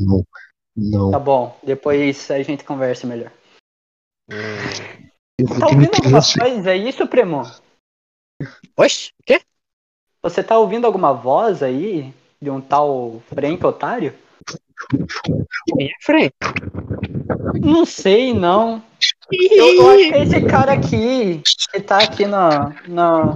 Não. 0.00 0.26
Não. 0.74 1.10
Tá 1.10 1.18
bom, 1.18 1.58
depois 1.62 2.30
a 2.30 2.42
gente 2.42 2.64
conversa 2.64 3.06
melhor. 3.06 3.30
Vou 5.40 5.58
Tá 5.58 5.66
ouvindo 5.66 5.94
alguma 5.96 6.20
você. 6.20 6.38
coisa 6.38 6.70
aí, 6.70 6.92
Supremo? 6.92 7.42
Oxe, 8.76 9.10
o 9.20 9.24
quê? 9.24 9.40
Você 10.22 10.42
tá 10.42 10.58
ouvindo 10.58 10.86
alguma 10.86 11.12
voz 11.12 11.62
aí 11.62 12.12
de 12.40 12.50
um 12.50 12.60
tal 12.60 13.22
Frank 13.28 13.64
Otário? 13.64 14.14
Quem 15.76 15.86
é 15.86 15.94
Frank? 16.00 16.32
Não 17.60 17.84
sei, 17.84 18.32
não. 18.32 18.82
Eu, 19.32 19.74
eu 19.74 19.90
acho 19.90 20.08
que 20.08 20.14
é 20.14 20.22
esse 20.22 20.40
cara 20.42 20.72
aqui, 20.72 21.42
que 21.72 21.80
tá 21.80 21.98
aqui 21.98 22.26
no, 22.26 22.48
no, 22.86 23.34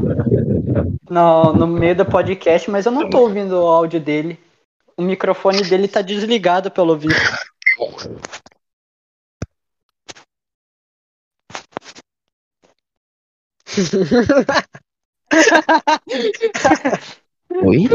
no, 1.08 1.52
no 1.54 1.66
meio 1.66 1.96
do 1.96 2.04
podcast, 2.04 2.70
mas 2.70 2.86
eu 2.86 2.92
não 2.92 3.08
tô 3.08 3.20
ouvindo 3.20 3.52
o 3.52 3.66
áudio 3.66 4.00
dele. 4.00 4.38
O 4.96 5.02
microfone 5.02 5.62
dele 5.62 5.88
tá 5.88 6.02
desligado, 6.02 6.70
pelo 6.70 6.96
visto. 6.96 7.20
Oi? 17.50 17.88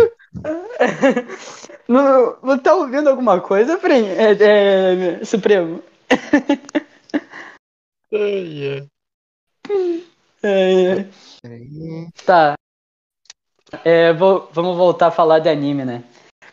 Não, 1.87 2.37
não 2.43 2.57
tá 2.57 2.73
ouvindo 2.75 3.09
alguma 3.09 3.39
coisa, 3.41 3.77
Fren? 3.77 4.05
É, 4.07 5.19
é, 5.21 5.25
Supremo? 5.25 5.81
Ai. 8.13 8.89
É, 10.43 11.05
Peraí. 11.41 12.07
Tá. 12.25 12.55
É, 13.83 14.13
vou- 14.13 14.49
vamos 14.51 14.75
voltar 14.77 15.07
a 15.07 15.11
falar 15.11 15.39
de 15.39 15.49
anime, 15.49 15.85
né? 15.85 16.03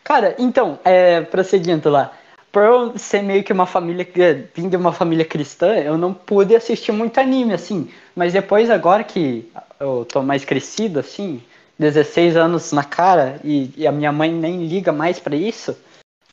Cara, 0.03 0.35
então, 0.39 0.79
é, 0.83 1.21
prosseguindo 1.21 1.89
lá. 1.89 2.11
Por 2.57 2.63
eu 2.63 2.97
ser 2.97 3.21
meio 3.21 3.43
que 3.43 3.53
uma 3.53 3.67
família, 3.67 4.03
que- 4.03 4.45
vim 4.55 4.67
de 4.67 4.75
uma 4.75 4.91
família 4.91 5.23
cristã, 5.23 5.75
eu 5.75 5.95
não 5.95 6.11
pude 6.11 6.55
assistir 6.55 6.91
muito 6.91 7.19
anime, 7.19 7.53
assim. 7.53 7.87
Mas 8.15 8.33
depois, 8.33 8.71
agora 8.71 9.03
que 9.03 9.47
eu 9.79 10.03
tô 10.11 10.23
mais 10.23 10.43
crescido, 10.43 10.99
assim, 10.99 11.39
16 11.77 12.35
anos 12.35 12.71
na 12.71 12.83
cara, 12.83 13.39
e, 13.43 13.69
e 13.77 13.85
a 13.85 13.91
minha 13.91 14.11
mãe 14.11 14.33
nem 14.33 14.65
liga 14.65 14.91
mais 14.91 15.19
pra 15.19 15.35
isso, 15.35 15.77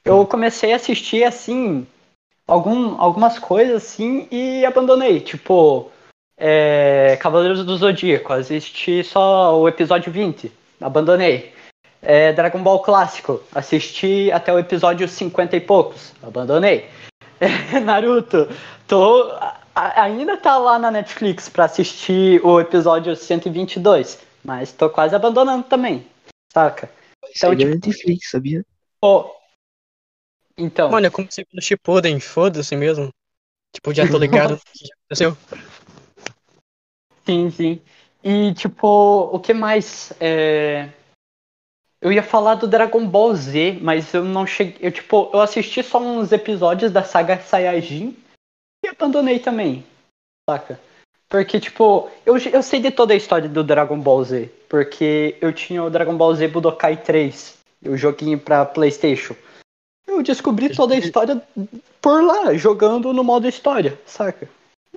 eu 0.03 0.27
comecei 0.27 0.73
a 0.73 0.77
assistir, 0.77 1.25
assim, 1.25 1.87
algum, 2.49 2.99
algumas 2.99 3.39
coisas, 3.39 3.85
assim, 3.85 4.27
e 4.31 4.65
abandonei. 4.65 5.21
Tipo, 5.21 5.91
é, 6.39 7.19
Cavaleiros 7.21 7.67
do 7.67 7.77
Zodíaco, 7.77 8.33
assisti 8.33 9.05
só 9.05 9.61
o 9.61 9.69
episódio 9.69 10.11
20, 10.11 10.51
abandonei. 10.81 11.53
É, 12.05 12.33
Dragon 12.33 12.63
Ball 12.63 12.81
Clássico, 12.83 13.43
assisti 13.55 14.31
até 14.33 14.53
o 14.53 14.59
episódio 14.59 15.09
50 15.09 15.57
e 15.57 15.61
poucos, 15.61 16.13
abandonei. 16.23 16.89
É, 17.41 17.81
Naruto, 17.81 18.49
tô, 18.87 19.33
a- 19.75 20.03
ainda 20.03 20.37
tá 20.37 20.57
lá 20.57 20.79
na 20.79 20.89
Netflix 20.91 21.49
pra 21.49 21.65
assistir 21.65 22.41
o 22.47 22.61
episódio 22.61 23.15
122, 23.17 24.21
mas 24.45 24.71
tô 24.73 24.89
quase 24.89 25.17
abandonando 25.17 25.65
também, 25.65 26.07
saca? 26.53 26.89
Então, 27.37 27.53
Então, 27.53 27.57
tipo, 27.71 27.87
Netflix, 27.89 28.31
sabia? 28.31 28.65
Pô, 29.01 29.35
então, 30.57 30.91
Mano, 30.91 31.07
eu 31.09 31.11
comecei 31.13 31.45
pelo 31.45 31.61
Shippuden, 31.61 32.21
foda-se 32.21 32.77
mesmo. 32.77 33.09
Tipo, 33.75 33.93
já 33.93 34.07
tô 34.09 34.17
ligado 34.17 34.51
no 34.53 34.57
que 34.59 34.87
já 34.87 34.95
aconteceu. 34.95 35.37
Sim, 37.27 37.51
sim. 37.51 37.81
E, 38.23 38.55
tipo, 38.55 38.87
o 39.33 39.41
que 39.41 39.53
mais? 39.53 40.13
É, 40.21 40.89
Eu 42.05 42.13
ia 42.13 42.23
falar 42.23 42.57
do 42.57 42.69
Dragon 42.69 43.07
Ball 43.09 43.35
Z, 43.35 43.79
mas 43.81 44.13
eu 44.13 44.23
não 44.23 44.47
cheguei. 44.47 44.77
Eu, 44.87 44.93
tipo, 44.93 45.31
eu 45.33 45.41
assisti 45.41 45.83
só 45.83 45.99
uns 45.99 46.33
episódios 46.33 46.93
da 46.93 47.03
saga 47.03 47.41
Saiyajin 47.41 48.15
e 48.85 48.89
abandonei 48.89 49.39
também, 49.39 49.83
saca? 50.47 50.79
Porque, 51.31 51.59
tipo, 51.59 52.11
eu, 52.27 52.37
eu 52.37 52.63
sei 52.63 52.79
de 52.79 52.91
toda 52.91 53.15
a 53.15 53.17
história 53.17 53.49
do 53.49 53.65
Dragon 53.65 53.99
Ball 53.99 54.23
Z, 54.23 54.51
porque 54.69 55.39
eu 55.41 55.51
tinha 55.51 55.83
o 55.83 55.89
Dragon 55.89 56.15
Ball 56.15 56.35
Z 56.35 56.47
Budokai 56.49 57.03
3, 57.03 57.57
o 57.87 57.97
joguinho 57.97 58.39
pra 58.39 58.67
PlayStation. 58.67 59.35
Eu 60.07 60.23
descobri 60.23 60.69
toda 60.77 60.95
a 60.95 60.99
história 60.99 61.43
por 62.03 62.23
lá, 62.23 62.53
jogando 62.53 63.15
no 63.15 63.25
modo 63.25 63.49
história, 63.49 63.99
saca? 64.05 64.47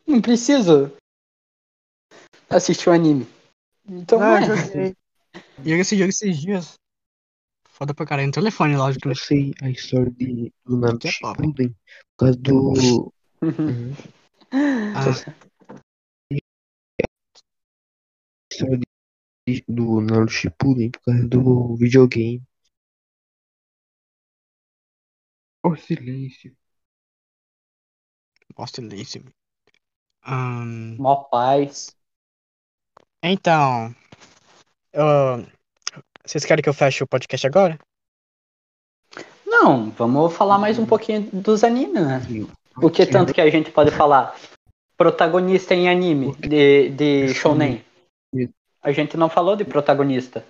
Não 0.05 0.19
preciso 0.19 0.91
assistir 2.49 2.89
o 2.89 2.91
anime. 2.91 3.25
Então, 3.87 4.21
Ah, 4.21 4.41
é. 4.41 4.43
eu 4.51 4.57
joguei. 4.57 4.95
Joguei 5.59 5.79
esse 5.79 5.95
jogo 5.95 6.09
esses 6.09 6.37
dias. 6.37 6.73
Foda 7.77 7.93
pra 7.93 8.07
caralho. 8.07 8.27
No 8.27 8.33
telefone, 8.33 8.75
lógico. 8.75 9.07
Eu 9.09 9.15
sei 9.15 9.53
a 9.61 9.69
história 9.69 10.11
de, 10.11 10.51
do 10.65 10.77
Naruto 10.79 11.07
é. 11.07 11.11
Shippuden. 11.11 11.69
Por 11.69 12.17
causa 12.17 12.37
do... 12.39 13.13
Uhum. 13.43 13.93
Ah, 14.95 15.11
A 16.31 16.35
história 18.51 18.79
de, 19.47 19.63
do 19.67 20.01
Naruto 20.01 20.31
Shippuden 20.31 20.89
por 20.89 21.01
causa 21.01 21.27
do 21.27 21.75
videogame. 21.75 22.41
Ô, 25.63 25.75
silêncio. 25.75 26.57
Bosta 28.55 28.81
silêncio. 28.81 29.23
Ahn, 30.23 30.97
Mó 30.97 31.25
paz. 31.25 31.95
então. 33.21 33.93
eu- 34.91 35.56
vocês 36.27 36.43
querem 36.45 36.61
que 36.61 36.69
eu 36.69 36.73
feche 36.73 37.03
o 37.03 37.07
podcast 37.07 37.47
agora? 37.47 37.79
Não, 39.45 39.89
vamos 39.91 40.35
falar 40.35 40.57
mais 40.57 40.77
um 40.77 40.85
pouquinho 40.85 41.29
dos 41.31 41.63
animes, 41.63 42.05
né? 42.05 42.21
O 42.81 42.89
que 42.89 43.05
tanto 43.05 43.33
que 43.33 43.41
a 43.41 43.49
gente 43.49 43.71
pode 43.71 43.91
falar? 43.91 44.37
Protagonista 44.97 45.73
em 45.73 45.89
anime 45.89 46.35
de, 46.35 46.89
de 46.89 47.33
shounen. 47.33 47.83
A 48.81 48.91
gente 48.91 49.15
não 49.17 49.29
falou 49.29 49.55
de 49.55 49.63
protagonista. 49.63 50.45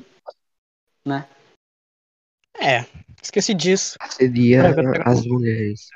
É, 2.59 2.85
esqueci 3.21 3.53
disso. 3.53 3.97
Seria 4.09 4.73
as 5.05 5.25
mulheres. 5.25 5.89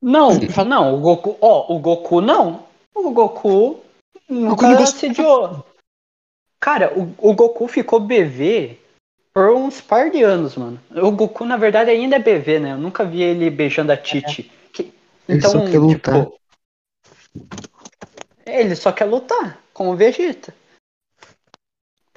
Não, 0.00 0.30
não, 0.64 0.94
o 0.94 1.00
Goku. 1.00 1.36
Ó, 1.40 1.74
o 1.74 1.78
Goku 1.80 2.20
não. 2.20 2.66
O 2.94 3.10
Goku 3.10 3.82
nunca 4.28 4.68
não 4.68 4.76
gosta- 4.76 4.96
assediou. 4.96 5.66
Cara, 6.60 6.92
o, 6.98 7.14
o 7.18 7.34
Goku 7.34 7.68
ficou 7.68 8.00
BV 8.00 8.78
por 9.32 9.50
uns 9.50 9.80
par 9.80 10.10
de 10.10 10.22
anos, 10.22 10.56
mano. 10.56 10.80
O 10.90 11.10
Goku, 11.12 11.44
na 11.44 11.56
verdade, 11.56 11.90
ainda 11.90 12.16
é 12.16 12.18
BV, 12.18 12.58
né? 12.58 12.72
Eu 12.72 12.78
nunca 12.78 13.04
vi 13.04 13.22
ele 13.22 13.48
beijando 13.50 13.92
a 13.92 13.96
Titi. 13.96 14.50
Que- 14.72 14.92
Ele 15.28 15.38
Então, 15.38 15.50
só 15.52 15.60
quer 15.70 15.78
lutar. 15.78 16.24
tipo. 16.24 16.38
Ele 18.44 18.74
só 18.74 18.90
quer 18.92 19.04
lutar, 19.04 19.60
como 19.72 19.92
o 19.92 19.96
Vegeta. 19.96 20.54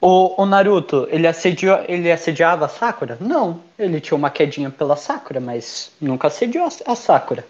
O, 0.02 0.42
o 0.42 0.46
Naruto, 0.48 1.08
ele, 1.12 1.28
assediou, 1.28 1.78
ele 1.88 2.12
assediava 2.12 2.66
a 2.66 2.70
Sakura? 2.70 3.18
Não. 3.22 3.62
Ele 3.78 4.02
tinha 4.02 4.18
uma 4.18 4.32
quedinha 4.32 4.72
pela 4.72 4.96
Sakura, 4.96 5.40
mas 5.40 5.92
nunca 6.02 6.28
assediou 6.28 6.66
a, 6.66 6.92
a 6.92 6.96
Sakura. 6.96 7.46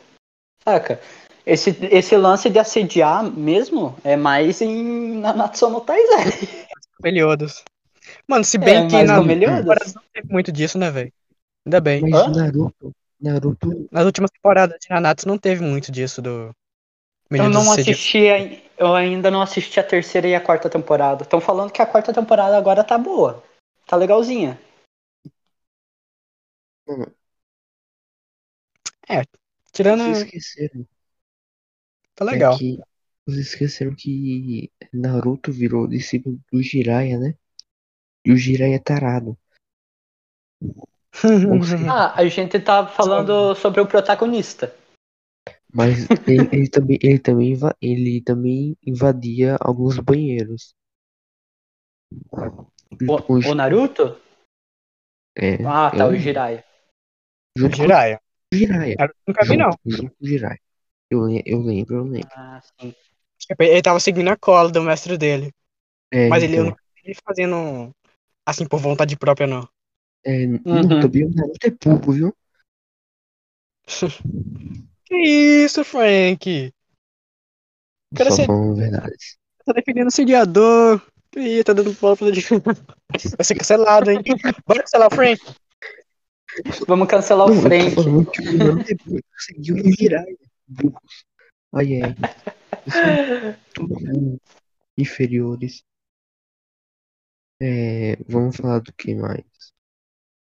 Saca? 0.68 1.00
Esse, 1.46 1.70
esse 1.90 2.16
lance 2.18 2.50
de 2.50 2.60
assediar 2.60 3.24
mesmo 3.24 3.96
é 4.04 4.18
mais 4.18 4.62
em 4.62 5.18
Nanatsu 5.18 5.70
no 5.70 5.80
Taizai. 5.80 6.26
Meliodas. 7.04 7.64
Mano, 8.28 8.44
se 8.44 8.58
É, 8.58 8.60
bem 8.60 8.88
que 8.88 8.96
mais 8.96 9.08
na 9.08 9.18
temporada 9.22 9.92
não 9.96 10.04
teve 10.14 10.28
muito 10.32 10.52
disso, 10.52 10.78
né, 10.78 10.90
velho? 10.92 11.14
Ainda 11.66 11.80
bem. 11.80 12.02
Mas 12.02 12.14
Hã? 12.14 12.28
Naruto, 12.32 12.92
Naruto, 13.20 13.88
Nas 13.92 14.06
últimas 14.06 14.32
temporadas 14.32 14.78
de 14.80 14.90
Nanatsu 14.90 15.28
não 15.28 15.38
teve 15.38 15.64
muito 15.64 15.92
disso 15.92 16.22
do. 16.22 16.30
Eu 16.30 16.54
Meliodas 17.30 17.54
não 17.54 17.72
assediando. 17.72 17.98
assisti, 17.98 18.30
ai- 18.30 18.64
eu 18.78 18.96
ainda 18.96 19.32
não 19.32 19.42
assisti 19.42 19.80
a 19.80 19.84
terceira 19.84 20.28
e 20.28 20.36
a 20.36 20.42
quarta 20.42 20.70
temporada. 20.70 21.24
Estão 21.24 21.40
falando 21.40 21.72
que 21.72 21.82
a 21.82 21.86
quarta 21.86 22.14
temporada 22.14 22.58
agora 22.58 22.84
tá 22.84 22.98
boa. 22.98 23.44
Tá 23.88 23.96
legalzinha. 23.96 24.60
Tirando. 29.72 30.04
vocês 30.04 30.24
esqueceram. 30.26 30.86
Tá 32.16 32.26
legal. 32.26 32.54
É 32.54 32.58
que, 32.58 32.80
vocês 33.26 33.48
esqueceram 33.48 33.96
que 33.96 34.72
Naruto 34.94 35.52
virou 35.52 35.88
discípulo 35.88 36.40
do 36.52 36.62
Jiraiya, 36.62 37.18
né? 37.20 37.36
E 38.26 38.32
o 38.32 38.38
Jiraiya 38.38 38.76
é 38.76 38.80
tarado. 38.80 39.38
Ah, 41.90 42.14
a 42.16 42.26
gente 42.28 42.60
tá 42.60 42.88
falando 42.88 43.54
sobre 43.56 43.82
o 43.82 43.88
protagonista. 43.88 44.74
Mas 45.74 46.08
ele, 46.28 46.48
ele 46.52 46.70
também, 46.70 47.00
ele 47.02 47.20
também, 47.20 47.76
ele 47.82 48.22
também 48.22 48.78
invadia 48.86 49.58
alguns 49.60 50.00
banheiros. 50.00 50.74
Com 52.30 52.68
O, 53.08 53.36
o 53.36 53.52
o 53.52 53.56
Naruto? 53.56 54.18
é, 55.38 55.64
Ah, 55.66 55.92
tá, 55.92 55.98
é 55.98 56.06
o 56.06 56.16
Jiraiya. 56.16 56.64
junto 57.58 57.78
com 57.78 57.84
Jiraiya. 57.84 58.22
o 58.54 58.56
Jiraiya. 58.56 58.96
Nunca 59.28 59.46
vi, 59.46 59.58
não. 59.58 59.72
Junto, 59.86 60.16
com 60.16 60.24
o 60.24 60.28
Jiraiya. 60.28 60.60
Eu, 61.10 61.30
eu 61.46 61.62
lembro, 61.62 61.96
eu 61.96 62.04
lembro. 62.04 62.30
Ah, 62.34 62.62
sim. 62.80 62.96
Ele 63.60 63.82
tava 63.82 64.00
seguindo 64.00 64.30
a 64.30 64.38
cola 64.38 64.70
do 64.72 64.82
mestre 64.82 65.18
dele. 65.18 65.52
É, 66.12 66.28
Mas 66.28 66.44
ele 66.44 66.54
então, 66.58 66.66
não 66.70 66.76
ele 67.04 67.16
fazendo 67.26 67.92
assim 68.46 68.66
por 68.66 68.80
vontade 68.80 69.18
própria, 69.18 69.48
não. 69.48 69.68
É, 70.26 70.46
Uhum. 70.46 70.62
Não, 70.66 71.00
também 71.02 71.26
o 71.26 71.34
Naruto 71.34 71.58
é 71.66 71.72
burro, 71.72 72.12
viu? 72.14 72.36
Que 75.06 75.16
isso, 75.66 75.84
Frank? 75.84 76.74
Cara, 78.16 78.30
Só 78.30 78.36
você- 78.38 78.46
falando 78.46 78.76
verdades. 78.76 79.38
Tá 79.66 79.74
defendendo 79.74 80.08
o 80.08 80.12
sediador. 80.12 81.02
Ih, 81.36 81.64
tá 81.64 81.74
dando 81.74 81.94
bola 81.94 82.16
pra 82.18 82.30
de. 82.32 82.42
Vai 83.38 83.44
ser 83.46 83.56
cancelado, 83.56 84.10
hein? 84.12 84.22
Bora 84.66 84.82
cancelar 84.82 85.08
o 85.12 85.16
Frank. 85.16 85.42
Vamos 86.88 87.08
cancelar 87.08 87.48
Não, 87.48 87.54
o 87.56 87.58
eu 87.58 87.62
tô 87.64 87.68
Frank. 87.68 87.96
falando 87.96 88.32
que 88.32 88.42
o 88.42 88.58
Naruto 88.58 88.92
é 88.92 88.96
burro. 89.06 89.20
Conseguiu 89.34 89.76
virar, 89.98 90.26
burros. 90.68 91.26
Ai, 91.74 92.02
ai. 92.02 92.16
Tudo. 93.74 94.40
Inferiores. 94.98 95.84
É, 97.62 98.16
vamos 98.28 98.58
falar 98.58 98.80
do 98.80 98.92
que 98.94 99.14
mais? 99.16 99.46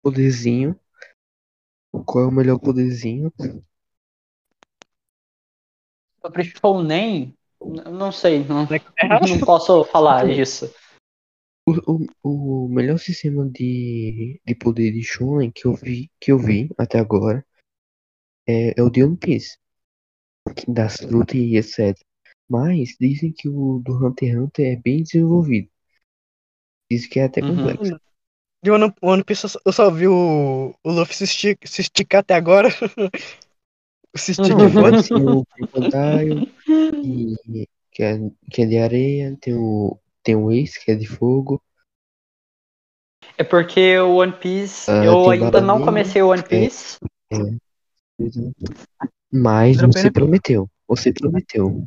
Poderzinho. 0.02 0.78
Qual 2.04 2.24
é 2.24 2.28
o 2.28 2.30
melhor 2.30 2.58
poderzinho? 2.58 3.32
Sobre 6.20 6.44
Shounen, 6.44 7.36
n- 7.62 7.82
não 7.90 8.12
sei, 8.12 8.44
não, 8.44 8.66
não 8.68 9.40
posso 9.40 9.84
falar 9.84 10.26
disso. 10.26 10.72
O, 11.68 12.06
o, 12.22 12.64
o 12.64 12.68
melhor 12.68 12.98
sistema 12.98 13.48
de, 13.48 14.40
de 14.44 14.54
poder 14.54 14.92
de 14.92 15.02
Shonen 15.02 15.50
que 15.50 15.66
eu 15.66 15.74
vi, 15.74 16.10
que 16.20 16.30
eu 16.30 16.38
vi 16.38 16.70
até 16.78 16.98
agora 16.98 17.44
é, 18.46 18.78
é 18.78 18.82
o 18.82 18.90
de 18.90 19.02
One 19.02 19.16
Piece. 19.16 19.58
Das 20.68 20.96
frutas 20.98 21.34
e 21.34 21.56
etc. 21.56 21.98
Mas 22.48 22.96
dizem 23.00 23.32
que 23.32 23.48
o 23.48 23.80
do 23.84 23.94
Hunter 23.94 24.30
x 24.30 24.38
Hunter 24.38 24.72
é 24.72 24.76
bem 24.76 25.02
desenvolvido. 25.02 25.68
Dizem 26.90 27.10
que 27.10 27.20
é 27.20 27.24
até 27.24 27.42
Uhum. 27.42 27.54
complexo. 27.56 28.00
De 28.62 28.70
One, 28.70 28.92
One 29.02 29.24
Piece 29.24 29.44
eu 29.44 29.48
só- 29.50 29.60
eu 29.66 29.72
só 29.72 29.90
vi 29.90 30.08
o, 30.08 30.74
o 30.82 30.90
Luffy 30.90 31.14
se, 31.14 31.26
se 31.26 31.80
esticar 31.80 32.20
até 32.20 32.34
agora. 32.34 32.68
se 34.16 34.32
estica 34.32 34.54
Uhum. 34.54 34.64
é 34.64 34.70
foda. 34.70 35.02
Tem 35.02 35.22
o 35.22 35.44
Crocodile, 35.46 36.48
e, 37.02 37.68
que, 37.92 38.02
é, 38.02 38.18
que 38.50 38.62
é 38.62 38.66
de 38.66 38.78
areia. 38.78 39.36
Tem 39.40 39.54
o, 39.54 39.98
tem 40.22 40.36
o 40.36 40.50
Ace, 40.50 40.82
que 40.84 40.90
é 40.90 40.94
de 40.94 41.06
fogo. 41.06 41.62
É 43.38 43.44
porque 43.44 43.98
o 43.98 44.16
One 44.16 44.32
Piece, 44.32 44.90
Ah, 44.90 45.04
eu 45.04 45.30
ainda 45.30 45.60
não 45.60 45.80
comecei 45.80 46.22
o 46.22 46.28
One 46.28 46.42
Piece. 46.42 46.98
Mas 49.32 49.76
Vale 49.76 49.86
a 49.86 49.92
você 49.94 50.10
prometeu. 50.10 50.70
Você 50.88 51.12
prometeu. 51.12 51.86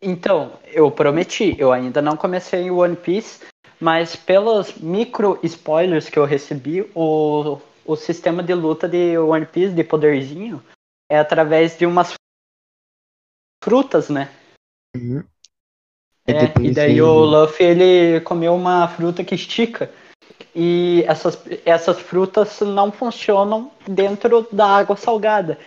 Então, 0.00 0.58
eu 0.66 0.90
prometi, 0.90 1.54
eu 1.58 1.72
ainda 1.72 2.02
não 2.02 2.16
comecei 2.16 2.70
o 2.70 2.78
One 2.78 2.96
Piece, 2.96 3.46
mas 3.80 4.16
pelos 4.16 4.74
micro 4.76 5.38
spoilers 5.42 6.08
que 6.08 6.18
eu 6.18 6.24
recebi, 6.24 6.82
o, 6.94 7.60
o 7.84 7.96
sistema 7.96 8.42
de 8.42 8.54
luta 8.54 8.88
de 8.88 9.16
One 9.16 9.46
Piece, 9.46 9.74
de 9.74 9.84
poderzinho, 9.84 10.62
é 11.10 11.18
através 11.18 11.78
de 11.78 11.86
umas 11.86 12.14
frutas, 13.62 14.08
né? 14.08 14.28
Uhum. 14.96 15.22
É, 16.26 16.46
depois 16.46 16.68
e 16.68 16.70
daí 16.72 17.02
o 17.02 17.24
Luffy 17.24 17.66
ele 17.66 18.20
comeu 18.20 18.54
uma 18.54 18.88
fruta 18.88 19.24
que 19.24 19.34
estica. 19.34 19.90
E 20.54 21.04
essas, 21.06 21.38
essas 21.64 21.98
frutas 22.00 22.60
não 22.60 22.92
funcionam 22.92 23.70
dentro 23.86 24.46
da 24.52 24.66
água 24.66 24.96
salgada. 24.96 25.58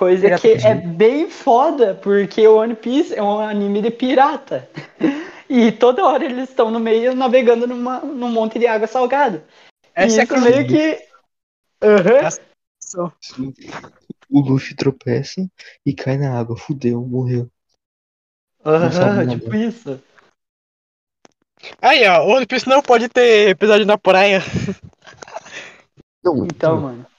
Coisa 0.00 0.22
Pirata 0.22 0.40
que 0.40 0.66
é 0.66 0.74
bem 0.74 1.28
foda, 1.28 1.94
porque 1.94 2.48
o 2.48 2.56
One 2.56 2.74
Piece 2.74 3.14
é 3.14 3.22
um 3.22 3.38
anime 3.38 3.82
de 3.82 3.90
pirata. 3.90 4.66
E 5.52 5.72
toda 5.72 6.06
hora 6.06 6.24
eles 6.24 6.48
estão 6.48 6.70
no 6.70 6.78
meio 6.78 7.12
navegando 7.12 7.66
numa, 7.66 7.98
num 7.98 8.30
monte 8.30 8.56
de 8.56 8.68
água 8.68 8.86
salgada. 8.86 9.44
Essa 9.92 10.18
e 10.18 10.20
é 10.20 10.22
isso 10.22 10.34
a 10.36 10.40
meio 10.40 10.64
que. 10.68 11.04
Aham. 11.82 12.28
Só. 12.78 13.12
O 14.30 14.40
Luffy 14.40 14.76
tropeça 14.76 15.44
e 15.84 15.92
cai 15.92 16.16
na 16.16 16.38
água. 16.38 16.56
Fudeu, 16.56 17.04
morreu. 17.04 17.50
Aham, 18.64 19.24
nada. 19.24 19.26
tipo 19.26 19.52
isso. 19.56 20.00
Aí, 21.82 22.06
ó, 22.06 22.24
o 22.26 22.36
One 22.36 22.46
Piece 22.46 22.68
não 22.68 22.80
pode 22.80 23.08
ter 23.08 23.48
episódio 23.48 23.84
na 23.84 23.98
praia. 23.98 24.40
Não, 26.22 26.46
Então, 26.46 26.76
não. 26.76 26.82
mano. 26.82 27.09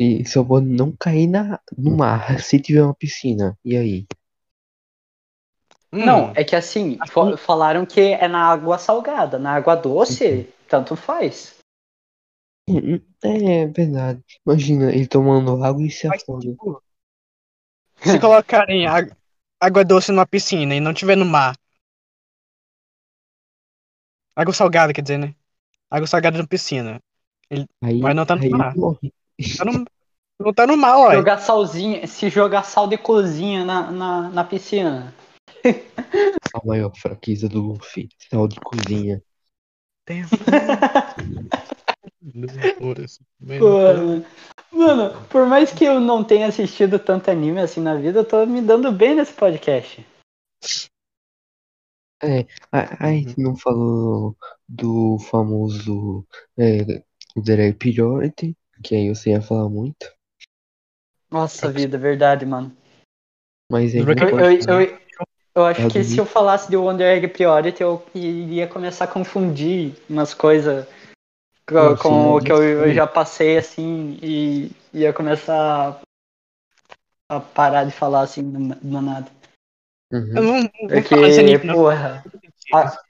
E 0.00 0.24
só 0.26 0.42
pode 0.42 0.66
não 0.66 0.90
cair 0.96 1.28
na, 1.28 1.60
no 1.78 1.96
mar 1.96 2.40
se 2.42 2.58
tiver 2.58 2.82
uma 2.82 2.92
piscina. 2.94 3.56
E 3.64 3.76
aí? 3.76 4.06
Não, 5.92 6.32
Hum, 6.32 6.34
é 6.34 6.42
que 6.42 6.56
assim, 6.56 7.00
fa- 7.06 7.36
falaram 7.36 7.86
que 7.86 8.00
é 8.00 8.26
na 8.26 8.44
água 8.44 8.76
salgada. 8.78 9.38
Na 9.38 9.52
água 9.54 9.76
doce, 9.76 10.48
tanto 10.68 10.96
faz. 10.96 11.54
Hum, 12.66 12.78
hum, 12.94 13.00
É 13.22 13.66
verdade. 13.66 14.22
Imagina 14.46 14.90
ele 14.92 15.06
tomando 15.06 15.62
água 15.62 15.82
e 15.86 15.90
se 15.90 16.06
mas, 16.08 16.22
afoga. 16.22 16.56
tipo, 16.58 16.82
se 18.02 18.18
colocarem 18.18 18.86
á- 18.86 19.06
água 19.58 19.84
doce 19.84 20.12
numa 20.12 20.26
piscina 20.26 20.74
e 20.74 20.80
não 20.80 20.92
tiver 20.94 21.16
no 21.16 21.24
mar. 21.24 21.54
Água 24.34 24.52
salgada, 24.54 24.92
quer 24.92 25.02
dizer, 25.02 25.18
né? 25.18 25.34
Água 25.90 26.06
salgada 26.08 26.38
na 26.38 26.46
piscina. 26.48 27.00
Aí, 27.82 28.00
Mas 28.00 28.14
não 28.16 28.26
tá 28.26 28.36
no 28.36 28.42
aí 28.42 28.50
mar. 28.50 28.72
ele 28.72 28.80
morre. 28.80 29.12
Tá 29.56 29.64
no- 29.64 29.84
não 30.38 30.52
tá 30.52 30.66
no 30.66 30.76
mar, 30.76 30.96
ó. 30.96 31.12
Jogar 31.12 31.38
salzinho, 31.38 32.06
se 32.08 32.30
jogar 32.30 32.62
sal 32.64 32.86
de 32.88 32.96
cozinha 32.96 33.64
na, 33.64 33.90
na, 33.90 34.28
na 34.30 34.44
piscina. 34.44 35.14
A 36.54 36.66
maior 36.66 36.94
fraqueza 36.96 37.48
do 37.48 37.60
Luffy. 37.60 38.08
Sal 38.30 38.48
de 38.48 38.58
cozinha. 38.60 39.22
Tem- 40.04 40.22
Mano, 43.60 44.24
mano, 44.70 45.26
por 45.28 45.46
mais 45.46 45.72
que 45.72 45.84
eu 45.84 45.98
não 46.00 46.22
tenha 46.22 46.46
assistido 46.46 46.98
tanto 46.98 47.30
anime 47.30 47.60
assim 47.60 47.80
na 47.80 47.94
vida, 47.94 48.20
eu 48.20 48.24
tô 48.24 48.44
me 48.46 48.60
dando 48.60 48.92
bem 48.92 49.14
nesse 49.14 49.32
podcast. 49.32 50.06
A, 52.70 53.06
a 53.06 53.10
gente 53.12 53.40
não 53.40 53.56
falou 53.56 54.36
do 54.68 55.18
famoso 55.18 56.26
é, 56.58 57.02
Priority, 57.78 58.56
que 58.82 58.94
aí 58.94 59.08
você 59.08 59.30
ia 59.30 59.42
falar 59.42 59.68
muito. 59.68 60.10
Nossa 61.30 61.70
vida, 61.70 61.96
verdade, 61.96 62.44
mano. 62.44 62.76
Mas 63.70 63.94
aí 63.94 64.00
não 64.00 64.14
Drag 64.14 64.22
Eu, 64.22 64.30
pode 64.30 64.56
eu, 64.58 64.64
falar. 64.64 64.82
eu, 64.82 65.00
eu 65.54 65.64
acho 65.66 65.86
Ah, 65.86 65.88
que 65.90 66.02
se 66.04 66.18
eu 66.18 66.26
falasse 66.26 66.68
de 66.68 66.76
Wonder 66.76 67.16
Egg 67.16 67.28
Priority, 67.28 67.82
eu 67.82 68.04
iria 68.14 68.66
começar 68.66 69.04
a 69.04 69.08
confundir 69.08 69.94
umas 70.08 70.34
coisas 70.34 70.86
com, 71.66 71.96
com 71.96 72.34
o 72.34 72.40
que 72.40 72.50
eu, 72.50 72.62
eu 72.62 72.94
já 72.94 73.06
passei 73.06 73.58
assim 73.58 74.18
e 74.22 74.72
ia 74.92 75.12
começar 75.12 76.02
a, 77.28 77.36
a 77.36 77.40
parar 77.40 77.84
de 77.84 77.92
falar 77.92 78.22
assim 78.22 78.42
do, 78.50 78.74
do 78.74 79.00
nada. 79.00 79.30
Uhum. 80.12 80.36
Eu 80.36 80.42
não, 80.42 80.52
não 80.62 80.70
vou 80.80 80.88
Porque, 80.88 81.14
porra. 81.60 82.24
a- 82.74 83.09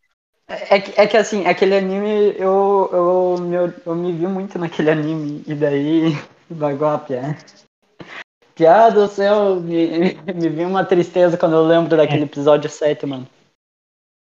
é, 0.50 0.80
que- 0.80 1.00
é 1.00 1.06
que 1.06 1.16
assim, 1.16 1.46
aquele 1.46 1.76
anime, 1.76 2.34
eu, 2.36 2.90
eu, 2.92 3.38
me, 3.40 3.56
eu 3.86 3.94
me 3.94 4.12
vi 4.12 4.26
muito 4.26 4.58
naquele 4.58 4.90
anime, 4.90 5.42
e 5.46 5.54
daí 5.54 6.12
bagou 6.50 6.88
a 6.88 6.98
piada. 6.98 7.36
Piada 8.54 9.00
do 9.06 9.08
céu, 9.08 9.60
me, 9.60 10.14
me 10.34 10.48
vi 10.48 10.64
uma 10.64 10.84
tristeza 10.84 11.38
quando 11.38 11.54
eu 11.54 11.66
lembro 11.66 11.96
daquele 11.96 12.24
episódio 12.24 12.68
7, 12.68 13.06
mano. 13.06 13.26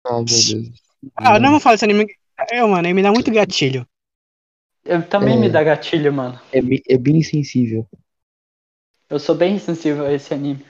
Ai, 0.07 0.16
meu 0.16 0.25
Deus. 0.25 0.83
Ah, 1.16 1.39
não 1.39 1.51
vou 1.51 1.61
falar 1.61 1.75
desse 1.75 1.85
anime. 1.85 2.07
É, 2.51 2.62
mano, 2.62 2.87
ele 2.87 2.95
me 2.95 3.03
dá 3.03 3.11
muito 3.12 3.31
gatilho. 3.31 3.87
Eu 4.85 5.07
também 5.09 5.35
É. 5.35 5.39
me 5.39 5.49
dá 5.49 5.62
gatilho, 5.62 6.12
mano. 6.12 6.41
É, 6.53 6.61
bem- 6.62 6.83
é 6.89 6.97
bem 6.99 7.23
sensível. 7.23 7.87
Eu 9.11 9.18
sou 9.18 9.35
bem 9.35 9.59
sensível 9.59 10.07
a 10.07 10.12
esse 10.12 10.33
anime. 10.33 10.64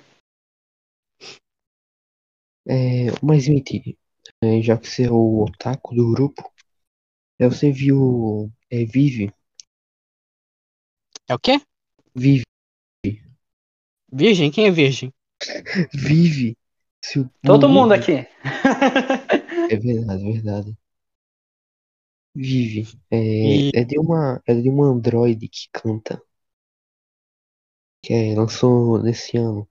É, 2.66 3.07
mas 3.22 3.48
mentira. 3.48 3.96
É, 4.43 4.61
já 4.61 4.76
que 4.76 4.88
você 4.88 5.05
é 5.05 5.11
o 5.11 5.45
otaku 5.45 5.95
do 5.95 6.11
grupo, 6.12 6.43
é, 7.38 7.49
você 7.49 7.70
viu 7.72 8.51
é, 8.70 8.84
Vive? 8.84 9.32
É 11.28 11.34
o 11.34 11.38
quê? 11.38 11.61
Vive. 12.14 12.45
Virgem? 14.12 14.51
Quem 14.51 14.66
é 14.66 14.70
virgem? 14.70 15.12
Vive. 15.95 16.57
Seu 17.05 17.28
Todo 17.43 17.68
mundo 17.68 17.93
bonito. 17.93 18.03
aqui. 18.03 18.26
É 19.70 19.76
verdade, 19.76 20.22
verdade. 20.32 20.76
Vive. 22.34 22.86
É, 23.11 23.18
E- 23.18 23.70
é 23.74 23.84
de 23.84 23.99
uma, 23.99 24.43
é 24.47 24.55
de 24.55 24.68
uma 24.68 24.86
androide 24.86 25.49
que 25.49 25.68
canta. 25.72 26.20
Que 28.03 28.12
é, 28.14 28.34
lançou 28.34 29.03
nesse 29.03 29.36
ano. 29.36 29.66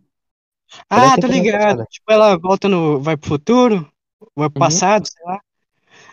Ah, 0.90 1.18
tô 1.20 1.28
ligado. 1.28 1.64
passada. 1.64 1.86
Tipo, 1.90 2.12
ela 2.12 2.38
volta 2.38 2.68
no. 2.70 3.00
Vai 3.02 3.18
pro 3.18 3.30
futuro? 3.30 3.92
Vai 4.36 4.50
pro 4.50 4.58
Uhum. 4.58 4.60
passado, 4.60 5.08
sei 5.08 5.24
lá. 5.26 5.40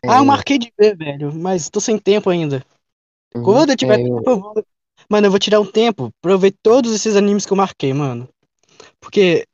É, 0.03 0.09
Ah, 0.09 0.19
eu 0.19 0.25
marquei 0.25 0.59
de 0.59 0.73
ver, 0.79 0.97
velho. 0.97 1.33
Mas 1.35 1.69
tô 1.71 1.81
sem 1.81 1.99
tempo 1.99 2.31
ainda. 2.31 2.65
uhum, 3.35 3.43
Quando 3.43 3.71
eu 3.73 3.77
tiver 3.77 3.99
é, 3.99 4.01
tempo, 4.01 4.31
eu 4.31 4.41
vou. 4.41 4.55
Mano, 5.11 5.27
eu 5.29 5.31
vou 5.31 5.41
tirar 5.41 5.61
um 5.61 5.71
tempo 5.71 6.11
pra 6.21 6.33
eu 6.33 6.39
ver 6.39 6.55
todos 6.63 6.93
esses 6.95 7.17
animes 7.17 7.47
que 7.47 7.53
eu 7.53 7.57
marquei, 7.57 7.93
mano. 7.95 8.29
Porque, 9.01 9.47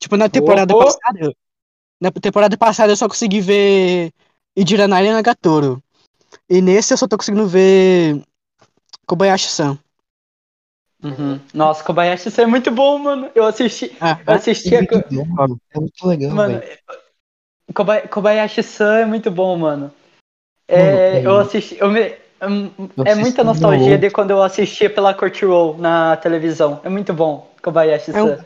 tipo, 0.00 0.16
na 0.16 0.28
temporada 0.28 0.74
Opa! 0.74 0.76
passada. 0.76 1.32
Na 2.00 2.10
temporada 2.12 2.56
passada 2.58 2.92
eu 2.92 2.96
só 2.96 3.08
consegui 3.08 3.40
ver 3.40 4.12
e 4.56 4.66
Jiranai 4.66 5.10
Nagatoro. 5.10 5.82
E 6.50 6.60
nesse 6.62 6.94
eu 6.94 6.98
só 6.98 7.08
tô 7.08 7.16
conseguindo 7.18 7.48
ver 7.48 8.22
Kobayashi-san. 9.06 9.78
Uhum. 11.02 11.40
Nossa, 11.54 11.82
Kobayashi 11.82 12.28
isso 12.28 12.40
é 12.40 12.46
muito 12.46 12.70
bom, 12.70 12.98
mano. 12.98 13.30
Eu 13.34 13.44
assisti. 13.44 13.96
Ah, 14.00 14.20
Eu 14.26 14.34
assisti 14.34 14.74
É 14.74 14.76
a. 14.76 14.80
muito 14.80 15.00
bom, 15.10 15.24
mano. 15.26 15.60
É 15.74 15.78
muito 15.80 16.06
legal, 16.06 16.36
Mano, 16.36 16.42
velho. 16.42 16.64
Koba- 17.74 18.06
Kobayashi-san 18.08 19.00
é 19.00 19.06
muito 19.06 19.30
bom, 19.30 19.56
mano. 19.56 19.92
É, 20.68 21.14
Mano, 21.22 21.28
eu 21.30 21.40
é- 21.40 21.42
assisti. 21.42 21.76
Eu 21.78 21.90
me, 21.90 22.10
hum, 22.42 22.70
Eu 22.96 23.04
é 23.04 23.10
assisti 23.10 23.20
muita 23.20 23.42
um 23.42 23.46
nostalgia 23.46 23.98
de 23.98 24.10
quando 24.10 24.30
eu 24.30 24.42
assistia 24.42 24.88
pela 24.88 25.14
Crunchyroll 25.14 25.76
na 25.78 26.16
televisão. 26.16 26.80
É 26.84 26.88
muito 26.88 27.12
bom, 27.12 27.52
Kobayashi-san. 27.62 28.44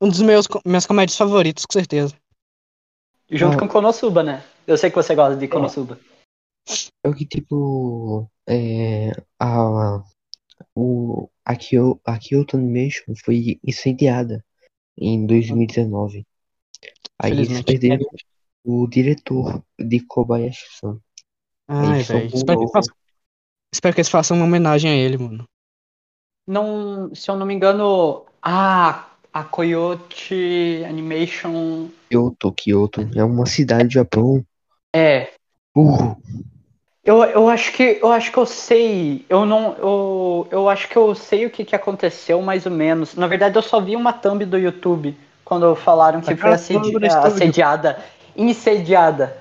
Um 0.00 0.08
dos 0.08 0.22
meus 0.22 0.46
minhas 0.64 0.86
comédias 0.86 1.16
favoritos, 1.18 1.66
com 1.66 1.72
certeza. 1.72 2.14
Junto 3.30 3.56
Ah. 3.56 3.60
com 3.60 3.68
Konosuba, 3.68 4.22
né? 4.22 4.44
Eu 4.66 4.78
sei 4.78 4.90
que 4.90 4.96
você 4.96 5.14
gosta 5.14 5.36
de 5.36 5.48
Konosuba. 5.48 5.98
É 7.04 7.08
o 7.08 7.14
que, 7.14 7.26
tipo, 7.26 8.30
é, 8.46 9.10
a, 9.40 10.02
o, 10.76 11.28
a, 11.44 11.56
Kyo, 11.56 12.00
a 12.04 12.18
Kyoto 12.18 12.56
Animation 12.56 13.14
foi 13.24 13.58
incendiada 13.66 14.44
em 14.96 15.26
2019. 15.26 16.24
Aí 17.18 17.32
eles 17.32 17.62
perderam 17.62 18.06
o 18.68 18.86
diretor 18.86 19.62
de 19.78 19.98
Kobayashi-san. 20.00 20.98
Ai, 21.66 22.04
chamou 22.04 22.20
velho. 22.20 22.36
Espero, 22.36 22.58
que 22.60 22.72
façam- 22.72 22.94
espero 23.72 23.94
que 23.94 24.00
eles 24.02 24.10
façam 24.10 24.36
uma 24.36 24.44
homenagem 24.44 24.90
a 24.90 24.94
ele, 24.94 25.16
mano. 25.16 25.44
Não, 26.46 27.14
se 27.14 27.30
eu 27.30 27.36
não 27.36 27.46
me 27.46 27.54
engano, 27.54 28.26
ah, 28.42 29.06
a 29.32 29.44
Coyote 29.44 30.84
Animation 30.86 31.88
Kyoto, 32.10 32.52
Kyoto, 32.52 33.08
é 33.14 33.24
uma 33.24 33.46
cidade 33.46 33.88
do 33.88 33.94
Japão. 33.94 34.44
é. 34.94 35.32
Burro. 35.74 36.20
Eu, 37.04 37.22
eu 37.24 37.48
acho 37.48 37.72
que 37.72 37.98
eu 38.02 38.12
acho 38.12 38.30
que 38.30 38.36
eu 38.36 38.44
sei. 38.44 39.24
Eu 39.30 39.46
não. 39.46 39.74
Eu, 39.76 40.48
eu 40.50 40.68
acho 40.68 40.88
que 40.88 40.96
eu 40.96 41.14
sei 41.14 41.46
o 41.46 41.50
que, 41.50 41.64
que 41.64 41.74
aconteceu, 41.74 42.42
mais 42.42 42.66
ou 42.66 42.72
menos. 42.72 43.14
Na 43.14 43.26
verdade, 43.26 43.56
eu 43.56 43.62
só 43.62 43.80
vi 43.80 43.96
uma 43.96 44.12
thumb 44.12 44.44
do 44.44 44.58
YouTube 44.58 45.16
quando 45.44 45.74
falaram 45.74 46.20
que 46.20 46.26
foi 46.26 46.34
Aquela 46.34 46.54
assedi 46.56 46.96
assediada. 47.06 48.04
Insediada. 48.38 49.36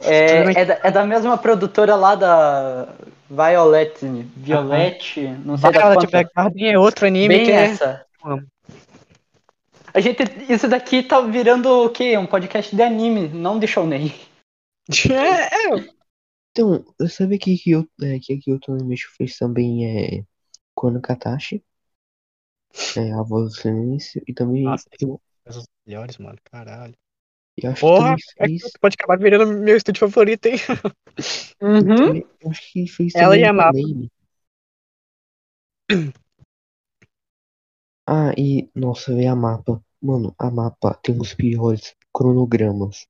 É, 0.00 0.60
é, 0.60 0.64
da, 0.64 0.80
é 0.82 0.90
da 0.90 1.04
mesma 1.04 1.36
produtora 1.36 1.94
lá 1.94 2.14
da 2.14 2.88
Violet. 3.28 3.98
Violet, 4.36 5.20
não 5.44 5.58
sei 5.58 5.70
Violet 5.70 5.94
quantas. 5.94 6.10
Blackgarden 6.10 6.72
é 6.72 6.78
outro 6.78 7.06
anime 7.06 7.28
Bem 7.28 7.44
que 7.44 7.52
é... 7.52 7.64
essa. 7.66 8.06
amo. 8.24 8.46
A 9.92 10.00
gente, 10.00 10.22
isso 10.52 10.68
daqui 10.68 11.02
tá 11.02 11.20
virando 11.22 11.70
o 11.86 11.90
quê? 11.90 12.18
Um 12.18 12.26
podcast 12.26 12.74
de 12.74 12.82
anime, 12.82 13.28
não 13.28 13.58
de 13.58 13.66
shounen. 13.66 14.12
É, 15.10 15.74
é, 15.74 15.88
Então, 16.52 16.84
eu 17.00 17.08
sabia 17.08 17.38
que, 17.40 17.58
Kyoto, 17.58 17.90
é, 18.00 18.20
que 18.20 18.34
a 18.34 18.38
Kyoto 18.38 18.72
Animation 18.72 19.10
fez 19.16 19.36
também 19.36 19.84
é, 19.84 20.24
Kono 20.76 21.00
Katashi, 21.00 21.64
é, 22.96 23.12
A 23.12 23.22
Voz 23.22 23.52
do 23.52 23.60
Silêncio, 23.60 24.22
e 24.28 24.32
também 24.32 24.62
Nossa, 24.62 24.88
eu, 25.00 25.20
melhores, 25.84 26.18
mano, 26.18 26.38
caralho. 26.44 26.94
Eu 27.56 27.70
acho 27.70 27.80
Porra, 27.80 28.16
que 28.16 28.22
é 28.38 28.46
que 28.46 28.58
fez, 28.58 28.72
pode 28.80 28.96
acabar 28.98 29.18
virando 29.18 29.58
meu 29.58 29.76
estúdio 29.76 30.00
favorito, 30.00 30.46
hein? 30.46 30.56
Uhum. 31.60 32.16
eu 32.40 32.50
acho 32.50 32.72
que 32.72 32.86
fez 32.86 33.14
Ela 33.14 33.36
e 33.38 33.44
a 33.44 33.52
Mapa. 33.52 33.78
Ah, 38.06 38.32
e, 38.36 38.68
nossa, 38.74 39.14
velho, 39.14 39.32
a 39.32 39.36
Mapa, 39.36 39.82
mano, 40.00 40.34
a 40.38 40.50
Mapa 40.50 40.94
tem 41.02 41.18
os 41.18 41.34
piores 41.34 41.94
cronogramas. 42.12 43.06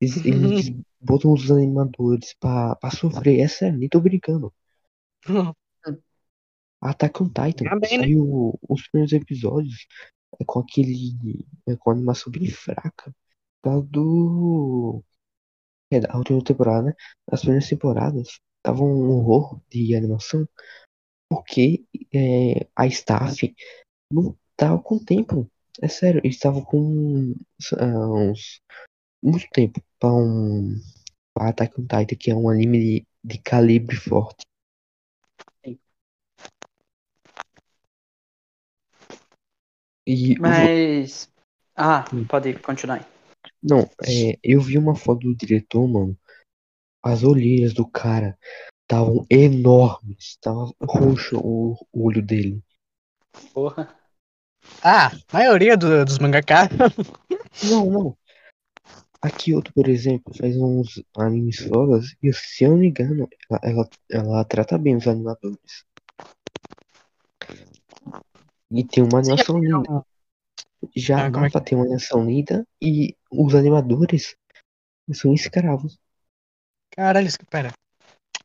Eles, 0.00 0.24
eles 0.24 0.70
botam 1.00 1.32
os 1.32 1.50
animadores 1.50 2.34
pra, 2.38 2.76
pra 2.76 2.90
sofrer, 2.90 3.40
é 3.40 3.48
sério, 3.48 3.78
nem 3.78 3.88
tô 3.88 4.00
brincando. 4.00 4.52
Attack 6.80 7.22
on 7.22 7.28
Titan 7.28 7.78
bem, 7.80 7.98
né? 7.98 8.04
saiu 8.04 8.58
os 8.68 8.88
primeiros 8.88 9.12
episódios 9.12 9.86
é, 10.38 10.44
com 10.44 10.60
aquele. 10.60 11.16
É, 11.66 11.76
com 11.76 11.90
animação 11.90 12.30
bem 12.30 12.48
fraca. 12.50 13.14
Do. 13.90 15.02
É, 15.90 16.00
da 16.00 16.16
última 16.16 16.42
temporada, 16.42 16.88
né? 16.88 16.94
As 17.30 17.40
primeiras 17.40 17.68
temporadas 17.68 18.40
tava 18.62 18.82
um 18.82 19.10
horror 19.10 19.60
de 19.70 19.94
animação 19.94 20.48
porque 21.28 21.84
é, 22.12 22.66
a 22.76 22.86
staff 22.86 23.54
não 24.12 24.36
tava 24.56 24.80
com 24.80 24.98
tempo. 24.98 25.50
É 25.80 25.88
sério, 25.88 26.20
eles 26.22 26.36
estavam 26.36 26.62
com 26.64 27.34
ah, 27.78 28.08
uns. 28.08 28.60
Muito 29.22 29.48
tempo 29.52 29.82
pra 29.98 30.12
um. 30.12 30.76
Pra 31.34 31.48
Attack 31.48 31.80
on 31.80 31.86
Titan, 31.86 32.16
que 32.16 32.30
é 32.30 32.34
um 32.34 32.48
anime 32.48 32.78
de, 32.78 33.06
de 33.24 33.38
calibre 33.38 33.96
forte. 33.96 34.44
E 40.06 40.38
Mas. 40.38 41.28
Ah, 41.74 42.04
Hum. 42.12 42.24
pode 42.24 42.54
continuar. 42.60 43.13
Não, 43.66 43.88
é, 44.06 44.38
eu 44.42 44.60
vi 44.60 44.76
uma 44.76 44.94
foto 44.94 45.20
do 45.20 45.34
diretor, 45.34 45.88
mano. 45.88 46.14
As 47.02 47.22
olheiras 47.22 47.72
do 47.72 47.86
cara 47.88 48.38
estavam 48.82 49.24
enormes. 49.30 50.36
Tava 50.42 50.70
roxo 50.82 51.38
o, 51.38 51.72
o 51.90 52.04
olho 52.06 52.20
dele. 52.22 52.62
Porra. 53.54 53.98
Ah, 54.82 55.06
a 55.08 55.12
maioria 55.32 55.76
do- 55.78 56.04
dos 56.04 56.18
mangaka. 56.18 56.68
Não, 57.64 57.90
não. 57.90 58.18
A 59.22 59.30
Kyoto, 59.30 59.72
por 59.72 59.88
exemplo, 59.88 60.34
faz 60.36 60.54
uns 60.56 61.02
animes 61.16 61.56
fodas 61.56 62.14
e, 62.22 62.30
se 62.34 62.64
eu 62.64 62.72
não 62.72 62.76
me 62.76 62.88
engano, 62.88 63.26
ela, 63.50 63.60
ela, 63.62 63.88
ela 64.10 64.44
trata 64.44 64.76
bem 64.76 64.96
os 64.96 65.08
animadores. 65.08 65.86
E 68.70 68.84
tem 68.84 69.02
uma 69.02 69.20
animação 69.20 69.58
linda. 69.58 70.04
Já 70.94 71.26
Ah, 71.26 71.46
é 71.46 71.50
que- 71.50 71.60
tem 71.62 71.78
uma 71.78 71.84
animação 71.84 72.26
linda 72.26 72.66
e 72.82 73.16
os 73.36 73.54
animadores 73.54 74.36
são 75.12 75.32
escravos. 75.34 75.98
Caralho, 76.96 77.26
esque- 77.26 77.44
pera. 77.46 77.72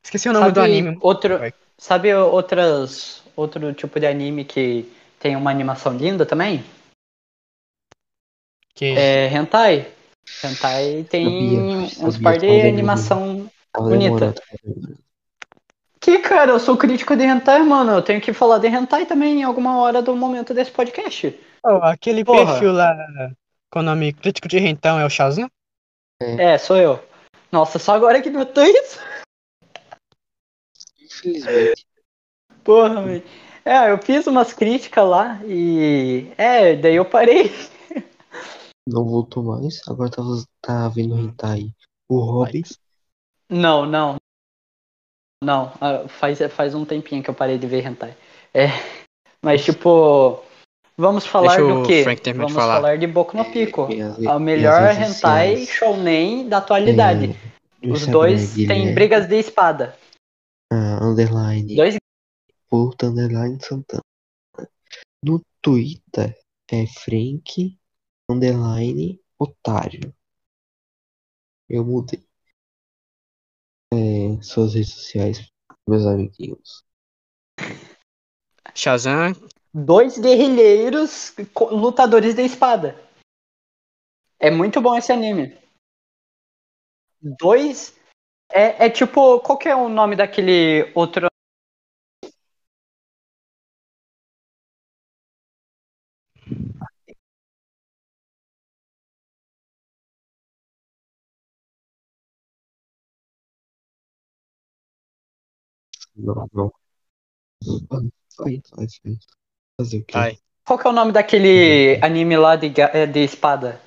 Esqueci 0.02 0.28
o 0.28 0.32
nome 0.32 0.50
do 0.52 0.60
anime. 0.60 0.98
Outro, 1.00 1.38
Vai. 1.38 1.52
sabe 1.78 2.12
outras, 2.14 3.22
outro 3.36 3.72
tipo 3.74 4.00
de 4.00 4.06
anime 4.06 4.44
que 4.44 4.90
tem 5.18 5.36
uma 5.36 5.50
animação 5.50 5.92
linda 5.96 6.24
também? 6.26 6.64
Que... 8.74 8.96
É 8.96 9.28
Hentai. 9.28 9.92
Hentai 10.44 11.04
tem 11.08 11.24
Sabia, 11.24 11.60
uns 12.06 12.14
sabia, 12.14 12.20
par 12.22 12.38
de 12.38 12.60
animação. 12.62 13.50
Bonita. 13.76 14.34
Que, 16.00 16.18
cara, 16.18 16.52
eu 16.52 16.58
sou 16.60 16.76
crítico 16.76 17.14
de 17.14 17.24
Hentai, 17.24 17.62
mano. 17.62 17.92
Eu 17.92 18.02
tenho 18.02 18.20
que 18.20 18.32
falar 18.32 18.58
de 18.58 18.68
Hentai 18.68 19.04
também 19.06 19.40
em 19.40 19.42
alguma 19.42 19.78
hora 19.80 20.00
do 20.00 20.16
momento 20.16 20.54
desse 20.54 20.70
podcast. 20.70 21.38
Oh, 21.62 21.76
aquele 21.82 22.24
Porra. 22.24 22.46
perfil 22.46 22.72
lá 22.72 22.96
com 23.70 23.80
o 23.80 23.82
nome 23.82 24.12
crítico 24.12 24.48
de 24.48 24.58
rentão 24.58 24.98
é 24.98 25.06
o 25.06 25.10
Shazam? 25.10 25.50
É, 26.20 26.58
sou 26.58 26.76
eu. 26.76 27.02
Nossa, 27.50 27.78
só 27.78 27.94
agora 27.94 28.20
que 28.20 28.30
notou 28.30 28.64
isso? 28.64 28.98
Infelizmente. 31.00 31.86
Porra, 32.62 33.02
velho. 33.02 33.24
É, 33.64 33.90
eu 33.90 33.98
fiz 33.98 34.26
umas 34.26 34.52
críticas 34.52 35.06
lá 35.06 35.40
e. 35.44 36.32
É, 36.36 36.76
daí 36.76 36.96
eu 36.96 37.04
parei. 37.04 37.50
Não 38.86 39.04
voltou 39.04 39.42
mais. 39.42 39.80
Agora 39.88 40.10
tá, 40.10 40.22
tá 40.60 40.88
vendo 40.88 41.18
hentai. 41.18 41.72
O 42.08 42.18
Hobby. 42.18 42.62
Não, 43.48 43.86
não. 43.86 44.16
Não, 45.42 45.72
ah, 45.80 46.06
faz, 46.06 46.38
faz 46.52 46.74
um 46.74 46.84
tempinho 46.84 47.22
que 47.22 47.30
eu 47.30 47.34
parei 47.34 47.56
de 47.56 47.66
ver 47.66 47.86
hentai. 47.86 48.16
É, 48.52 48.66
mas 49.42 49.64
tipo, 49.64 50.42
vamos 51.00 51.26
falar 51.26 51.56
Deixa 51.56 51.74
do 51.74 51.86
quê? 51.86 52.04
Vamos 52.34 52.52
falar. 52.52 52.74
falar 52.76 52.98
de 52.98 53.06
Boku 53.06 53.36
no 53.36 53.44
Pico. 53.50 53.88
As- 53.90 54.26
A 54.26 54.38
melhor 54.38 54.90
hentai 54.94 55.66
shounen 55.66 56.48
da 56.48 56.58
atualidade. 56.58 57.34
É, 57.82 57.88
Os 57.88 58.06
dois 58.06 58.54
têm 58.54 58.90
é, 58.90 58.92
brigas 58.92 59.26
de 59.26 59.36
espada. 59.38 59.96
ah, 60.72 61.02
underline. 61.02 61.74
Dois 61.74 61.96
Porto 62.68 63.06
underline 63.06 63.58
Santana. 63.60 64.02
No 65.24 65.42
Twitter 65.60 66.38
é 66.70 66.86
Frank 66.86 67.76
underline 68.30 69.20
Otário. 69.38 70.14
Eu 71.68 71.84
mudei. 71.84 72.22
É, 73.92 74.40
suas 74.42 74.74
redes 74.74 74.92
sociais, 74.94 75.50
meus 75.88 76.06
amiguinhos. 76.06 76.84
Shazam 78.74 79.32
dois 79.74 80.18
guerrilheiros 80.18 81.34
lutadores 81.72 82.34
da 82.34 82.42
espada. 82.42 82.96
É 84.40 84.50
muito 84.50 84.80
bom 84.82 84.96
esse 84.96 85.12
anime. 85.12 85.56
Dois. 87.22 87.94
É, 88.52 88.86
é 88.86 88.90
tipo. 88.90 89.40
Qual 89.40 89.58
que 89.58 89.68
é 89.68 89.76
o 89.76 89.88
nome 89.88 90.16
daquele 90.16 90.92
outro. 90.94 91.28
Não, 106.14 106.48
não. 106.52 106.72
Foi, 108.34 108.60
foi, 108.68 108.86
foi. 109.02 109.18
Fazer 109.80 109.98
o 109.98 110.04
quê? 110.04 110.12
Vai. 110.12 110.38
Qual 110.66 110.78
que 110.78 110.86
é 110.86 110.90
o 110.90 110.92
nome 110.92 111.10
daquele 111.10 111.98
anime 112.04 112.36
lá 112.36 112.54
de, 112.54 112.70
é, 112.80 113.06
de 113.06 113.20
espada? 113.20 113.80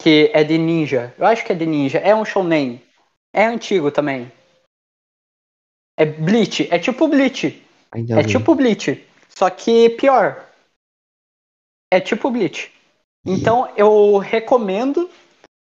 Que 0.00 0.30
é 0.32 0.42
de 0.42 0.56
ninja. 0.56 1.14
Eu 1.18 1.26
acho 1.26 1.44
que 1.44 1.52
é 1.52 1.54
de 1.54 1.66
ninja. 1.66 1.98
É 1.98 2.14
um 2.14 2.24
shounen. 2.24 2.82
É 3.32 3.44
antigo 3.44 3.90
também. 3.90 4.32
É 5.98 6.06
Bleach. 6.06 6.66
É 6.72 6.78
tipo 6.78 7.06
Bleach. 7.06 7.62
Ainda 7.92 8.14
É 8.14 8.22
bem. 8.22 8.26
tipo 8.32 8.54
Bleach. 8.54 9.06
Só 9.28 9.50
que 9.50 9.90
pior. 9.90 10.48
É 11.90 12.00
tipo 12.00 12.30
Bleach. 12.30 12.72
Então 13.24 13.72
eu 13.76 14.16
recomendo. 14.18 15.10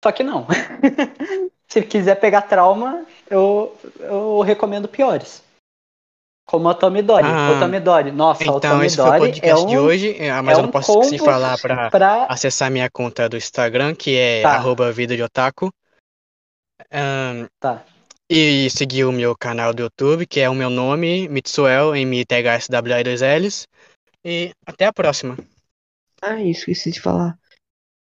Só 0.04 0.12
que 0.12 0.24
não. 0.24 0.48
Se 1.68 1.82
quiser 1.82 2.16
pegar 2.20 2.44
trauma, 2.44 3.06
eu, 3.30 3.76
eu 4.00 4.42
recomendo 4.42 4.88
piores. 4.88 5.44
Como 6.52 6.68
a 6.68 6.74
Tomidori. 6.76 7.24
Ah, 7.26 7.54
o 7.56 7.60
Tomidori. 7.62 8.12
Nossa, 8.12 8.43
o 8.52 8.58
Então, 8.58 8.84
esse 8.84 8.97
foi 8.97 9.06
o 9.06 9.08
Tomidori 9.12 9.30
é 9.39 9.41
podcast 9.41 9.68
de 9.68 9.78
um. 9.78 9.82
hoje, 9.82 10.18
é, 10.20 10.41
mas 10.41 10.58
é 10.58 10.60
eu 10.60 10.64
não 10.64 10.70
um 10.70 10.72
posso 10.72 10.91
esquecer 10.91 11.18
de 11.20 11.24
falar 11.26 11.58
pra 11.58 11.89
Pra... 11.89 12.26
acessar 12.26 12.70
minha 12.70 12.89
conta 12.89 13.30
do 13.30 13.38
Instagram, 13.38 13.95
que 13.95 14.18
é 14.18 14.41
Tá. 14.41 14.56
arroba 14.56 14.91
vida 14.91 15.16
de 15.16 15.24
otaku. 15.24 15.72
Ahn, 16.91 17.47
Tá. 17.58 17.86
e 18.30 18.70
seguir 18.70 19.06
o 19.06 19.14
meu 19.14 19.34
canal 19.34 19.74
do 19.74 19.84
YouTube, 19.84 20.28
que 20.28 20.41
é 20.41 20.49
o 20.49 20.54
meu 20.54 20.70
nome, 20.70 21.30
Mitsuel, 21.30 21.95
M-I-T-H-S-W-I-2-Ls. 21.95 23.66
E 24.26 24.52
até 24.66 24.86
a 24.86 24.93
próxima. 24.93 25.38
Ah, 26.22 26.36
isso 26.41 26.70
esqueci 26.70 26.91
de 26.91 26.99
falar. 26.99 27.39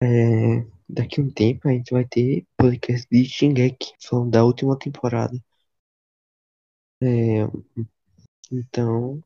É, 0.03 0.64
daqui 0.89 1.20
a 1.20 1.24
um 1.24 1.30
tempo 1.30 1.68
a 1.68 1.70
gente 1.72 1.93
vai 1.93 2.05
ter 2.05 2.45
podcast 2.59 3.07
de 3.11 3.24
Shingeki, 3.24 3.93
falando 4.03 4.30
da 4.32 4.45
última 4.45 4.76
temporada. 4.78 5.39
É, 7.03 7.47
então, 8.51 9.22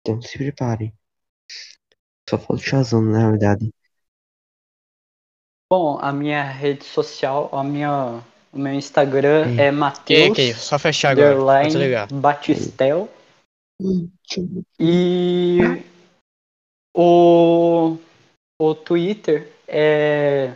então 0.00 0.20
se 0.20 0.38
preparem. 0.38 0.92
Só 2.28 2.38
falta 2.38 2.54
o 2.54 2.58
Shazam, 2.58 3.02
na 3.02 3.30
verdade. 3.30 3.72
Bom, 5.70 5.98
a 6.00 6.12
minha 6.12 6.42
rede 6.42 6.84
social, 6.84 7.48
a 7.52 7.64
minha, 7.64 8.22
o 8.52 8.58
meu 8.58 8.72
Instagram 8.72 9.46
Hum. 9.48 9.58
é 9.58 9.70
Que, 9.70 9.72
Matheus 9.72 10.36
que, 10.36 10.54
só 10.54 10.78
fechar 10.78 11.10
agora. 11.10 11.34
Batistel 12.12 13.08
e 14.78 15.58
o, 16.96 17.98
o 18.60 18.74
Twitter 18.74 19.52
é 19.66 20.54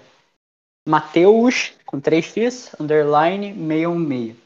Mateus 0.87 1.75
com 1.85 2.01
3x 2.01 2.75
underline 2.81 3.53
616. 3.55 4.37